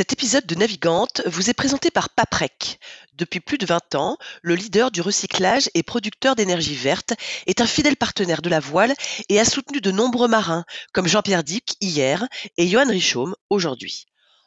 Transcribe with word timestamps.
Cet 0.00 0.14
épisode 0.14 0.46
de 0.46 0.54
Navigante 0.54 1.20
vous 1.26 1.50
est 1.50 1.54
présenté 1.54 1.90
par 1.90 2.08
Paprec. 2.08 2.80
Depuis 3.12 3.40
plus 3.40 3.58
de 3.58 3.66
20 3.66 3.96
ans, 3.96 4.16
le 4.40 4.54
leader 4.54 4.90
du 4.90 5.02
recyclage 5.02 5.68
et 5.74 5.82
producteur 5.82 6.36
d'énergie 6.36 6.74
verte 6.74 7.12
est 7.46 7.60
un 7.60 7.66
fidèle 7.66 7.98
partenaire 7.98 8.40
de 8.40 8.48
la 8.48 8.60
voile 8.60 8.94
et 9.28 9.38
a 9.38 9.44
soutenu 9.44 9.82
de 9.82 9.90
nombreux 9.90 10.26
marins 10.26 10.64
comme 10.94 11.06
Jean-Pierre 11.06 11.44
Dick 11.44 11.76
hier 11.82 12.26
et 12.56 12.66
Johan 12.66 12.88
Richaume 12.88 13.36
aujourd'hui. 13.50 14.06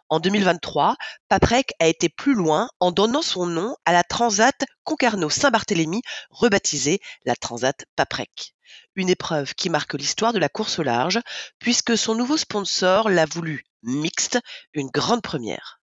En 0.10 0.20
2023, 0.20 0.96
Paprec 1.30 1.74
a 1.78 1.86
été 1.86 2.10
plus 2.10 2.34
loin 2.34 2.68
en 2.80 2.92
donnant 2.92 3.22
son 3.22 3.46
nom 3.46 3.76
à 3.86 3.92
la 3.94 4.04
Transat 4.04 4.66
Concarneau-Saint-Barthélemy, 4.86 6.02
rebaptisée 6.32 7.00
la 7.26 7.36
Transat 7.36 7.86
Paprec. 7.96 8.56
Une 8.96 9.10
épreuve 9.10 9.54
qui 9.54 9.70
marque 9.70 9.94
l'histoire 9.94 10.34
de 10.34 10.40
la 10.40 10.50
course 10.50 10.80
au 10.80 10.84
large, 10.84 11.20
puisque 11.60 11.96
son 11.96 12.16
nouveau 12.16 12.38
sponsor 12.38 13.08
l'a 13.08 13.28
voulu 13.28 13.66
mixte, 13.84 14.40
une 14.74 14.90
grande 14.90 15.22
première. 15.22 15.80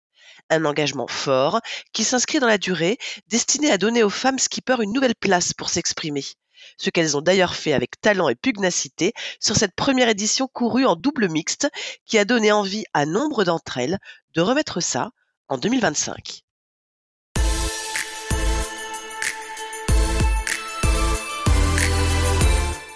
Un 0.50 0.66
engagement 0.66 1.07
fort 1.07 1.60
qui 1.93 2.04
s'inscrit 2.04 2.39
dans 2.39 2.47
la 2.47 2.57
durée, 2.57 2.97
destiné 3.28 3.71
à 3.71 3.78
donner 3.78 4.04
aux 4.04 4.10
femmes 4.10 4.39
skippers 4.39 4.82
une 4.82 4.93
nouvelle 4.93 5.15
place 5.15 5.54
pour 5.54 5.69
s'exprimer. 5.69 6.24
Ce 6.78 6.89
qu'elles 6.89 7.18
ont 7.18 7.21
d'ailleurs 7.21 7.55
fait 7.55 7.74
avec 7.74 8.00
talent 8.02 8.29
et 8.29 8.36
pugnacité 8.36 9.14
sur 9.39 9.55
cette 9.55 9.75
première 9.75 10.10
édition 10.10 10.47
courue 10.47 10.86
en 10.86 10.96
double 10.96 11.29
mixte 11.29 11.69
qui 12.05 12.18
a 12.18 12.25
donné 12.25 12.52
envie 12.52 12.86
à 12.93 13.05
nombre 13.05 13.43
d'entre 13.43 13.78
elles 13.78 14.00
de 14.33 14.41
remettre 14.41 14.79
ça 14.79 15.11
en 15.50 15.57
2025. 15.57 16.46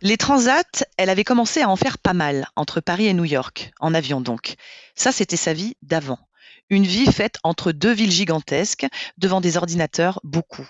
Les 0.00 0.16
transats, 0.16 0.84
elle 0.96 1.10
avait 1.10 1.24
commencé 1.24 1.60
à 1.60 1.68
en 1.68 1.74
faire 1.74 1.98
pas 1.98 2.12
mal, 2.12 2.46
entre 2.54 2.80
Paris 2.80 3.08
et 3.08 3.14
New 3.14 3.24
York, 3.24 3.72
en 3.80 3.94
avion 3.94 4.20
donc. 4.20 4.54
Ça, 4.94 5.10
c'était 5.10 5.36
sa 5.36 5.52
vie 5.52 5.74
d'avant. 5.82 6.20
Une 6.70 6.86
vie 6.86 7.10
faite 7.10 7.38
entre 7.42 7.72
deux 7.72 7.90
villes 7.90 8.12
gigantesques, 8.12 8.86
devant 9.16 9.40
des 9.40 9.56
ordinateurs, 9.56 10.20
beaucoup. 10.22 10.68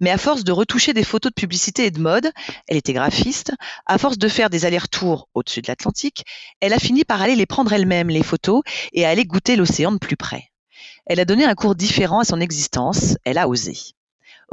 Mais 0.00 0.10
à 0.10 0.18
force 0.18 0.42
de 0.42 0.50
retoucher 0.50 0.92
des 0.92 1.04
photos 1.04 1.30
de 1.30 1.40
publicité 1.40 1.84
et 1.84 1.92
de 1.92 2.00
mode, 2.00 2.32
elle 2.66 2.76
était 2.76 2.92
graphiste, 2.92 3.52
à 3.86 3.96
force 3.96 4.18
de 4.18 4.26
faire 4.26 4.50
des 4.50 4.64
allers-retours 4.64 5.28
au-dessus 5.34 5.62
de 5.62 5.68
l'Atlantique, 5.68 6.24
elle 6.60 6.72
a 6.72 6.80
fini 6.80 7.04
par 7.04 7.22
aller 7.22 7.36
les 7.36 7.46
prendre 7.46 7.72
elle-même, 7.72 8.08
les 8.08 8.24
photos, 8.24 8.62
et 8.92 9.06
aller 9.06 9.24
goûter 9.24 9.54
l'océan 9.54 9.92
de 9.92 9.98
plus 9.98 10.16
près. 10.16 10.50
Elle 11.06 11.20
a 11.20 11.24
donné 11.24 11.44
un 11.44 11.54
cours 11.54 11.76
différent 11.76 12.18
à 12.18 12.24
son 12.24 12.40
existence, 12.40 13.18
elle 13.24 13.38
a 13.38 13.46
osé. 13.46 13.76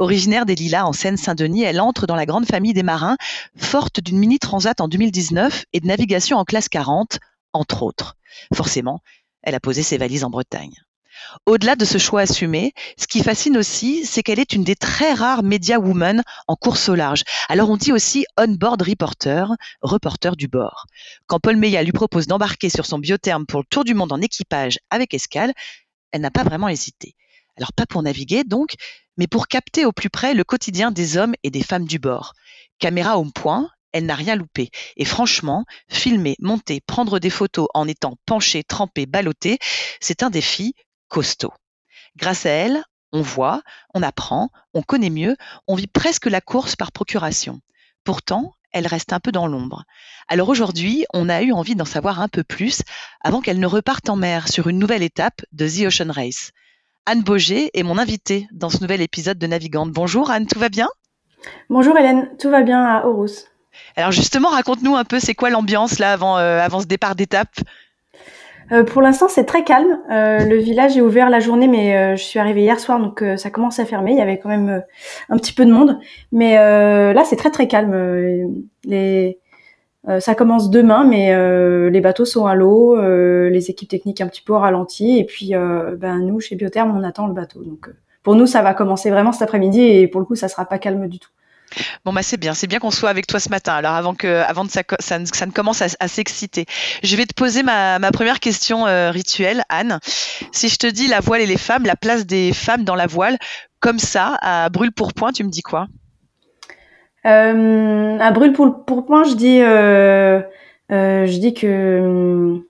Originaire 0.02 0.46
des 0.46 0.56
Lilas 0.56 0.84
en 0.84 0.92
Seine-Saint-Denis, 0.92 1.62
elle 1.62 1.80
entre 1.80 2.08
dans 2.08 2.16
la 2.16 2.26
grande 2.26 2.44
famille 2.44 2.72
des 2.72 2.82
marins, 2.82 3.16
forte 3.56 4.00
d'une 4.00 4.18
mini 4.18 4.40
transat 4.40 4.80
en 4.80 4.88
2019 4.88 5.66
et 5.72 5.78
de 5.78 5.86
navigation 5.86 6.38
en 6.38 6.44
classe 6.44 6.68
40, 6.68 7.20
entre 7.52 7.84
autres. 7.84 8.16
Forcément, 8.52 9.00
elle 9.44 9.54
a 9.54 9.60
posé 9.60 9.84
ses 9.84 9.98
valises 9.98 10.24
en 10.24 10.30
Bretagne. 10.30 10.74
Au-delà 11.46 11.76
de 11.76 11.84
ce 11.84 11.98
choix 11.98 12.22
assumé, 12.22 12.72
ce 12.98 13.06
qui 13.06 13.22
fascine 13.22 13.56
aussi, 13.56 14.04
c'est 14.04 14.24
qu'elle 14.24 14.40
est 14.40 14.54
une 14.54 14.64
des 14.64 14.74
très 14.74 15.14
rares 15.14 15.44
media 15.44 15.78
women 15.78 16.24
en 16.48 16.56
course 16.56 16.88
au 16.88 16.96
large. 16.96 17.22
Alors 17.48 17.70
on 17.70 17.76
dit 17.76 17.92
aussi 17.92 18.26
on-board 18.36 18.82
reporter, 18.82 19.52
reporter 19.82 20.34
du 20.34 20.48
bord. 20.48 20.86
Quand 21.28 21.38
Paul 21.38 21.54
Meillat 21.54 21.84
lui 21.84 21.92
propose 21.92 22.26
d'embarquer 22.26 22.70
sur 22.70 22.86
son 22.86 22.98
biotherme 22.98 23.46
pour 23.46 23.60
le 23.60 23.66
tour 23.70 23.84
du 23.84 23.94
monde 23.94 24.10
en 24.10 24.20
équipage 24.20 24.80
avec 24.90 25.14
escale, 25.14 25.52
elle 26.10 26.22
n'a 26.22 26.32
pas 26.32 26.42
vraiment 26.42 26.68
hésité. 26.68 27.14
Alors 27.56 27.72
pas 27.72 27.86
pour 27.86 28.02
naviguer 28.02 28.44
donc, 28.44 28.74
mais 29.16 29.26
pour 29.26 29.48
capter 29.48 29.84
au 29.84 29.92
plus 29.92 30.10
près 30.10 30.34
le 30.34 30.44
quotidien 30.44 30.90
des 30.90 31.16
hommes 31.16 31.34
et 31.42 31.50
des 31.50 31.62
femmes 31.62 31.86
du 31.86 31.98
bord. 31.98 32.34
Caméra 32.78 33.18
au 33.18 33.24
point, 33.24 33.70
elle 33.92 34.06
n'a 34.06 34.14
rien 34.14 34.36
loupé. 34.36 34.70
Et 34.96 35.04
franchement, 35.04 35.64
filmer, 35.88 36.36
monter, 36.40 36.80
prendre 36.80 37.18
des 37.18 37.30
photos 37.30 37.68
en 37.74 37.86
étant 37.86 38.16
penché, 38.26 38.64
trempé, 38.64 39.06
ballotté, 39.06 39.58
c'est 40.00 40.22
un 40.22 40.30
défi 40.30 40.74
costaud. 41.08 41.52
Grâce 42.16 42.46
à 42.46 42.50
elle, 42.50 42.82
on 43.12 43.22
voit, 43.22 43.62
on 43.94 44.02
apprend, 44.02 44.50
on 44.74 44.82
connaît 44.82 45.10
mieux, 45.10 45.36
on 45.66 45.74
vit 45.74 45.86
presque 45.86 46.26
la 46.26 46.40
course 46.40 46.76
par 46.76 46.92
procuration. 46.92 47.60
Pourtant, 48.04 48.54
elle 48.72 48.86
reste 48.86 49.12
un 49.12 49.20
peu 49.20 49.32
dans 49.32 49.46
l'ombre. 49.46 49.84
Alors 50.28 50.48
aujourd'hui, 50.48 51.04
on 51.12 51.28
a 51.28 51.42
eu 51.42 51.52
envie 51.52 51.76
d'en 51.76 51.84
savoir 51.84 52.20
un 52.20 52.28
peu 52.28 52.42
plus 52.42 52.80
avant 53.20 53.42
qu'elle 53.42 53.60
ne 53.60 53.66
reparte 53.66 54.08
en 54.08 54.16
mer 54.16 54.48
sur 54.48 54.68
une 54.68 54.78
nouvelle 54.78 55.02
étape 55.02 55.42
de 55.52 55.68
The 55.68 55.86
Ocean 55.86 56.10
Race. 56.10 56.52
Anne 57.04 57.22
Boger 57.22 57.70
est 57.74 57.82
mon 57.82 57.98
invitée 57.98 58.46
dans 58.52 58.68
ce 58.68 58.80
nouvel 58.80 59.00
épisode 59.00 59.36
de 59.36 59.46
Navigante. 59.48 59.90
Bonjour 59.90 60.30
Anne, 60.30 60.46
tout 60.46 60.60
va 60.60 60.68
bien? 60.68 60.88
Bonjour 61.68 61.98
Hélène, 61.98 62.30
tout 62.38 62.48
va 62.48 62.62
bien 62.62 62.84
à 62.84 63.06
Horus. 63.06 63.48
Alors 63.96 64.12
justement, 64.12 64.50
raconte-nous 64.50 64.94
un 64.94 65.02
peu, 65.02 65.18
c'est 65.18 65.34
quoi 65.34 65.50
l'ambiance 65.50 65.98
là 65.98 66.12
avant, 66.12 66.38
euh, 66.38 66.60
avant 66.60 66.78
ce 66.78 66.86
départ 66.86 67.16
d'étape? 67.16 67.56
Euh, 68.70 68.84
pour 68.84 69.02
l'instant, 69.02 69.26
c'est 69.28 69.44
très 69.44 69.64
calme. 69.64 69.98
Euh, 70.12 70.44
le 70.44 70.58
village 70.58 70.96
est 70.96 71.00
ouvert 71.00 71.28
la 71.28 71.40
journée, 71.40 71.66
mais 71.66 72.16
je 72.16 72.22
suis 72.22 72.38
arrivée 72.38 72.62
hier 72.62 72.78
soir, 72.78 73.00
donc 73.00 73.24
ça 73.36 73.50
commence 73.50 73.80
à 73.80 73.84
fermer. 73.84 74.12
Il 74.12 74.18
y 74.18 74.22
avait 74.22 74.38
quand 74.38 74.48
même 74.48 74.84
un 75.28 75.36
petit 75.38 75.52
peu 75.52 75.66
de 75.66 75.72
monde, 75.72 75.98
mais 76.30 76.54
là, 76.54 77.24
c'est 77.24 77.36
très 77.36 77.50
très 77.50 77.66
calme. 77.66 78.62
les 78.84 79.40
euh, 80.08 80.18
ça 80.18 80.34
commence 80.34 80.70
demain, 80.70 81.04
mais 81.04 81.32
euh, 81.32 81.88
les 81.88 82.00
bateaux 82.00 82.24
sont 82.24 82.46
à 82.46 82.54
l'eau, 82.54 82.96
euh, 82.96 83.48
les 83.50 83.70
équipes 83.70 83.88
techniques 83.88 84.20
un 84.20 84.26
petit 84.26 84.42
peu 84.42 84.52
au 84.52 84.58
ralenti, 84.58 85.18
et 85.18 85.24
puis 85.24 85.52
ben 85.52 86.18
nous 86.18 86.40
chez 86.40 86.56
Biotherm 86.56 86.96
on 86.96 87.04
attend 87.04 87.26
le 87.26 87.34
bateau. 87.34 87.62
Donc 87.62 87.88
pour 88.22 88.34
nous 88.34 88.46
ça 88.46 88.62
va 88.62 88.74
commencer 88.74 89.10
vraiment 89.10 89.32
cet 89.32 89.42
après-midi 89.42 89.80
et 89.80 90.08
pour 90.08 90.20
le 90.20 90.26
coup 90.26 90.34
ça 90.34 90.48
sera 90.48 90.64
pas 90.64 90.78
calme 90.78 91.08
du 91.08 91.18
tout. 91.18 91.30
Bon 92.04 92.12
bah 92.12 92.22
c'est 92.22 92.36
bien, 92.36 92.52
c'est 92.52 92.66
bien 92.66 92.80
qu'on 92.80 92.90
soit 92.90 93.08
avec 93.08 93.26
toi 93.26 93.40
ce 93.40 93.48
matin. 93.48 93.72
Alors 93.74 93.94
avant 93.94 94.14
que, 94.14 94.26
avant 94.42 94.64
de 94.64 94.70
ça, 94.70 94.82
ça, 94.98 95.18
ne 95.18 95.52
commence 95.52 95.80
à, 95.80 96.08
s'exciter, 96.08 96.66
je 97.02 97.16
vais 97.16 97.24
te 97.24 97.32
poser 97.32 97.62
ma, 97.62 97.98
ma 97.98 98.10
première 98.10 98.40
question 98.40 98.84
rituelle, 99.10 99.62
Anne. 99.68 99.98
Si 100.50 100.68
je 100.68 100.76
te 100.76 100.86
dis 100.86 101.06
la 101.06 101.20
voile 101.20 101.40
et 101.40 101.46
les 101.46 101.56
femmes, 101.56 101.84
la 101.84 101.96
place 101.96 102.26
des 102.26 102.52
femmes 102.52 102.84
dans 102.84 102.96
la 102.96 103.06
voile, 103.06 103.38
comme 103.80 103.98
ça, 103.98 104.36
à 104.42 104.68
brûle 104.68 104.92
pour 104.92 105.14
point, 105.14 105.32
tu 105.32 105.44
me 105.44 105.50
dis 105.50 105.62
quoi? 105.62 105.86
Euh, 107.26 108.18
à 108.18 108.30
brûle 108.32 108.52
pour, 108.52 108.84
point, 109.06 109.24
je 109.24 109.34
dis, 109.34 109.60
euh, 109.62 110.40
euh, 110.90 111.26
je 111.26 111.38
dis 111.38 111.54
que, 111.54 112.60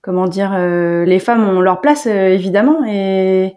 comment 0.00 0.26
dire, 0.26 0.52
euh, 0.54 1.04
les 1.04 1.18
femmes 1.18 1.48
ont 1.48 1.60
leur 1.60 1.80
place 1.80 2.06
euh, 2.06 2.28
évidemment 2.28 2.84
et 2.86 3.54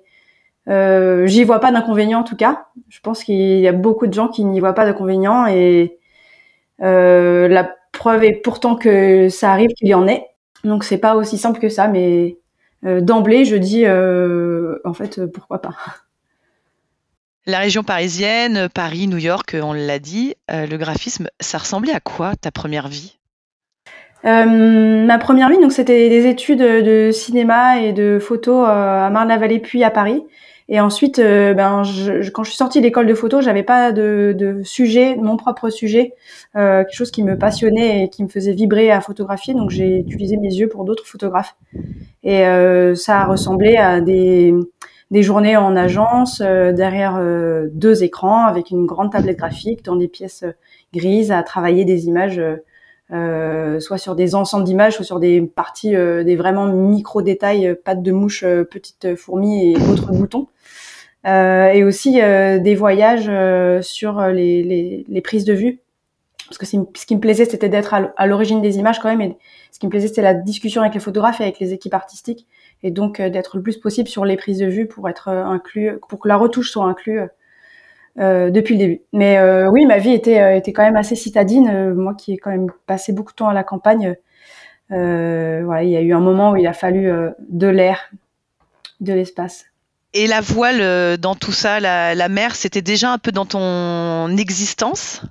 euh, 0.70 1.28
j'y 1.28 1.44
vois 1.44 1.60
pas 1.60 1.72
d'inconvénient 1.72 2.20
en 2.22 2.24
tout 2.24 2.36
cas. 2.36 2.68
Je 2.90 3.00
pense 3.02 3.24
qu'il 3.24 3.60
y 3.60 3.68
a 3.68 3.72
beaucoup 3.74 4.08
de 4.08 4.14
gens 4.14 4.28
qui 4.30 4.46
n'y 4.46 4.60
voient 4.60 4.74
pas 4.74 4.86
d'inconvénient 4.86 5.48
et 5.48 6.00
la 6.80 7.76
preuve 7.94 8.24
est 8.24 8.34
pourtant 8.44 8.76
que 8.76 9.30
ça 9.30 9.52
arrive 9.52 9.70
qu'il 9.78 9.88
y 9.88 9.94
en 9.94 10.08
ait. 10.08 10.28
Donc 10.64 10.84
c'est 10.84 10.98
pas 10.98 11.16
aussi 11.16 11.38
simple 11.38 11.60
que 11.60 11.70
ça, 11.70 11.88
mais 11.88 12.38
d'emblée 12.84 13.46
je 13.46 13.56
dis 13.56 13.86
en 13.88 14.94
fait 14.94 15.26
pourquoi 15.28 15.62
pas. 15.62 15.76
La 17.48 17.60
région 17.60 17.84
parisienne, 17.84 18.70
Paris, 18.74 19.06
New 19.08 19.20
York, 19.20 19.56
on 19.62 19.74
l'a 19.74 20.00
dit, 20.00 20.34
euh, 20.50 20.66
le 20.66 20.78
graphisme, 20.78 21.28
ça 21.40 21.60
ressemblait 21.60 21.94
à 21.94 22.00
quoi 22.00 22.36
ta 22.36 22.50
première 22.50 22.88
vie? 22.88 23.20
Euh, 24.26 25.06
ma 25.06 25.20
première 25.20 25.50
vie, 25.50 25.60
donc 25.60 25.72
c'était 25.72 26.10
des 26.10 26.26
études 26.26 26.58
de 26.64 27.12
cinéma 27.12 27.82
et 27.82 27.94
de 27.94 28.18
photo 28.20 28.64
euh, 28.64 29.06
à 29.06 29.12
Marne-la-Vallée 29.12 29.60
puis 29.60 29.84
à 29.84 29.92
Paris. 29.92 30.24
Et 30.70 30.80
ensuite, 30.80 31.20
ben, 31.22 31.84
quand 32.34 32.44
je 32.44 32.50
suis 32.50 32.58
sortie 32.58 32.80
de 32.80 32.86
l'école 32.86 33.06
de 33.06 33.14
photo, 33.14 33.40
j'avais 33.40 33.62
pas 33.62 33.92
de, 33.92 34.34
de, 34.36 34.64
sujet, 34.64 35.16
mon 35.16 35.38
propre 35.38 35.70
sujet, 35.70 36.16
quelque 36.56 36.92
chose 36.92 37.12
qui 37.12 37.22
me 37.22 37.38
passionnait 37.38 38.06
et 38.06 38.10
qui 38.10 38.24
me 38.24 38.28
faisait 38.30 38.54
vibrer 38.54 38.90
à 38.90 39.00
photographier. 39.00 39.54
Donc 39.54 39.70
j'ai 39.70 40.00
utilisé 40.00 40.38
mes 40.38 40.52
yeux 40.52 40.68
pour 40.68 40.84
d'autres 40.84 41.06
photographes. 41.06 41.56
Et 42.24 42.46
ça 42.96 43.22
a 43.22 43.26
ressemblé 43.26 43.78
à 43.78 44.02
des 44.02 44.56
des 45.16 45.24
journées 45.24 45.58
en 45.58 45.76
agence 45.76 46.42
derrière 46.42 47.20
deux 47.72 48.04
écrans 48.04 48.46
avec 48.46 48.70
une 48.70 48.86
grande 48.86 49.12
tablette 49.12 49.38
graphique 49.38 49.84
dans 49.84 49.96
des 49.96 50.08
pièces 50.08 50.46
grises 50.94 51.32
à 51.32 51.42
travailler 51.42 51.86
des 51.86 52.06
images 52.06 52.42
euh, 53.12 53.80
soit 53.80 54.00
sur 54.00 54.16
des 54.16 54.34
ensembles 54.34 54.64
d'images, 54.64 54.96
soit 54.96 55.06
sur 55.06 55.20
des 55.20 55.42
parties, 55.42 55.96
euh, 55.96 56.24
des 56.24 56.36
vraiment 56.36 56.66
micro 56.66 57.22
détails, 57.22 57.68
euh, 57.68 57.76
pattes 57.76 58.02
de 58.02 58.12
mouche, 58.12 58.44
petites 58.72 59.16
fourmis 59.16 59.74
et 59.74 59.78
autres 59.92 60.12
boutons. 60.12 60.48
et 61.26 61.84
aussi 61.84 62.14
des 62.14 62.76
voyages 62.76 63.32
sur 63.84 64.22
les, 64.28 64.64
les, 64.64 65.06
les, 65.08 65.22
prises 65.22 65.46
de 65.46 65.54
vue. 65.54 65.80
Parce 66.48 66.58
que 66.58 66.66
ce 66.66 67.06
qui 67.06 67.16
me 67.16 67.20
plaisait, 67.20 67.46
c'était 67.46 67.70
d'être 67.70 67.94
à 67.94 68.28
l'origine 68.28 68.62
des 68.62 68.78
images 68.78 69.00
quand 69.00 69.10
même. 69.10 69.22
Et 69.22 69.38
ce 69.72 69.80
qui 69.80 69.88
me 69.88 69.90
plaisait, 69.90 70.08
c'était 70.08 70.22
la 70.22 70.34
discussion 70.34 70.82
avec 70.82 70.94
les 70.94 71.00
photographes 71.00 71.42
et 71.42 71.44
avec 71.44 71.60
les 71.60 71.74
équipes 71.74 71.94
artistiques. 71.94 72.46
Et 72.84 72.92
donc 72.92 73.20
d'être 73.20 73.58
le 73.58 73.64
plus 73.64 73.78
possible 73.78 74.08
sur 74.08 74.26
les 74.26 74.36
prises 74.36 74.60
de 74.60 74.68
vue 74.68 74.86
pour 74.86 75.10
être 75.10 75.30
inclus, 75.30 75.98
pour 76.08 76.20
que 76.20 76.28
la 76.28 76.38
retouche 76.38 76.70
soit 76.70 76.86
inclue 76.86 77.22
euh, 78.18 78.50
depuis 78.50 78.76
le 78.76 78.80
début. 78.80 79.02
Mais 79.12 79.38
euh, 79.38 79.70
oui, 79.70 79.86
ma 79.86 79.98
vie 79.98 80.14
était, 80.14 80.40
euh, 80.40 80.62
quand 80.68 80.84
même 80.84 80.96
assez 80.96 81.18
citadine. 81.18 81.94
moi 81.94 82.14
qui 82.14 82.34
ai 82.34 82.38
quand 82.38 82.52
même 82.52 82.72
passé 82.86 83.12
beaucoup 83.12 83.34
de 83.34 83.36
temps 83.36 83.50
à 83.50 83.54
la 83.54 83.66
campagne, 83.66 84.16
voilà, 84.90 85.84
il 85.84 85.90
y 85.90 85.98
a 85.98 86.02
eu 86.02 86.14
un 86.14 86.22
moment 86.22 86.52
où 86.52 86.56
il 86.56 86.66
a 86.66 86.74
fallu 86.74 87.12
de 87.50 87.68
l'air, 87.68 88.10
de 89.02 89.12
l'espace. 89.12 89.66
Et 90.14 90.28
la 90.28 90.40
voile 90.40 91.18
dans 91.18 91.36
tout 91.36 91.52
ça, 91.52 91.82
la 91.82 92.30
mer, 92.30 92.56
c'était 92.56 92.82
déjà 92.82 93.12
un 93.12 93.18
peu 93.18 93.34
dans 93.34 93.46
ton 93.46 94.30
existence? 94.38 95.22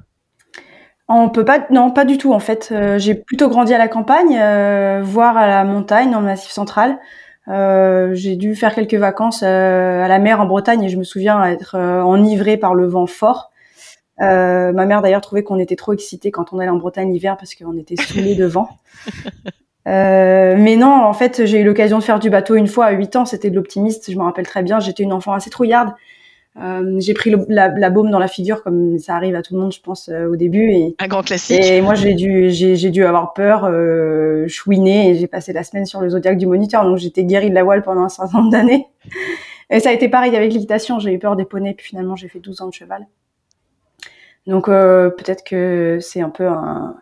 On 1.08 1.28
peut 1.28 1.44
pas, 1.44 1.66
non, 1.70 1.90
pas 1.90 2.04
du 2.04 2.18
tout 2.18 2.32
en 2.32 2.38
fait. 2.38 2.72
j'ai 2.96 3.14
plutôt 3.14 3.48
grandi 3.48 3.74
à 3.74 3.78
la 3.78 3.88
campagne, 3.88 4.40
voire 5.02 5.36
à 5.36 5.46
la 5.46 5.64
montagne, 5.64 6.10
dans 6.10 6.20
le 6.20 6.26
Massif 6.26 6.50
central. 6.50 6.98
Euh, 7.48 8.14
j'ai 8.14 8.36
dû 8.36 8.54
faire 8.54 8.74
quelques 8.74 8.94
vacances 8.94 9.42
euh, 9.42 10.02
à 10.02 10.08
la 10.08 10.18
mer 10.18 10.40
en 10.40 10.46
Bretagne 10.46 10.82
et 10.84 10.88
je 10.88 10.96
me 10.96 11.04
souviens 11.04 11.44
être 11.44 11.74
euh, 11.74 12.02
enivrée 12.02 12.56
par 12.56 12.74
le 12.74 12.86
vent 12.86 13.06
fort. 13.06 13.50
ma 14.18 14.72
mère 14.72 15.02
d'ailleurs 15.02 15.20
trouvait 15.20 15.42
qu'on 15.42 15.58
était 15.58 15.76
trop 15.76 15.92
excités 15.92 16.30
quand 16.30 16.52
on 16.52 16.58
allait 16.58 16.70
en 16.70 16.76
Bretagne 16.76 17.12
l'hiver 17.12 17.36
parce 17.36 17.54
qu'on 17.54 17.76
était 17.76 17.96
saoulés 17.96 18.34
de 18.34 18.46
vent. 18.46 18.68
mais 19.86 20.76
non, 20.76 21.04
en 21.04 21.12
fait, 21.12 21.44
j'ai 21.44 21.60
eu 21.60 21.64
l'occasion 21.64 21.98
de 21.98 22.04
faire 22.04 22.18
du 22.18 22.30
bateau 22.30 22.54
une 22.54 22.68
fois 22.68 22.86
à 22.86 22.92
8 22.92 23.16
ans. 23.16 23.24
C'était 23.26 23.50
de 23.50 23.56
l'optimiste, 23.56 24.10
je 24.10 24.16
me 24.16 24.22
rappelle 24.22 24.46
très 24.46 24.62
bien. 24.62 24.80
J'étais 24.80 25.02
une 25.02 25.12
enfant 25.12 25.32
assez 25.32 25.50
trouillarde. 25.50 25.92
Euh, 26.62 27.00
j'ai 27.00 27.14
pris 27.14 27.34
la, 27.48 27.68
la, 27.68 27.90
baume 27.90 28.10
dans 28.10 28.20
la 28.20 28.28
figure 28.28 28.62
comme 28.62 28.98
ça 28.98 29.16
arrive 29.16 29.34
à 29.34 29.42
tout 29.42 29.54
le 29.54 29.60
monde, 29.60 29.72
je 29.72 29.80
pense, 29.80 30.08
euh, 30.08 30.28
au 30.28 30.36
début. 30.36 30.70
Et, 30.70 30.94
un 31.00 31.08
grand 31.08 31.22
classique. 31.22 31.60
Et 31.60 31.80
moi, 31.80 31.94
j'ai 31.94 32.14
dû, 32.14 32.50
j'ai, 32.50 32.90
dû 32.90 33.04
avoir 33.04 33.32
peur, 33.32 33.64
euh, 33.64 34.46
chouiner, 34.46 35.10
et 35.10 35.14
j'ai 35.16 35.26
passé 35.26 35.52
la 35.52 35.64
semaine 35.64 35.84
sur 35.84 36.00
le 36.00 36.10
zodiaque 36.10 36.38
du 36.38 36.46
moniteur, 36.46 36.84
donc 36.84 36.98
j'étais 36.98 37.24
guérie 37.24 37.50
de 37.50 37.54
la 37.54 37.64
voile 37.64 37.82
pendant 37.82 38.02
un 38.02 38.08
certain 38.08 38.38
nombre 38.38 38.50
d'années. 38.50 38.86
Et 39.70 39.80
ça 39.80 39.88
a 39.88 39.92
été 39.92 40.08
pareil 40.08 40.36
avec 40.36 40.52
l'équitation, 40.52 41.00
j'ai 41.00 41.12
eu 41.12 41.18
peur 41.18 41.34
des 41.34 41.44
poneys, 41.44 41.74
puis 41.74 41.86
finalement 41.86 42.14
j'ai 42.14 42.28
fait 42.28 42.38
12 42.38 42.60
ans 42.60 42.68
de 42.68 42.74
cheval. 42.74 43.06
Donc 44.46 44.68
euh, 44.68 45.10
peut-être 45.10 45.42
que 45.42 45.98
c'est 46.00 46.20
un 46.20 46.28
peu 46.28 46.46
un, 46.46 46.94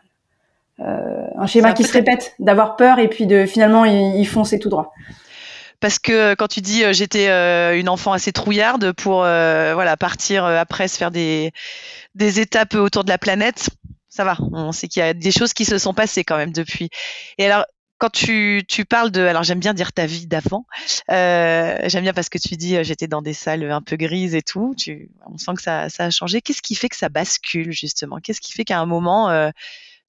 un 0.78 1.46
schéma 1.46 1.72
qui 1.72 1.82
se 1.82 1.92
répète, 1.92 2.34
d'avoir 2.38 2.76
peur 2.76 3.00
et 3.00 3.08
puis 3.08 3.26
de 3.26 3.44
finalement 3.46 3.84
y, 3.84 4.20
y 4.20 4.24
foncer 4.24 4.58
tout 4.58 4.68
droit 4.68 4.94
parce 5.82 5.98
que 5.98 6.12
euh, 6.12 6.34
quand 6.36 6.46
tu 6.46 6.60
dis 6.60 6.84
euh, 6.84 6.92
j'étais 6.94 7.28
euh, 7.28 7.78
une 7.78 7.88
enfant 7.88 8.12
assez 8.12 8.32
trouillarde 8.32 8.92
pour 8.92 9.18
voilà 9.18 9.96
partir 9.98 10.46
après 10.46 10.88
se 10.88 10.96
faire 10.96 11.10
des 11.10 11.52
des 12.14 12.40
étapes 12.40 12.74
autour 12.74 13.04
de 13.04 13.10
la 13.10 13.18
planète, 13.18 13.68
ça 14.08 14.24
va. 14.24 14.36
On 14.52 14.72
sait 14.72 14.88
qu'il 14.88 15.00
y 15.00 15.02
a 15.02 15.12
des 15.12 15.32
choses 15.32 15.52
qui 15.52 15.64
se 15.64 15.78
sont 15.78 15.92
passées 15.92 16.24
quand 16.24 16.36
même 16.36 16.52
depuis. 16.52 16.88
Et 17.36 17.46
alors 17.46 17.64
quand 17.98 18.10
tu, 18.10 18.64
tu 18.68 18.84
parles 18.84 19.10
de, 19.12 19.20
alors 19.20 19.44
j'aime 19.44 19.60
bien 19.60 19.74
dire 19.74 19.92
ta 19.92 20.06
vie 20.06 20.26
d'avant. 20.26 20.66
j'aime 21.08 22.02
bien 22.02 22.12
parce 22.12 22.28
que 22.28 22.38
tu 22.38 22.56
dis 22.56 22.82
j'étais 22.84 23.08
dans 23.08 23.22
des 23.22 23.34
salles 23.34 23.70
un 23.70 23.82
peu 23.82 23.96
grises 23.96 24.34
et 24.34 24.42
tout. 24.42 24.74
Tu, 24.76 25.10
on 25.26 25.38
sent 25.38 25.54
que 25.56 25.62
ça, 25.62 25.88
ça 25.88 26.04
a 26.04 26.10
changé. 26.10 26.42
Qu'est-ce 26.42 26.62
qui 26.62 26.74
fait 26.74 26.88
que 26.88 26.96
ça 26.96 27.08
bascule 27.08 27.72
justement? 27.72 28.18
Qu'est-ce 28.18 28.40
qui 28.40 28.52
fait 28.52 28.64
qu'à 28.64 28.78
un 28.78 28.86
moment 28.86 29.50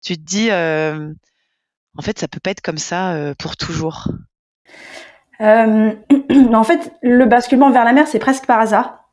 tu 0.03 0.17
te 0.17 0.21
dis 0.21 0.51
en 0.51 2.01
fait 2.01 2.19
ça 2.19 2.27
peut 2.27 2.39
pas 2.39 2.51
être 2.51 2.61
comme 2.61 2.77
ça 2.77 3.33
pour 3.39 3.57
toujours? 3.57 4.09
Euh, 5.43 5.91
en 6.53 6.63
fait, 6.63 6.93
le 7.01 7.25
basculement 7.25 7.69
vers 7.69 7.85
la 7.85 7.93
mer, 7.93 8.07
c'est 8.07 8.19
presque 8.19 8.45
par 8.45 8.59
hasard. 8.59 9.09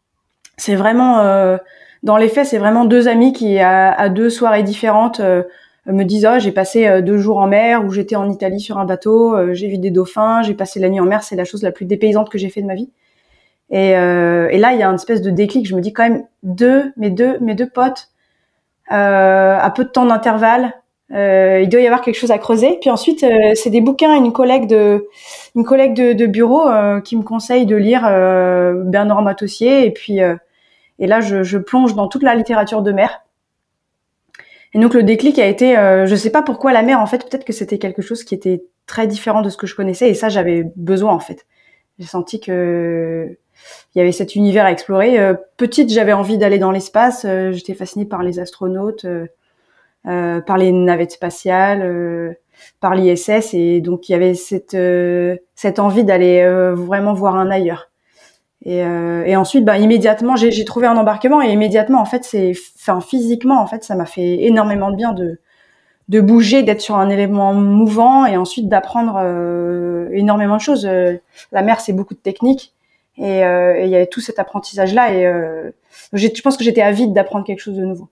C'est 0.56 0.74
vraiment, 0.74 1.20
euh, 1.20 1.56
dans 2.02 2.16
les 2.16 2.28
faits, 2.28 2.46
c'est 2.46 2.58
vraiment 2.58 2.84
deux 2.84 3.08
amis 3.08 3.32
qui, 3.32 3.58
à, 3.58 4.08
deux 4.08 4.30
soirées 4.30 4.62
différentes, 4.62 5.20
euh, 5.20 5.42
me 5.86 6.04
disent 6.04 6.28
oh, 6.30 6.38
j'ai 6.38 6.52
passé 6.52 6.86
euh, 6.86 7.00
deux 7.00 7.18
jours 7.18 7.38
en 7.38 7.46
mer 7.46 7.84
ou 7.84 7.90
j'étais 7.90 8.16
en 8.16 8.30
Italie 8.30 8.60
sur 8.60 8.78
un 8.78 8.84
bateau, 8.84 9.54
j'ai 9.54 9.68
vu 9.68 9.78
des 9.78 9.90
dauphins, 9.90 10.42
j'ai 10.42 10.54
passé 10.54 10.78
la 10.78 10.88
nuit 10.88 11.00
en 11.00 11.06
mer, 11.06 11.22
c'est 11.22 11.36
la 11.36 11.44
chose 11.44 11.62
la 11.62 11.72
plus 11.72 11.86
dépaysante 11.86 12.28
que 12.28 12.38
j'ai 12.38 12.50
fait 12.50 12.62
de 12.62 12.66
ma 12.66 12.74
vie. 12.74 12.90
Et, 13.70 13.90
et 13.90 14.58
là, 14.58 14.72
il 14.72 14.78
y 14.78 14.82
a 14.82 14.88
une 14.88 14.96
espèce 14.96 15.22
de 15.22 15.30
déclic. 15.30 15.66
Je 15.66 15.76
me 15.76 15.80
dis 15.80 15.92
quand 15.92 16.02
même 16.02 16.24
deux, 16.42 16.92
mes 16.96 17.10
deux, 17.10 17.38
mes 17.40 17.54
deux 17.54 17.68
potes, 17.68 18.08
à 18.88 19.72
peu 19.74 19.84
de 19.84 19.88
temps 19.88 20.06
d'intervalle, 20.06 20.64
euh, 20.64 20.89
il 21.12 21.68
doit 21.68 21.80
y 21.80 21.86
avoir 21.86 22.02
quelque 22.02 22.16
chose 22.16 22.30
à 22.30 22.38
creuser. 22.38 22.78
Puis 22.80 22.90
ensuite, 22.90 23.24
euh, 23.24 23.52
c'est 23.54 23.70
des 23.70 23.80
bouquins, 23.80 24.14
une 24.14 24.32
collègue 24.32 24.66
de, 24.66 25.08
une 25.56 25.64
collègue 25.64 25.94
de, 25.94 26.12
de 26.12 26.26
bureau 26.26 26.68
euh, 26.68 27.00
qui 27.00 27.16
me 27.16 27.22
conseille 27.22 27.66
de 27.66 27.76
lire 27.76 28.02
euh, 28.06 28.74
Bernard 28.84 29.22
Matossier. 29.22 29.86
Et 29.86 29.90
puis, 29.90 30.18
et 30.18 31.06
là, 31.06 31.20
je, 31.20 31.42
je, 31.42 31.58
plonge 31.58 31.94
dans 31.94 32.08
toute 32.08 32.22
la 32.22 32.34
littérature 32.34 32.82
de 32.82 32.92
mer. 32.92 33.22
Et 34.72 34.78
donc 34.78 34.94
le 34.94 35.02
déclic 35.02 35.38
a 35.40 35.46
été, 35.46 35.74
je 36.06 36.14
sais 36.14 36.30
pas 36.30 36.42
pourquoi 36.42 36.72
la 36.72 36.82
mer. 36.82 37.00
En 37.00 37.06
fait, 37.06 37.28
peut-être 37.28 37.44
que 37.44 37.52
c'était 37.52 37.78
quelque 37.78 38.02
chose 38.02 38.22
qui 38.22 38.34
était 38.36 38.62
très 38.86 39.08
différent 39.08 39.42
de 39.42 39.50
ce 39.50 39.56
que 39.56 39.66
je 39.66 39.74
connaissais. 39.74 40.08
Et 40.08 40.14
ça, 40.14 40.28
j'avais 40.28 40.64
besoin 40.76 41.12
en 41.12 41.18
fait. 41.18 41.44
J'ai 41.98 42.06
senti 42.06 42.38
que 42.38 43.36
il 43.94 43.98
y 43.98 44.00
avait 44.00 44.12
cet 44.12 44.36
univers 44.36 44.64
à 44.64 44.70
explorer. 44.70 45.18
petite, 45.56 45.90
j'avais 45.90 46.12
envie 46.12 46.38
d'aller 46.38 46.58
dans 46.58 46.70
l'espace. 46.70 47.26
J'étais 47.50 47.74
fascinée 47.74 48.04
par 48.06 48.22
les 48.22 48.38
astronautes. 48.38 49.04
Euh, 50.06 50.40
par 50.40 50.56
les 50.56 50.72
navettes 50.72 51.12
spatiales, 51.12 51.82
euh, 51.82 52.32
par 52.80 52.94
l'ISS, 52.94 53.52
et 53.52 53.82
donc 53.82 54.08
il 54.08 54.12
y 54.12 54.14
avait 54.14 54.32
cette 54.32 54.72
euh, 54.72 55.36
cette 55.54 55.78
envie 55.78 56.04
d'aller 56.04 56.42
vraiment 56.74 57.12
voir 57.12 57.36
un 57.36 57.50
ailleurs. 57.50 57.90
Et, 58.64 58.78
et 58.80 59.36
ensuite, 59.36 59.64
bah, 59.64 59.78
immédiatement, 59.78 60.36
j'ai 60.36 60.64
trouvé 60.66 60.86
un 60.86 60.96
embarquement 60.96 61.40
et 61.42 61.50
immédiatement, 61.50 62.00
en 62.00 62.04
fait, 62.04 62.24
c'est, 62.24 62.52
enfin, 62.78 63.00
physiquement, 63.00 63.60
en 63.60 63.66
fait, 63.66 63.84
ça 63.84 63.94
m'a 63.94 64.04
fait 64.04 64.42
énormément 64.44 64.90
de 64.90 64.96
bien 64.96 65.12
de 65.12 65.38
de 66.08 66.20
bouger, 66.20 66.62
d'être 66.64 66.80
sur 66.80 66.96
un 66.96 67.08
élément 67.08 67.54
mouvant 67.54 68.26
et 68.26 68.36
ensuite 68.36 68.68
d'apprendre 68.68 69.18
énormément 70.12 70.56
de 70.56 70.60
choses. 70.60 70.84
la 71.52 71.62
mer, 71.62 71.80
c'est 71.80 71.92
beaucoup 71.92 72.14
de 72.14 72.20
techniques 72.20 72.74
et, 73.16 73.40
il 73.40 73.88
y 73.88 73.94
avait 73.94 74.08
tout 74.08 74.20
cet 74.20 74.38
apprentissage 74.38 74.94
là 74.94 75.12
et 75.12 75.22
je 76.12 76.42
pense 76.42 76.56
que 76.56 76.64
j'étais 76.64 76.82
avide 76.82 77.12
d'apprendre 77.12 77.46
quelque 77.46 77.60
chose 77.60 77.76
de 77.76 77.84
nouveau. 77.84 78.08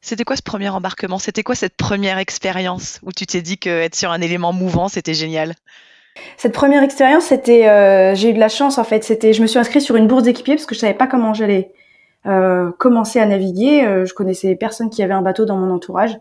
C'était 0.00 0.24
quoi 0.24 0.36
ce 0.36 0.42
premier 0.42 0.68
embarquement? 0.68 1.18
C'était 1.18 1.42
quoi 1.42 1.54
cette 1.54 1.76
première 1.76 2.18
expérience 2.18 3.00
où 3.02 3.12
tu 3.12 3.26
t'es 3.26 3.42
dit 3.42 3.58
qu'être 3.58 3.94
sur 3.94 4.10
un 4.10 4.20
élément 4.20 4.52
mouvant, 4.52 4.88
c'était 4.88 5.14
génial? 5.14 5.54
Cette 6.36 6.52
première 6.52 6.82
expérience, 6.82 7.24
c'était, 7.24 7.68
euh, 7.68 8.14
j'ai 8.14 8.30
eu 8.30 8.32
de 8.32 8.38
la 8.38 8.48
chance 8.48 8.78
en 8.78 8.84
fait. 8.84 9.04
C'était, 9.04 9.32
je 9.32 9.42
me 9.42 9.46
suis 9.46 9.58
inscrite 9.58 9.82
sur 9.82 9.96
une 9.96 10.06
bourse 10.06 10.22
d'équipier 10.22 10.54
parce 10.54 10.66
que 10.66 10.74
je 10.74 10.80
savais 10.80 10.94
pas 10.94 11.06
comment 11.06 11.34
j'allais 11.34 11.72
euh, 12.26 12.70
commencer 12.78 13.18
à 13.18 13.26
naviguer. 13.26 13.84
Euh, 13.84 14.04
je 14.04 14.14
connaissais 14.14 14.54
personne 14.54 14.90
qui 14.90 15.02
avait 15.02 15.14
un 15.14 15.22
bateau 15.22 15.44
dans 15.44 15.56
mon 15.56 15.72
entourage, 15.72 16.18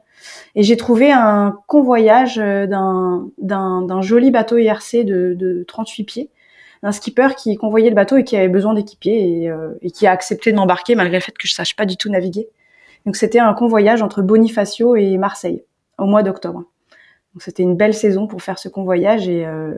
et 0.55 0.63
j'ai 0.63 0.77
trouvé 0.77 1.11
un 1.11 1.59
convoyage 1.67 2.37
d'un, 2.37 3.27
d'un, 3.37 4.01
joli 4.01 4.31
bateau 4.31 4.57
IRC 4.57 5.03
de, 5.03 5.35
de 5.35 5.63
38 5.67 6.03
pieds, 6.03 6.29
d'un 6.83 6.91
skipper 6.91 7.29
qui 7.35 7.55
convoyait 7.55 7.89
le 7.89 7.95
bateau 7.95 8.17
et 8.17 8.23
qui 8.23 8.35
avait 8.37 8.47
besoin 8.47 8.73
d'équipier 8.73 9.45
et, 9.45 9.51
et, 9.81 9.91
qui 9.91 10.07
a 10.07 10.11
accepté 10.11 10.51
de 10.51 10.57
m'embarquer 10.57 10.95
malgré 10.95 11.17
le 11.17 11.23
fait 11.23 11.37
que 11.37 11.47
je 11.47 11.53
sache 11.53 11.75
pas 11.75 11.85
du 11.85 11.97
tout 11.97 12.09
naviguer. 12.09 12.49
Donc 13.07 13.15
c'était 13.15 13.39
un 13.39 13.53
convoyage 13.53 14.01
entre 14.01 14.21
Bonifacio 14.21 14.97
et 14.97 15.17
Marseille 15.17 15.63
au 15.97 16.05
mois 16.05 16.23
d'octobre. 16.23 16.65
Donc 17.33 17.41
c'était 17.41 17.63
une 17.63 17.77
belle 17.77 17.93
saison 17.93 18.27
pour 18.27 18.41
faire 18.41 18.59
ce 18.59 18.67
convoyage 18.67 19.29
et 19.29 19.47
euh, 19.47 19.75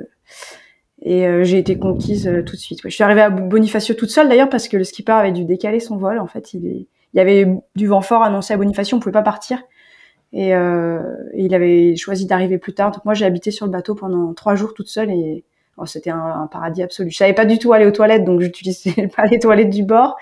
euh, 1.06 1.44
j'ai 1.44 1.60
été 1.60 1.78
conquise 1.78 2.28
euh, 2.28 2.42
tout 2.42 2.56
de 2.56 2.60
suite. 2.60 2.80
Je 2.84 2.90
suis 2.90 3.04
arrivée 3.04 3.22
à 3.22 3.30
Bonifacio 3.30 3.94
toute 3.94 4.10
seule 4.10 4.30
d'ailleurs 4.30 4.50
parce 4.50 4.68
que 4.68 4.78
le 4.78 4.84
skipper 4.84 5.12
avait 5.12 5.32
dû 5.32 5.46
décaler 5.46 5.80
son 5.80 5.96
vol. 5.96 6.18
En 6.18 6.26
fait, 6.26 6.56
il, 6.56 6.88
y 7.14 7.20
avait 7.20 7.48
du 7.76 7.86
vent 7.86 8.02
fort 8.02 8.24
annoncé 8.24 8.56
à 8.56 8.58
Bonifacio, 8.58 8.98
on 8.98 9.00
pouvait 9.00 9.14
pas 9.14 9.22
partir. 9.22 9.62
Et, 10.34 10.50
il 10.50 11.54
avait 11.54 11.96
choisi 11.98 12.26
d'arriver 12.26 12.58
plus 12.58 12.74
tard. 12.74 13.00
Moi, 13.06 13.14
j'ai 13.14 13.26
habité 13.26 13.52
sur 13.52 13.68
le 13.68 13.72
bateau 13.72 13.94
pendant 13.94 14.34
trois 14.34 14.56
jours 14.56 14.74
toute 14.74 14.88
seule 14.88 15.12
et 15.12 15.44
oh, 15.78 15.86
c'était 15.86 16.10
un, 16.10 16.18
un, 16.18 16.48
paradis 16.48 16.82
absolu. 16.82 17.12
Je 17.12 17.18
savais 17.18 17.34
pas 17.34 17.46
du 17.46 17.60
tout 17.60 17.74
aller 17.74 17.86
aux 17.86 17.92
toilettes, 17.92 18.26
donc 18.26 18.42
j'utilisais 18.42 19.08
pas 19.16 19.26
les 19.26 19.38
toilettes 19.38 19.70
du 19.70 19.84
bord. 19.84 20.18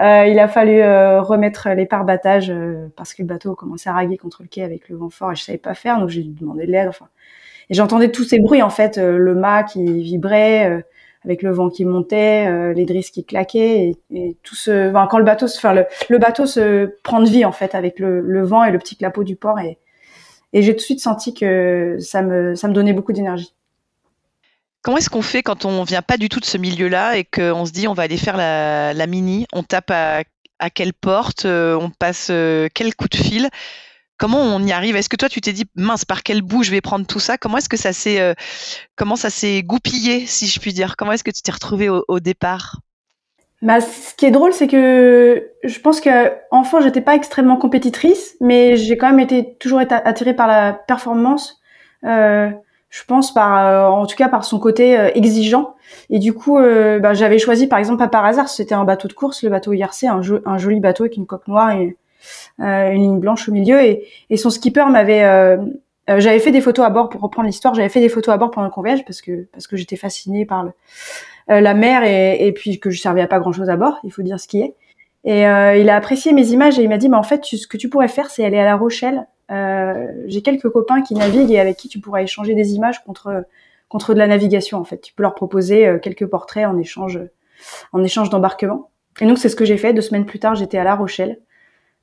Euh, 0.00 0.26
il 0.26 0.38
a 0.40 0.48
fallu 0.48 0.80
euh, 0.80 1.22
remettre 1.22 1.68
les 1.70 1.86
pare-battages 1.86 2.50
euh, 2.50 2.88
parce 2.96 3.14
que 3.14 3.22
le 3.22 3.28
bateau 3.28 3.54
commençait 3.54 3.88
à 3.88 3.92
raguer 3.92 4.16
contre 4.16 4.42
le 4.42 4.48
quai 4.48 4.62
avec 4.62 4.88
le 4.88 4.96
vent 4.96 5.08
fort 5.08 5.30
et 5.30 5.36
je 5.36 5.42
savais 5.42 5.58
pas 5.58 5.74
faire, 5.74 6.00
donc 6.00 6.08
j'ai 6.08 6.24
demandé 6.24 6.66
de 6.66 6.72
l'aide. 6.72 6.88
Enfin, 6.88 7.08
et 7.70 7.74
j'entendais 7.74 8.10
tous 8.10 8.24
ces 8.24 8.40
bruits 8.40 8.62
en 8.62 8.70
fait, 8.70 8.98
le 8.98 9.34
mât 9.34 9.62
qui 9.62 9.84
vibrait 10.02 10.84
avec 11.24 11.42
le 11.42 11.50
vent 11.50 11.70
qui 11.70 11.84
montait, 11.86 12.74
les 12.74 12.84
drisses 12.84 13.10
qui 13.10 13.24
claquaient 13.24 13.92
et, 14.10 14.36
tout 14.42 14.54
ce, 14.54 14.90
enfin, 14.90 15.06
quand 15.10 15.18
le 15.18 15.24
bateau 15.24 15.46
se, 15.46 15.56
enfin, 15.56 15.72
le, 15.72 15.86
le, 16.10 16.18
bateau 16.18 16.44
se 16.44 16.94
prend 17.02 17.20
de 17.20 17.28
vie 17.28 17.46
en 17.46 17.52
fait 17.52 17.74
avec 17.74 17.98
le, 17.98 18.20
le 18.20 18.42
vent 18.42 18.64
et 18.64 18.70
le 18.70 18.78
petit 18.78 18.96
clapot 18.96 19.24
du 19.24 19.36
port 19.36 19.58
et, 19.60 19.78
et 20.52 20.60
j'ai 20.62 20.72
tout 20.72 20.78
de 20.78 20.82
suite 20.82 21.00
senti 21.00 21.32
que 21.32 21.96
ça 22.00 22.20
me, 22.20 22.54
ça 22.54 22.68
me 22.68 22.74
donnait 22.74 22.92
beaucoup 22.92 23.12
d'énergie. 23.12 23.54
Comment 24.84 24.98
est-ce 24.98 25.08
qu'on 25.08 25.22
fait 25.22 25.42
quand 25.42 25.64
on 25.64 25.82
vient 25.82 26.02
pas 26.02 26.18
du 26.18 26.28
tout 26.28 26.40
de 26.40 26.44
ce 26.44 26.58
milieu-là 26.58 27.16
et 27.16 27.24
qu'on 27.24 27.64
se 27.64 27.72
dit 27.72 27.88
on 27.88 27.94
va 27.94 28.02
aller 28.02 28.18
faire 28.18 28.36
la, 28.36 29.06
mini 29.06 29.46
On 29.54 29.62
tape 29.62 29.90
à, 29.90 30.24
quelle 30.74 30.92
porte 30.92 31.46
On 31.46 31.90
passe 31.98 32.26
quel 32.74 32.94
coup 32.94 33.08
de 33.08 33.16
fil? 33.16 33.48
Comment 34.18 34.40
on 34.40 34.62
y 34.62 34.72
arrive? 34.72 34.94
Est-ce 34.94 35.08
que 35.08 35.16
toi 35.16 35.30
tu 35.30 35.40
t'es 35.40 35.54
dit 35.54 35.64
mince 35.74 36.04
par 36.04 36.22
quel 36.22 36.42
bout 36.42 36.62
je 36.64 36.70
vais 36.70 36.82
prendre 36.82 37.06
tout 37.06 37.18
ça? 37.18 37.38
Comment 37.38 37.56
est-ce 37.56 37.70
que 37.70 37.78
ça 37.78 37.94
s'est 37.94 38.34
comment 38.94 39.16
ça 39.16 39.30
s'est 39.30 39.62
goupillé 39.62 40.26
si 40.26 40.46
je 40.46 40.60
puis 40.60 40.74
dire? 40.74 40.96
Comment 40.98 41.12
est-ce 41.12 41.24
que 41.24 41.30
tu 41.30 41.40
t'es 41.40 41.52
retrouvé 41.52 41.88
au, 41.88 42.20
départ? 42.20 42.80
Bah, 43.62 43.80
ce 43.80 44.14
qui 44.14 44.26
est 44.26 44.30
drôle, 44.30 44.52
c'est 44.52 44.68
que 44.68 45.48
je 45.64 45.80
pense 45.80 46.02
que 46.02 46.30
enfant, 46.50 46.82
j'étais 46.82 47.00
pas 47.00 47.14
extrêmement 47.14 47.56
compétitrice, 47.56 48.36
mais 48.42 48.76
j'ai 48.76 48.98
quand 48.98 49.08
même 49.08 49.20
été 49.20 49.56
toujours 49.58 49.80
attirée 49.80 50.34
par 50.34 50.46
la 50.46 50.74
performance. 50.74 51.58
Euh, 52.04 52.50
je 52.94 53.02
pense 53.04 53.34
par 53.34 53.58
euh, 53.58 53.88
en 53.88 54.06
tout 54.06 54.14
cas 54.14 54.28
par 54.28 54.44
son 54.44 54.60
côté 54.60 54.96
euh, 54.96 55.10
exigeant. 55.16 55.74
Et 56.10 56.20
du 56.20 56.32
coup 56.32 56.58
euh, 56.58 57.00
bah, 57.00 57.12
j'avais 57.12 57.40
choisi 57.40 57.66
par 57.66 57.80
exemple 57.80 57.98
pas 57.98 58.06
par 58.06 58.24
hasard 58.24 58.48
c'était 58.48 58.76
un 58.76 58.84
bateau 58.84 59.08
de 59.08 59.12
course 59.14 59.42
le 59.42 59.50
bateau 59.50 59.72
IRC 59.72 60.04
un, 60.04 60.20
un 60.46 60.58
joli 60.58 60.78
bateau 60.78 61.02
avec 61.02 61.16
une 61.16 61.26
coque 61.26 61.48
noire 61.48 61.72
et 61.72 61.96
une 62.60 63.00
ligne 63.02 63.18
blanche 63.18 63.48
au 63.48 63.52
milieu. 63.52 63.82
Et, 63.82 64.36
son 64.36 64.48
skipper 64.48 64.86
m'avait 64.90 65.58
j'avais 66.06 66.38
fait 66.38 66.52
des 66.52 66.60
photos 66.60 66.86
à 66.86 66.90
bord 66.90 67.08
pour 67.08 67.20
reprendre 67.20 67.46
l'histoire 67.46 67.74
j'avais 67.74 67.88
fait 67.88 68.00
des 68.00 68.08
photos 68.08 68.32
à 68.32 68.36
bord 68.36 68.52
pendant 68.52 68.66
le 68.66 68.72
convoyage 68.72 69.04
parce 69.04 69.20
que 69.20 69.48
parce 69.52 69.66
que 69.66 69.76
j'étais 69.76 69.96
fascinée 69.96 70.46
par 70.46 70.62
le, 70.62 70.70
la 71.48 71.74
mer 71.74 72.04
et, 72.04 72.52
puis 72.52 72.78
que 72.78 72.90
je 72.90 73.00
servais 73.00 73.22
à 73.22 73.26
pas 73.26 73.40
grand 73.40 73.52
chose 73.52 73.70
à 73.70 73.76
bord 73.76 73.98
il 74.04 74.12
faut 74.12 74.22
dire 74.22 74.38
ce 74.38 74.46
qui 74.46 74.60
est. 74.60 74.74
Et 75.24 75.40
il 75.40 75.90
a 75.90 75.96
apprécié 75.96 76.32
mes 76.32 76.52
images 76.52 76.78
et 76.78 76.82
il 76.84 76.88
m'a 76.88 76.98
dit 76.98 77.08
mais 77.08 77.16
en 77.16 77.24
fait 77.24 77.44
ce 77.44 77.66
que 77.66 77.76
tu 77.76 77.88
pourrais 77.88 78.08
faire 78.08 78.30
c'est 78.30 78.44
aller 78.44 78.58
à 78.58 78.64
La 78.64 78.76
Rochelle 78.76 79.16
euh, 79.16 79.33
j'ai 79.48 80.42
quelques 80.42 80.70
copains 80.70 81.02
qui 81.02 81.14
naviguent 81.14 81.52
et 81.52 81.60
avec 81.60 81.76
qui 81.76 81.88
tu 81.88 82.00
pourras 82.00 82.22
échanger 82.22 82.54
des 82.54 82.74
images 82.74 83.04
contre 83.04 83.44
contre 83.94 84.12
de 84.12 84.18
la 84.18 84.26
navigation 84.26 84.78
en 84.78 84.84
fait. 84.84 85.00
Tu 85.00 85.14
peux 85.14 85.22
leur 85.22 85.36
proposer 85.36 85.86
euh, 85.86 85.98
quelques 86.00 86.26
portraits 86.26 86.66
en 86.66 86.76
échange 86.78 87.20
en 87.92 88.02
échange 88.02 88.28
d'embarquement. 88.28 88.90
Et 89.20 89.26
donc 89.26 89.38
c'est 89.38 89.48
ce 89.48 89.54
que 89.54 89.64
j'ai 89.64 89.76
fait. 89.76 89.92
Deux 89.92 90.00
semaines 90.00 90.26
plus 90.26 90.40
tard, 90.40 90.56
j'étais 90.56 90.78
à 90.78 90.84
La 90.84 90.96
Rochelle 90.96 91.38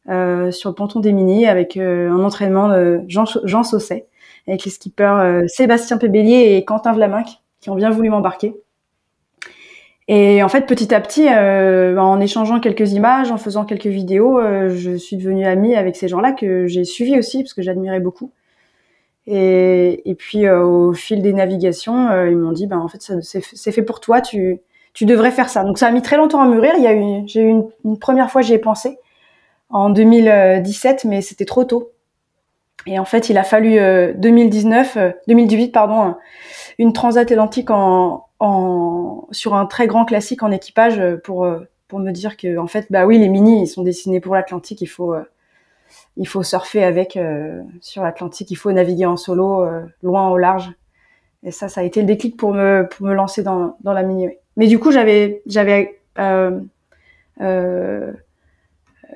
euh, 0.10 0.52
sur 0.52 0.70
le 0.70 0.76
ponton 0.76 1.02
des 1.02 1.12
Mini 1.12 1.48
avec 1.48 1.76
euh, 1.76 2.10
un 2.10 2.24
entraînement 2.24 2.70
de 2.70 3.02
Jean, 3.08 3.26
Jean 3.44 3.64
Sausset 3.64 4.08
avec 4.48 4.64
les 4.64 4.72
skippers 4.72 5.42
Sébastien 5.48 5.98
Pébélier 5.98 6.56
et 6.56 6.64
Quentin 6.64 6.94
Vlaminck 6.94 7.28
qui 7.60 7.70
ont 7.70 7.76
bien 7.76 7.90
voulu 7.92 8.10
m'embarquer. 8.10 8.56
Et 10.14 10.44
en 10.44 10.50
fait, 10.50 10.66
petit 10.66 10.94
à 10.94 11.00
petit, 11.00 11.30
euh, 11.30 11.96
en 11.96 12.20
échangeant 12.20 12.60
quelques 12.60 12.92
images, 12.92 13.32
en 13.32 13.38
faisant 13.38 13.64
quelques 13.64 13.88
vidéos, 13.88 14.40
euh, 14.40 14.68
je 14.68 14.98
suis 14.98 15.16
devenue 15.16 15.46
amie 15.46 15.74
avec 15.74 15.96
ces 15.96 16.10
gens-là 16.10 16.34
que 16.34 16.68
j'ai 16.68 16.84
suivis 16.84 17.18
aussi 17.18 17.44
parce 17.44 17.54
que 17.54 17.62
j'admirais 17.62 18.02
beaucoup. 18.02 18.30
Et, 19.26 20.02
et 20.04 20.14
puis 20.16 20.46
euh, 20.46 20.66
au 20.66 20.92
fil 20.92 21.22
des 21.22 21.32
navigations, 21.32 22.10
euh, 22.10 22.30
ils 22.30 22.36
m'ont 22.36 22.52
dit, 22.52 22.68
ben 22.68 22.80
en 22.80 22.90
fait, 22.90 23.22
c'est 23.22 23.72
fait 23.72 23.84
pour 23.84 24.02
toi, 24.02 24.20
tu, 24.20 24.60
tu 24.94 25.06
devrais 25.06 25.32
faire 25.32 25.48
ça. 25.48 25.64
Donc 25.64 25.78
ça 25.78 25.88
a 25.88 25.92
mis 25.92 26.02
très 26.02 26.18
longtemps 26.18 26.42
à 26.42 26.46
mûrir. 26.46 26.74
Il 26.76 26.84
y 26.84 26.88
a 26.88 26.94
eu, 26.94 27.26
j'ai 27.26 27.44
eu 27.44 27.48
une, 27.48 27.70
une, 27.86 27.98
première 27.98 28.30
fois, 28.30 28.42
j'y 28.42 28.54
ai 28.54 28.60
pensé 28.60 28.98
en 29.70 29.90
2017, 29.92 31.06
mais 31.06 31.22
c'était 31.22 31.46
trop 31.46 31.64
tôt. 31.64 31.94
Et 32.86 33.00
en 33.00 33.06
fait, 33.06 33.30
il 33.30 33.38
a 33.38 33.46
fallu 33.46 33.80
2019, 34.16 34.98
2018, 35.30 35.72
pardon, 35.72 36.16
une 36.80 36.92
transatlantique 36.92 37.70
en, 37.70 38.26
sur 39.32 39.56
un 39.56 39.66
très 39.66 39.88
grand 39.88 40.06
classique 40.06 40.44
en 40.44 40.52
équipage 40.52 41.00
euh, 41.00 41.18
pour 41.18 41.46
euh, 41.46 41.60
pour 41.88 42.00
me 42.00 42.12
dire 42.12 42.38
que 42.38 42.58
en 42.58 42.68
fait 42.68 42.88
bah 42.90 43.06
oui 43.06 43.18
les 43.18 43.30
mini 43.30 43.64
ils 43.64 43.68
sont 43.68 43.84
dessinés 43.84 44.20
pour 44.20 44.34
l'Atlantique 44.34 44.82
il 44.82 44.88
faut 44.88 45.14
euh, 45.14 45.24
il 46.18 46.28
faut 46.28 46.42
surfer 46.42 46.84
avec 46.84 47.20
sur 47.82 48.04
l'Atlantique 48.04 48.50
il 48.50 48.56
faut 48.56 48.72
naviguer 48.72 49.06
en 49.06 49.18
solo 49.18 49.66
loin 50.02 50.30
au 50.30 50.38
large. 50.38 50.72
Et 51.44 51.52
ça 51.52 51.68
ça 51.68 51.82
a 51.82 51.84
été 51.84 52.00
le 52.00 52.08
déclic 52.08 52.38
pour 52.38 52.54
me 52.54 52.88
pour 52.90 53.06
me 53.06 53.14
lancer 53.14 53.44
dans 53.44 53.76
dans 53.82 53.92
la 53.92 54.04
mini 54.04 54.30
mais 54.56 54.68
du 54.68 54.80
coup 54.80 54.92
j'avais 54.92 55.42
j'avais 55.48 56.00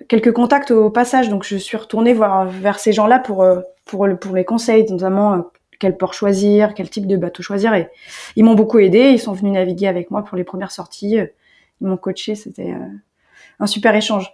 quelques 0.10 0.34
contacts 0.34 0.72
au 0.72 0.90
passage 0.90 1.30
donc 1.30 1.46
je 1.46 1.56
suis 1.56 1.78
retournée 1.78 2.14
voir 2.14 2.46
vers 2.46 2.78
ces 2.78 2.92
gens 2.92 3.08
là 3.08 3.20
pour 3.20 3.46
pour 3.86 4.08
pour 4.20 4.36
les 4.36 4.44
conseils 4.44 4.86
notamment 4.92 5.46
quel 5.80 5.98
port 5.98 6.14
choisir, 6.14 6.74
quel 6.74 6.90
type 6.90 7.08
de 7.08 7.18
bateau 7.18 7.44
choisir. 7.44 7.74
Et 7.74 7.90
ils 8.36 8.44
m'ont 8.44 8.56
beaucoup 8.56 8.80
aidé. 8.80 9.12
Ils 9.12 9.20
sont 9.20 9.34
venus 9.34 9.54
naviguer 9.54 9.88
avec 9.88 10.12
moi 10.12 10.24
pour 10.24 10.38
les 10.38 10.44
premières 10.44 10.72
sorties. 10.72 11.18
Ils 11.82 11.88
m'ont 11.88 11.98
coaché. 11.98 12.36
C'était 12.36 12.72
euh, 12.72 12.88
un 13.60 13.68
super 13.68 13.96
échange. 13.96 14.34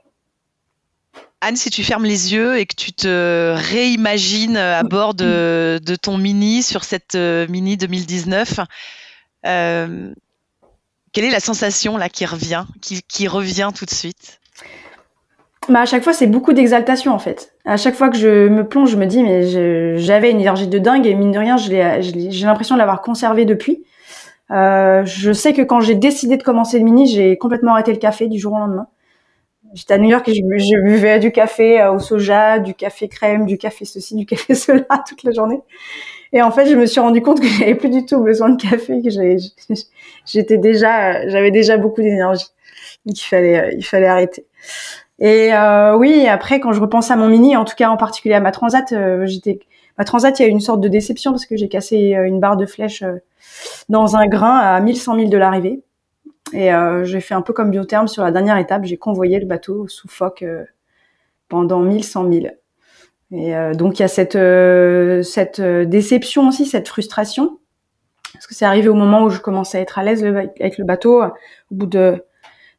Anne, 1.41 1.55
si 1.55 1.71
tu 1.71 1.83
fermes 1.83 2.05
les 2.05 2.33
yeux 2.33 2.59
et 2.59 2.65
que 2.67 2.75
tu 2.75 2.93
te 2.93 3.55
réimagines 3.55 4.57
à 4.57 4.83
bord 4.83 5.15
de, 5.15 5.79
ton 6.01 6.17
mini 6.17 6.61
sur 6.61 6.83
cette 6.83 7.15
euh, 7.15 7.47
mini 7.47 7.77
2019, 7.77 8.59
euh, 9.47 10.13
quelle 11.11 11.25
est 11.25 11.31
la 11.31 11.39
sensation 11.39 11.97
là 11.97 12.09
qui 12.09 12.25
revient, 12.25 12.65
qui 12.81 13.27
revient 13.27 13.71
tout 13.75 13.85
de 13.85 13.91
suite? 13.91 14.40
Bah 15.69 15.81
à 15.81 15.85
chaque 15.85 16.03
fois 16.03 16.13
c'est 16.13 16.27
beaucoup 16.27 16.53
d'exaltation 16.53 17.13
en 17.13 17.19
fait. 17.19 17.53
À 17.65 17.77
chaque 17.77 17.93
fois 17.93 18.09
que 18.09 18.17
je 18.17 18.47
me 18.47 18.67
plonge, 18.67 18.89
je 18.89 18.97
me 18.97 19.05
dis 19.05 19.21
mais 19.21 19.97
j'avais 19.97 20.31
une 20.31 20.39
énergie 20.39 20.67
de 20.67 20.79
dingue 20.79 21.05
et 21.05 21.13
mine 21.13 21.31
de 21.31 21.37
rien, 21.37 21.57
j'ai 21.57 22.45
l'impression 22.45 22.75
de 22.75 22.79
l'avoir 22.79 23.01
conservée 23.01 23.45
depuis. 23.45 23.83
Euh, 24.51 25.05
je 25.05 25.31
sais 25.31 25.53
que 25.53 25.61
quand 25.61 25.79
j'ai 25.79 25.95
décidé 25.95 26.35
de 26.35 26.43
commencer 26.43 26.77
le 26.77 26.83
mini, 26.83 27.07
j'ai 27.07 27.37
complètement 27.37 27.73
arrêté 27.73 27.93
le 27.93 27.99
café 27.99 28.27
du 28.27 28.37
jour 28.37 28.53
au 28.53 28.57
lendemain. 28.57 28.87
J'étais 29.73 29.93
à 29.93 29.97
New 29.97 30.09
York 30.09 30.27
et 30.27 30.33
je, 30.33 30.81
buvais 30.81 31.19
du 31.19 31.31
café 31.31 31.79
euh, 31.79 31.93
au 31.93 31.99
soja, 31.99 32.59
du 32.59 32.73
café 32.73 33.07
crème, 33.07 33.45
du 33.45 33.57
café 33.57 33.85
ceci, 33.85 34.15
du 34.15 34.25
café 34.25 34.53
cela 34.55 34.85
toute 35.07 35.23
la 35.23 35.31
journée. 35.31 35.61
Et 36.33 36.41
en 36.41 36.51
fait, 36.51 36.65
je 36.65 36.75
me 36.75 36.85
suis 36.85 36.99
rendu 36.99 37.21
compte 37.21 37.39
que 37.39 37.47
j'avais 37.47 37.75
plus 37.75 37.89
du 37.89 38.05
tout 38.05 38.21
besoin 38.21 38.49
de 38.49 38.61
café, 38.61 39.01
que 39.01 39.09
j'étais 40.25 40.57
déjà, 40.57 41.27
j'avais 41.29 41.51
déjà 41.51 41.77
beaucoup 41.77 42.01
d'énergie. 42.01 42.47
Donc 43.05 43.17
il 43.21 43.25
fallait, 43.25 43.75
il 43.77 43.85
fallait 43.85 44.07
arrêter. 44.07 44.45
Et 45.21 45.53
euh, 45.53 45.95
oui, 45.95 46.27
après 46.27 46.59
quand 46.59 46.73
je 46.73 46.81
repense 46.81 47.11
à 47.11 47.15
mon 47.15 47.27
mini, 47.27 47.55
en 47.55 47.63
tout 47.63 47.75
cas 47.75 47.89
en 47.89 47.97
particulier 47.97 48.33
à 48.33 48.39
ma 48.39 48.51
transat, 48.51 48.91
euh, 48.91 49.27
j'étais 49.27 49.59
ma 49.99 50.03
transat, 50.03 50.37
il 50.39 50.41
y 50.41 50.45
a 50.45 50.47
eu 50.47 50.51
une 50.51 50.59
sorte 50.59 50.81
de 50.81 50.87
déception 50.87 51.31
parce 51.31 51.45
que 51.45 51.55
j'ai 51.55 51.69
cassé 51.69 52.15
euh, 52.15 52.25
une 52.25 52.39
barre 52.39 52.57
de 52.57 52.65
flèche 52.65 53.03
euh, 53.03 53.17
dans 53.87 54.15
un 54.15 54.25
grain 54.25 54.57
à 54.57 54.79
1100 54.81 55.15
000 55.17 55.29
de 55.29 55.37
l'arrivée. 55.37 55.83
Et 56.53 56.69
j'ai 57.03 57.21
fait 57.21 57.33
un 57.33 57.41
peu 57.41 57.53
comme 57.53 57.71
biotherme 57.71 58.09
sur 58.09 58.25
la 58.25 58.31
dernière 58.31 58.57
étape, 58.57 58.83
j'ai 58.83 58.97
convoyé 58.97 59.39
le 59.39 59.45
bateau 59.45 59.87
sous 59.87 60.09
phoque 60.09 60.43
pendant 61.47 61.79
1100 61.79 62.29
000. 62.29 62.45
Et 63.31 63.53
donc 63.73 63.99
il 63.99 64.01
y 64.01 64.03
a 64.03 64.09
cette 64.09 64.37
cette 65.23 65.61
déception 65.61 66.49
aussi, 66.49 66.65
cette 66.65 66.89
frustration, 66.89 67.57
parce 68.33 68.47
que 68.47 68.53
c'est 68.53 68.65
arrivé 68.65 68.89
au 68.89 68.95
moment 68.95 69.23
où 69.23 69.29
je 69.29 69.39
commençais 69.39 69.77
à 69.77 69.81
être 69.81 69.97
à 69.97 70.03
l'aise 70.03 70.25
avec 70.25 70.77
le 70.77 70.83
bateau, 70.83 71.23
au 71.23 71.29
bout 71.71 71.85
de 71.85 72.21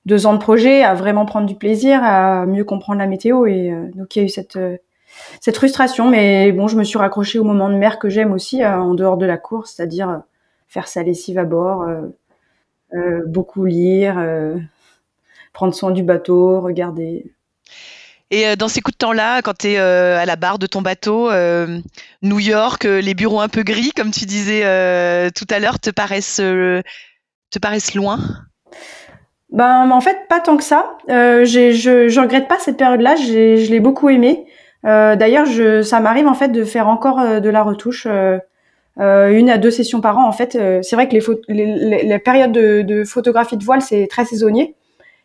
deux 0.07 0.27
ans 0.27 0.33
de 0.33 0.39
projet, 0.39 0.83
à 0.83 0.95
vraiment 0.95 1.27
prendre 1.27 1.47
du 1.47 1.55
plaisir, 1.55 2.01
à 2.03 2.47
mieux 2.47 2.65
comprendre 2.65 2.99
la 2.99 3.07
météo. 3.07 3.47
Et 3.47 3.71
euh, 3.71 3.89
donc 3.95 4.15
il 4.17 4.19
y 4.21 4.23
a 4.23 4.25
eu 4.27 4.29
cette 4.29 4.57
euh, 4.57 4.77
cette 5.41 5.57
frustration, 5.57 6.09
mais 6.09 6.53
bon, 6.53 6.69
je 6.69 6.77
me 6.77 6.85
suis 6.85 6.99
raccrochée 6.99 7.39
au 7.39 7.45
moment 7.45 7.69
de 7.69 7.75
mer 7.75 7.99
que 7.99 8.09
j'aime 8.09 8.33
aussi 8.33 8.63
euh, 8.63 8.79
en 8.79 8.95
dehors 8.95 9.19
de 9.19 9.27
la 9.27 9.37
course, 9.37 9.75
c'est-à-dire 9.75 10.23
faire 10.69 10.89
sa 10.89 11.03
lessive 11.03 11.39
à 11.39 11.45
bord, 11.45 11.87
beaucoup 13.27 13.67
lire, 13.67 14.17
prendre 15.53 15.75
soin 15.75 15.91
du 15.91 16.03
bateau, 16.03 16.63
regarder. 16.63 17.31
Et 18.31 18.57
dans 18.57 18.69
ces 18.69 18.81
coups 18.81 18.95
de 18.95 19.05
temps-là, 19.05 19.43
quand 19.43 19.59
tu 19.59 19.73
es 19.73 19.77
à 19.77 20.25
la 20.25 20.37
barre 20.37 20.59
de 20.59 20.67
ton 20.67 20.81
bateau, 20.81 21.31
New 22.23 22.41
York, 22.41 22.85
les 22.85 23.13
bureaux 23.13 23.41
un 23.41 23.51
peu 23.51 23.65
gris, 23.65 23.91
comme 23.95 24.13
tu 24.13 24.25
disais 24.25 24.63
tout 25.33 25.47
à 25.51 25.59
l'heure, 25.59 25.79
te 25.79 25.91
paraissent 25.91 26.37
te 26.39 27.59
paraissent 27.61 27.95
loin? 27.95 28.19
Ben 29.53 29.91
en 29.91 30.01
fait 30.01 30.27
pas 30.29 30.41
tant 30.41 30.57
que 30.57 30.65
ça. 30.65 30.97
Euh, 31.11 31.45
je 31.45 31.73
je 31.73 32.21
regrette 32.21 32.49
pas 32.49 32.59
cette 32.59 32.77
période-là. 32.77 33.17
Je 33.17 33.71
l'ai 33.71 33.81
beaucoup 33.81 34.09
aimé. 34.09 34.47
Euh, 34.87 35.15
D'ailleurs, 35.17 35.47
ça 35.85 36.01
m'arrive 36.01 36.27
en 36.27 36.35
fait 36.35 36.49
de 36.49 36.65
faire 36.65 36.89
encore 36.89 37.21
euh, 37.21 37.41
de 37.41 37.51
la 37.51 37.63
retouche. 37.63 38.07
Euh, 38.09 38.39
euh, 39.01 39.31
une 39.31 39.49
à 39.49 39.57
deux 39.57 39.71
sessions 39.71 40.03
par 40.03 40.19
an 40.19 40.29
en 40.29 40.33
fait. 40.33 40.53
c'est 40.83 40.97
vrai 40.97 41.09
que 41.09 41.15
les, 41.15 41.23
les, 41.49 42.03
les, 42.03 42.19
périodes 42.19 42.53
de, 42.53 42.83
de, 42.83 43.05
photographie 43.05 43.57
de 43.57 43.65
voile 43.65 43.81
c'est 43.81 44.07
très 44.07 44.27
saisonnier. 44.27 44.75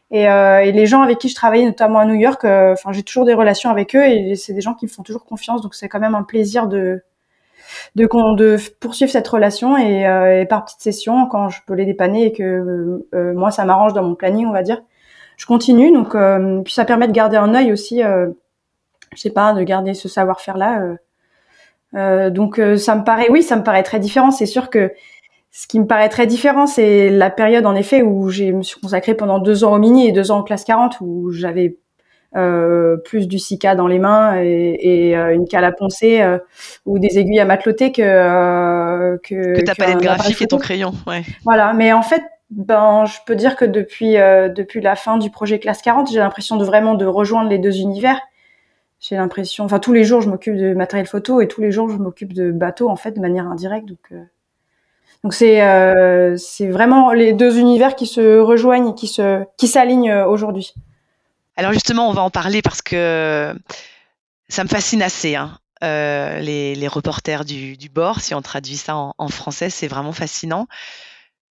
Et, 0.09 0.21
et, 0.21 0.71
les 0.71 0.85
gens 0.85 1.01
avec 1.01 1.17
qui 1.17 1.27
je 1.27 1.35
travaillais, 1.35 1.65
notamment 1.65 1.99
à 1.99 2.05
New 2.05 2.15
York, 2.15 2.45
enfin 2.45 2.93
j'ai 2.93 3.03
toujours 3.03 3.25
des 3.25 3.33
relations 3.33 3.69
avec 3.69 3.93
eux 3.93 4.05
et 4.05 4.37
c'est 4.37 4.53
des 4.53 4.61
gens 4.61 4.73
qui 4.73 4.85
me 4.85 4.89
font 4.89 5.03
toujours 5.03 5.25
confiance. 5.25 5.61
Donc 5.61 5.75
c'est 5.75 5.89
quand 5.89 5.99
même 5.99 6.15
un 6.15 6.23
plaisir 6.23 6.67
de 6.67 7.01
de, 7.95 8.05
de 8.35 8.57
poursuivre 8.79 9.11
cette 9.11 9.27
relation 9.27 9.77
et, 9.77 10.07
euh, 10.07 10.41
et, 10.41 10.45
par 10.45 10.65
petites 10.65 10.81
sessions 10.81 11.27
quand 11.27 11.49
je 11.49 11.61
peux 11.65 11.73
les 11.73 11.85
dépanner 11.85 12.25
et 12.25 12.31
que 12.31 12.43
euh, 12.43 13.07
euh, 13.13 13.33
moi 13.33 13.51
ça 13.51 13.65
m'arrange 13.65 13.93
dans 13.93 14.03
mon 14.03 14.15
planning 14.15 14.45
on 14.47 14.51
va 14.53 14.63
dire 14.63 14.81
je 15.37 15.45
continue. 15.45 15.91
Donc 15.91 16.15
puis 16.63 16.73
ça 16.73 16.85
permet 16.85 17.07
de 17.07 17.11
garder 17.11 17.37
un 17.37 17.53
œil 17.53 17.71
aussi 17.71 18.01
je 18.01 19.19
sais 19.19 19.29
pas 19.29 19.53
de 19.53 19.61
garder 19.63 19.93
ce 19.93 20.09
savoir 20.09 20.41
faire 20.41 20.57
là 20.57 20.97
donc 22.29 22.59
ça 22.77 22.95
me 22.95 23.03
paraît 23.03 23.27
oui 23.29 23.43
ça 23.43 23.55
me 23.55 23.63
paraît 23.63 23.83
très 23.83 23.99
différent. 23.99 24.31
C'est 24.31 24.45
sûr 24.45 24.69
que 24.69 24.91
ce 25.51 25.67
qui 25.67 25.79
me 25.79 25.85
paraît 25.85 26.09
très 26.09 26.27
différent 26.27 26.65
c'est 26.65 27.09
la 27.09 27.29
période 27.29 27.65
en 27.65 27.75
effet 27.75 28.01
où 28.01 28.29
j'ai 28.29 28.51
me 28.51 28.63
suis 28.63 28.81
consacrée 28.81 29.13
pendant 29.13 29.39
deux 29.39 29.63
ans 29.63 29.73
au 29.73 29.79
mini 29.79 30.07
et 30.07 30.11
deux 30.11 30.31
ans 30.31 30.39
en 30.39 30.43
classe 30.43 30.63
40 30.63 30.97
où 31.01 31.31
j'avais 31.31 31.77
plus 33.03 33.27
du 33.27 33.39
Sika 33.39 33.75
dans 33.75 33.87
les 33.87 33.99
mains 33.99 34.41
et, 34.41 35.15
une 35.15 35.47
cale 35.47 35.65
à 35.65 35.71
poncer 35.71 36.23
ou 36.85 36.99
des 36.99 37.19
aiguilles 37.19 37.39
à 37.39 37.45
mateloter 37.45 37.91
que 37.91 39.17
que, 39.17 39.59
que 39.59 39.65
ta 39.65 39.75
palette 39.75 40.01
graphique 40.01 40.41
et 40.41 40.47
ton 40.47 40.57
crayon. 40.57 40.93
Ouais. 41.05 41.23
Voilà, 41.43 41.73
mais 41.73 41.93
en 41.93 42.01
fait, 42.01 42.21
ben, 42.49 43.05
je 43.05 43.17
peux 43.25 43.35
dire 43.35 43.55
que 43.55 43.65
depuis 43.65 44.13
depuis 44.13 44.81
la 44.81 44.95
fin 44.95 45.17
du 45.17 45.29
projet 45.29 45.59
Classe 45.59 45.81
40, 45.81 46.11
j'ai 46.11 46.19
l'impression 46.19 46.57
de 46.57 46.65
vraiment 46.65 46.95
de 46.95 47.05
rejoindre 47.05 47.49
les 47.49 47.59
deux 47.59 47.77
univers 47.79 48.19
j'ai 48.99 49.15
l'impression, 49.15 49.65
enfin 49.65 49.79
tous 49.79 49.93
les 49.93 50.03
jours 50.03 50.21
je 50.21 50.29
m'occupe 50.29 50.55
de 50.55 50.73
matériel 50.73 51.07
photo 51.07 51.39
et 51.41 51.47
tous 51.47 51.61
les 51.61 51.71
jours 51.71 51.89
je 51.89 51.97
m'occupe 51.97 52.33
de 52.33 52.51
bateaux 52.51 52.89
en 52.89 52.95
fait 52.95 53.11
de 53.11 53.19
manière 53.19 53.47
indirecte. 53.47 53.87
Donc 53.87 53.99
euh, 54.11 54.23
donc 55.23 55.33
c'est 55.33 55.61
euh, 55.61 56.35
c'est 56.37 56.67
vraiment 56.67 57.13
les 57.13 57.33
deux 57.33 57.59
univers 57.59 57.95
qui 57.95 58.07
se 58.07 58.39
rejoignent 58.39 58.89
et 58.89 58.95
qui 58.95 59.07
se 59.07 59.43
qui 59.57 59.67
s'alignent 59.67 60.09
euh, 60.09 60.27
aujourd'hui. 60.27 60.73
Alors 61.57 61.73
justement 61.73 62.09
on 62.09 62.13
va 62.13 62.21
en 62.21 62.29
parler 62.29 62.61
parce 62.61 62.81
que 62.81 63.53
ça 64.47 64.63
me 64.63 64.69
fascine 64.69 65.01
assez. 65.01 65.35
Hein. 65.35 65.59
les, 65.81 66.75
les, 66.75 66.87
reporters 66.87 67.43
du, 67.43 67.89
bord, 67.89 68.21
si 68.21 68.33
on 68.33 68.41
traduit 68.41 68.77
ça 68.77 68.95
en, 68.95 69.13
en 69.17 69.27
français, 69.27 69.69
c'est 69.69 69.87
vraiment 69.87 70.13
fascinant. 70.13 70.67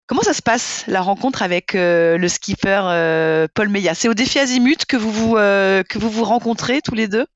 Comment 0.07 0.23
ça 0.23 0.33
se 0.33 0.43
passe 0.43 0.85
la 0.87 1.03
rencontre 1.03 1.43
avec 1.43 1.73
le 1.75 2.27
skipper 2.29 3.49
Paul 3.55 3.69
Meillat? 3.69 3.95
C'est 3.95 4.09
au 4.09 4.15
défi 4.15 4.39
Azimut 4.39 4.87
que 4.87 4.97
vous 4.97 5.11
vous, 5.11 5.35
que 5.35 5.99
vous 5.99 6.11
vous 6.11 6.25
rencontrez 6.25 6.81
tous 6.81 6.95
les 6.95 7.09
deux? 7.09 7.27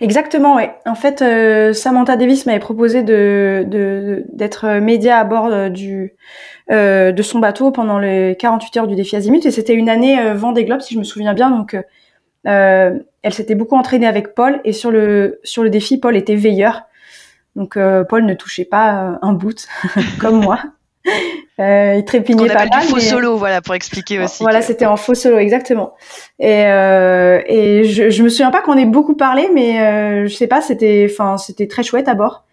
Exactement, 0.00 0.56
oui. 0.56 0.64
En 0.86 0.94
fait, 0.94 1.22
euh, 1.22 1.72
Samantha 1.72 2.16
Davis 2.16 2.46
m'avait 2.46 2.58
proposé 2.58 3.02
de 3.02 4.24
d'être 4.32 4.78
média 4.80 5.18
à 5.18 5.24
bord 5.24 5.46
euh, 5.46 5.68
du 5.68 6.14
euh, 6.70 7.12
de 7.12 7.22
son 7.22 7.38
bateau 7.38 7.70
pendant 7.70 7.98
les 7.98 8.36
48 8.38 8.76
heures 8.78 8.86
du 8.86 8.94
défi 8.94 9.16
Azimut 9.16 9.44
et 9.44 9.50
c'était 9.50 9.74
une 9.74 9.88
année 9.88 10.18
euh, 10.20 10.34
Vendée 10.34 10.64
Globe 10.64 10.80
si 10.80 10.94
je 10.94 10.98
me 10.98 11.04
souviens 11.04 11.34
bien. 11.34 11.50
Donc, 11.50 11.76
elle 12.44 13.34
s'était 13.34 13.54
beaucoup 13.54 13.76
entraînée 13.76 14.06
avec 14.06 14.34
Paul 14.34 14.60
et 14.64 14.72
sur 14.72 14.90
le 14.90 15.38
sur 15.44 15.62
le 15.62 15.70
défi, 15.70 15.98
Paul 15.98 16.16
était 16.16 16.36
veilleur. 16.36 16.82
Donc, 17.56 17.76
Paul 18.08 18.24
ne 18.24 18.34
touchait 18.34 18.64
pas 18.64 19.18
un 19.20 19.32
boot 19.32 19.66
comme 20.20 20.42
moi. 20.42 20.62
Euh, 21.60 21.96
il 21.96 22.04
trépignait 22.04 22.46
pas 22.46 22.66
mal. 22.66 22.82
du 22.82 22.86
faux 22.86 23.00
solo, 23.00 23.36
voilà, 23.36 23.60
pour 23.60 23.74
expliquer 23.74 24.20
aussi. 24.20 24.44
Voilà, 24.44 24.62
c'était 24.62 24.86
en 24.86 24.96
faux 24.96 25.14
solo, 25.14 25.38
exactement. 25.38 25.94
Et, 26.38 26.66
euh, 26.66 27.42
et 27.46 27.82
je, 27.82 28.10
je 28.10 28.22
me 28.22 28.28
souviens 28.28 28.52
pas 28.52 28.62
qu'on 28.62 28.76
ait 28.76 28.86
beaucoup 28.86 29.16
parlé, 29.16 29.50
mais 29.52 29.80
euh, 29.80 30.28
je 30.28 30.34
sais 30.36 30.46
pas, 30.46 30.60
c'était, 30.60 31.08
enfin, 31.10 31.36
c'était 31.36 31.66
très 31.66 31.82
chouette 31.82 32.06
à 32.06 32.14
bord. 32.14 32.44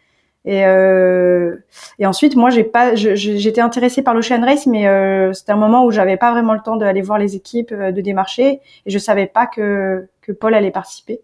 Et, 0.46 0.64
euh, 0.66 1.56
et 1.98 2.06
ensuite, 2.06 2.36
moi, 2.36 2.52
j'ai 2.52 2.64
pas, 2.64 2.94
j'étais 2.96 3.62
intéressée 3.62 4.04
par 4.04 4.14
l'Ocean 4.14 4.42
Race, 4.42 4.68
mais 4.68 4.88
euh, 4.88 5.34
c'était 5.34 5.52
un 5.52 5.58
moment 5.58 5.86
où 5.86 5.92
j'avais 5.92 6.18
pas 6.18 6.32
vraiment 6.32 6.54
le 6.54 6.62
temps 6.62 6.76
d'aller 6.76 7.02
voir 7.02 7.18
les 7.18 7.36
équipes, 7.36 7.72
euh, 7.72 7.92
de 7.92 8.00
démarcher, 8.02 8.62
et 8.86 8.90
je 8.90 8.98
savais 9.00 9.26
pas 9.28 9.48
que 9.48 10.08
que 10.22 10.32
Paul 10.32 10.54
allait 10.54 10.72
participer. 10.72 11.22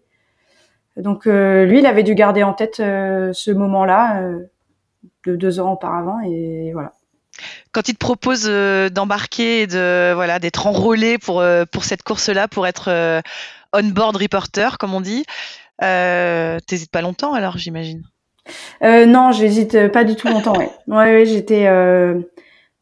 Donc 0.96 1.26
euh, 1.26 1.64
lui, 1.64 1.78
il 1.78 1.86
avait 1.86 2.02
dû 2.02 2.14
garder 2.14 2.42
en 2.42 2.52
tête 2.52 2.76
ce 2.76 3.50
moment-là 3.50 4.22
de 5.26 5.36
deux 5.36 5.60
ans 5.60 5.72
auparavant, 5.72 6.20
et 6.20 6.70
voilà 6.72 6.92
quand 7.72 7.88
il 7.88 7.94
te 7.94 7.98
propose 7.98 8.44
euh, 8.46 8.88
d'embarquer 8.88 9.62
et 9.62 9.66
de 9.66 10.12
voilà 10.14 10.38
d'être 10.38 10.66
enrôlé 10.66 11.18
pour 11.18 11.40
euh, 11.40 11.64
pour 11.70 11.84
cette 11.84 12.02
course-là, 12.02 12.48
pour 12.48 12.66
être 12.66 12.88
euh, 12.88 13.20
on-board 13.72 14.16
reporter, 14.16 14.78
comme 14.78 14.94
on 14.94 15.00
dit, 15.00 15.24
euh, 15.82 16.58
t'hésites 16.66 16.90
pas 16.90 17.02
longtemps 17.02 17.32
alors, 17.32 17.58
j'imagine. 17.58 18.02
Euh, 18.82 19.06
non, 19.06 19.32
j'hésite 19.32 19.88
pas 19.88 20.04
du 20.04 20.16
tout 20.16 20.28
longtemps. 20.28 20.56
Ouais, 20.56 20.70
ouais, 20.88 21.12
ouais 21.12 21.26
j'étais. 21.26 21.66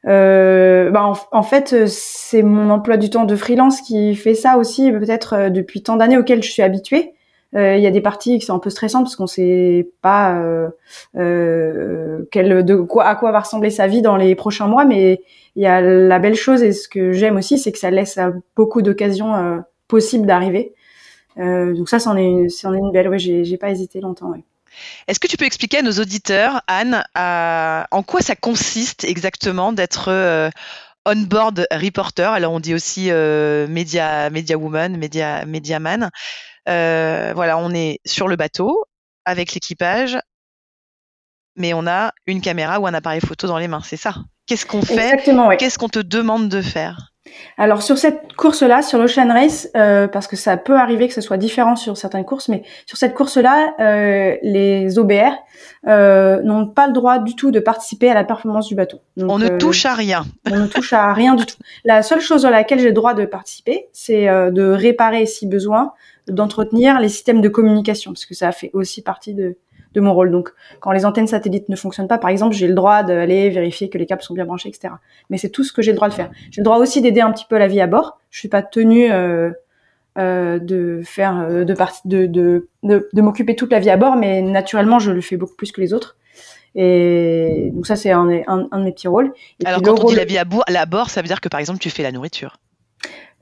bah 0.05 1.03
en, 1.05 1.15
en, 1.33 1.43
fait, 1.43 1.87
c'est 1.87 2.43
mon 2.43 2.71
emploi 2.71 2.97
du 2.97 3.11
temps 3.11 3.25
de 3.25 3.37
freelance 3.37 3.81
qui 3.83 4.15
fait 4.17 4.35
ça 4.35 4.57
aussi, 4.57 4.91
peut-être 4.91 5.51
depuis 5.51 5.83
tant 5.83 5.97
d'années 5.97 6.17
auxquelles 6.17 6.43
je 6.43 6.51
suis 6.51 6.63
habituée. 6.63 7.15
Euh, 7.57 7.77
il 7.77 7.83
y 7.83 7.87
a 7.87 7.91
des 7.91 8.01
parties 8.01 8.39
qui 8.39 8.47
sont 8.47 8.55
un 8.55 8.61
peu 8.61 8.71
stressantes 8.71 9.05
parce 9.05 9.17
qu'on 9.17 9.27
sait 9.27 9.89
pas 10.03 10.39
euh, 10.39 10.69
euh, 11.17 12.25
de 12.33 12.77
quoi 12.77 13.07
à 13.07 13.17
quoi 13.17 13.33
va 13.33 13.41
ressembler 13.41 13.71
sa 13.71 13.89
vie 13.89 14.03
dans 14.03 14.17
les 14.17 14.35
prochains 14.37 14.69
mois, 14.69 14.85
mais 14.85 15.21
il 15.57 15.63
y 15.63 15.67
a 15.67 15.81
la 15.81 16.19
belle 16.21 16.37
chose 16.37 16.63
et 16.63 16.73
ce 16.73 16.89
que 16.89 17.13
j'aime 17.13 17.37
aussi, 17.37 17.59
c'est 17.59 17.73
que 17.73 17.79
ça 17.79 17.91
laisse 17.91 18.19
beaucoup 18.55 18.83
d'occasions 18.83 19.63
possibles 19.89 20.27
d'arriver. 20.27 20.75
Donc 21.37 21.89
ça, 21.89 21.99
c'en 21.99 22.17
est, 22.17 22.49
c'en 22.49 22.73
est 22.73 22.79
une 22.79 22.93
belle. 22.93 23.09
Ouais, 23.09 23.19
j'ai, 23.19 23.57
pas 23.57 23.71
hésité 23.71 24.01
longtemps. 24.01 24.31
Ouais. 24.31 24.45
Est-ce 25.09 25.19
que 25.19 25.27
tu 25.27 25.37
peux 25.37 25.45
expliquer 25.45 25.79
à 25.79 25.83
nos 25.83 25.93
auditeurs, 25.93 26.63
Anne, 26.69 27.03
en 27.17 28.03
quoi 28.05 28.21
ça 28.21 28.37
consiste 28.37 29.03
exactement 29.03 29.73
d'être 29.73 30.53
on-board 31.05 31.67
reporter? 31.73 32.33
Alors 32.33 32.53
on 32.53 32.61
dit 32.61 32.75
aussi 32.75 33.11
euh, 33.11 33.67
media, 33.67 34.31
media 34.31 34.57
woman, 34.57 34.97
media, 34.97 35.45
media 35.47 35.81
man. 35.81 36.11
Euh, 36.71 37.33
voilà, 37.35 37.59
on 37.59 37.73
est 37.73 37.99
sur 38.07 38.29
le 38.29 38.37
bateau 38.37 38.85
avec 39.25 39.55
l'équipage, 39.55 40.19
mais 41.57 41.75
on 41.75 41.87
a 41.87 42.13
une 42.27 42.41
caméra 42.41 42.81
ou 42.81 42.87
un 42.87 42.95
appareil 42.95 43.21
photo 43.21 43.47
dans 43.47 43.59
les 43.59 43.69
mains. 43.69 43.83
C'est 43.85 43.97
ça. 43.97 44.15
Qu'est-ce 44.47 44.67
qu'on 44.67 44.83
fait? 44.83 45.23
Qu'est-ce 45.59 45.79
qu'on 45.79 45.89
te 45.89 46.01
demande 46.01 46.49
de 46.49 46.63
faire? 46.63 47.11
Alors 47.59 47.83
sur 47.83 47.99
cette 47.99 48.35
course-là, 48.35 48.83
sur 48.83 48.99
l'Ocean 48.99 49.29
Race, 49.29 49.69
euh, 49.77 50.09
parce 50.09 50.27
que 50.27 50.37
ça 50.37 50.57
peut 50.57 50.77
arriver 50.77 51.09
que 51.09 51.15
ce 51.15 51.21
soit 51.21 51.37
différent 51.37 51.77
sur 51.77 51.97
certaines 51.97 52.25
courses, 52.25 52.49
mais 52.49 52.63
sur 52.87 52.97
cette 52.97 53.15
course-là, 53.15 53.75
euh, 53.79 54.37
les 54.43 54.99
OBR 54.99 55.33
euh, 55.87 56.43
n'ont 56.43 56.67
pas 56.67 56.87
le 56.87 56.93
droit 56.93 57.19
du 57.19 57.37
tout 57.37 57.51
de 57.51 57.61
participer 57.61 58.11
à 58.11 58.15
la 58.15 58.25
performance 58.25 58.69
du 58.69 58.75
bateau. 58.75 59.01
on 59.17 59.39
ne 59.39 59.49
touche 59.49 59.85
à 59.87 59.95
rien. 59.95 60.25
On 60.51 60.59
ne 60.59 60.67
touche 60.67 60.93
à 60.93 61.13
rien 61.13 61.35
du 61.35 61.45
tout. 61.47 61.57
La 61.85 62.03
seule 62.03 62.21
chose 62.21 62.43
dans 62.43 62.51
laquelle 62.51 62.81
j'ai 62.81 62.89
le 62.89 62.93
droit 62.93 63.15
de 63.15 63.25
participer, 63.27 63.89
c'est 63.93 64.27
de 64.27 64.71
réparer 64.71 65.27
si 65.27 65.47
besoin, 65.47 65.93
d'entretenir 66.31 67.01
les 67.01 67.09
systèmes 67.09 67.41
de 67.41 67.49
communication, 67.49 68.13
parce 68.13 68.27
que 68.27 68.35
ça 68.35 68.53
fait 68.53 68.71
aussi 68.73 69.03
partie 69.03 69.35
de, 69.35 69.57
de 69.95 70.01
mon 70.01 70.15
rôle. 70.15 70.31
Donc, 70.31 70.51
quand 70.81 70.93
les 70.93 71.05
antennes 71.05 71.27
satellites 71.27 71.69
ne 71.69 71.77
fonctionnent 71.77 72.09
pas, 72.09 72.19
par 72.19 72.31
exemple, 72.31 72.55
j'ai 72.55 72.69
le 72.69 72.75
droit 72.75 73.03
d'aller 73.03 73.51
vérifier 73.51 73.89
que 73.89 73.99
les 73.99 74.07
câbles 74.07 74.23
sont 74.23 74.35
bien 74.35 74.45
branchés, 74.45 74.69
etc. 74.69 74.95
Mais 75.29 75.39
c'est 75.39 75.51
tout 75.51 75.65
ce 75.65 75.73
que 75.73 75.83
j'ai 75.83 75.93
le 75.93 75.97
droit 75.97 76.09
de 76.09 76.15
faire. 76.15 76.31
J'ai 76.51 76.61
le 76.61 76.65
droit 76.65 76.79
aussi 76.79 77.01
d'aider 77.01 77.21
un 77.21 77.33
petit 77.33 77.47
peu 77.49 77.59
la 77.59 77.67
vie 77.67 77.81
à 77.81 77.87
bord. 77.87 78.19
Je 78.31 78.39
suis 78.39 78.49
pas 78.49 78.63
tenue 78.63 79.11
euh, 79.11 79.51
euh, 80.19 80.59
de 80.59 81.03
faire 81.05 81.39
euh, 81.41 81.65
de 81.65 81.75
partie 81.75 82.07
de 82.07 82.27
de, 82.27 82.69
de, 82.83 83.09
de 83.13 83.23
m'occuper 83.23 83.57
toute 83.57 83.73
la 83.73 83.81
vie 83.81 83.91
à 83.91 83.97
bord, 83.97 84.17
mais 84.17 84.43
naturellement, 84.43 84.99
je 84.99 85.11
le 85.11 85.21
fais 85.21 85.37
beaucoup 85.37 85.57
plus 85.57 85.73
que 85.73 85.81
les 85.81 85.93
autres. 85.93 86.17
Et 86.77 87.71
donc 87.73 87.87
ça, 87.87 87.97
c'est 87.97 88.13
un, 88.13 88.29
un, 88.47 88.69
un, 88.71 88.79
de 88.79 88.85
mes 88.85 88.93
petits 88.93 89.09
rôles. 89.09 89.33
Et 89.59 89.67
Alors, 89.67 89.83
quand 89.83 90.05
on 90.05 90.09
dit 90.09 90.15
la 90.15 90.25
vie 90.25 90.39
à 90.39 90.45
bord, 90.45 90.63
à 90.67 90.87
bord, 90.87 91.11
ça 91.11 91.21
veut 91.21 91.27
dire 91.27 91.41
que 91.41 91.49
par 91.49 91.59
exemple, 91.59 91.81
tu 91.81 91.91
fais 91.91 92.05
la 92.05 92.13
nourriture. 92.13 92.59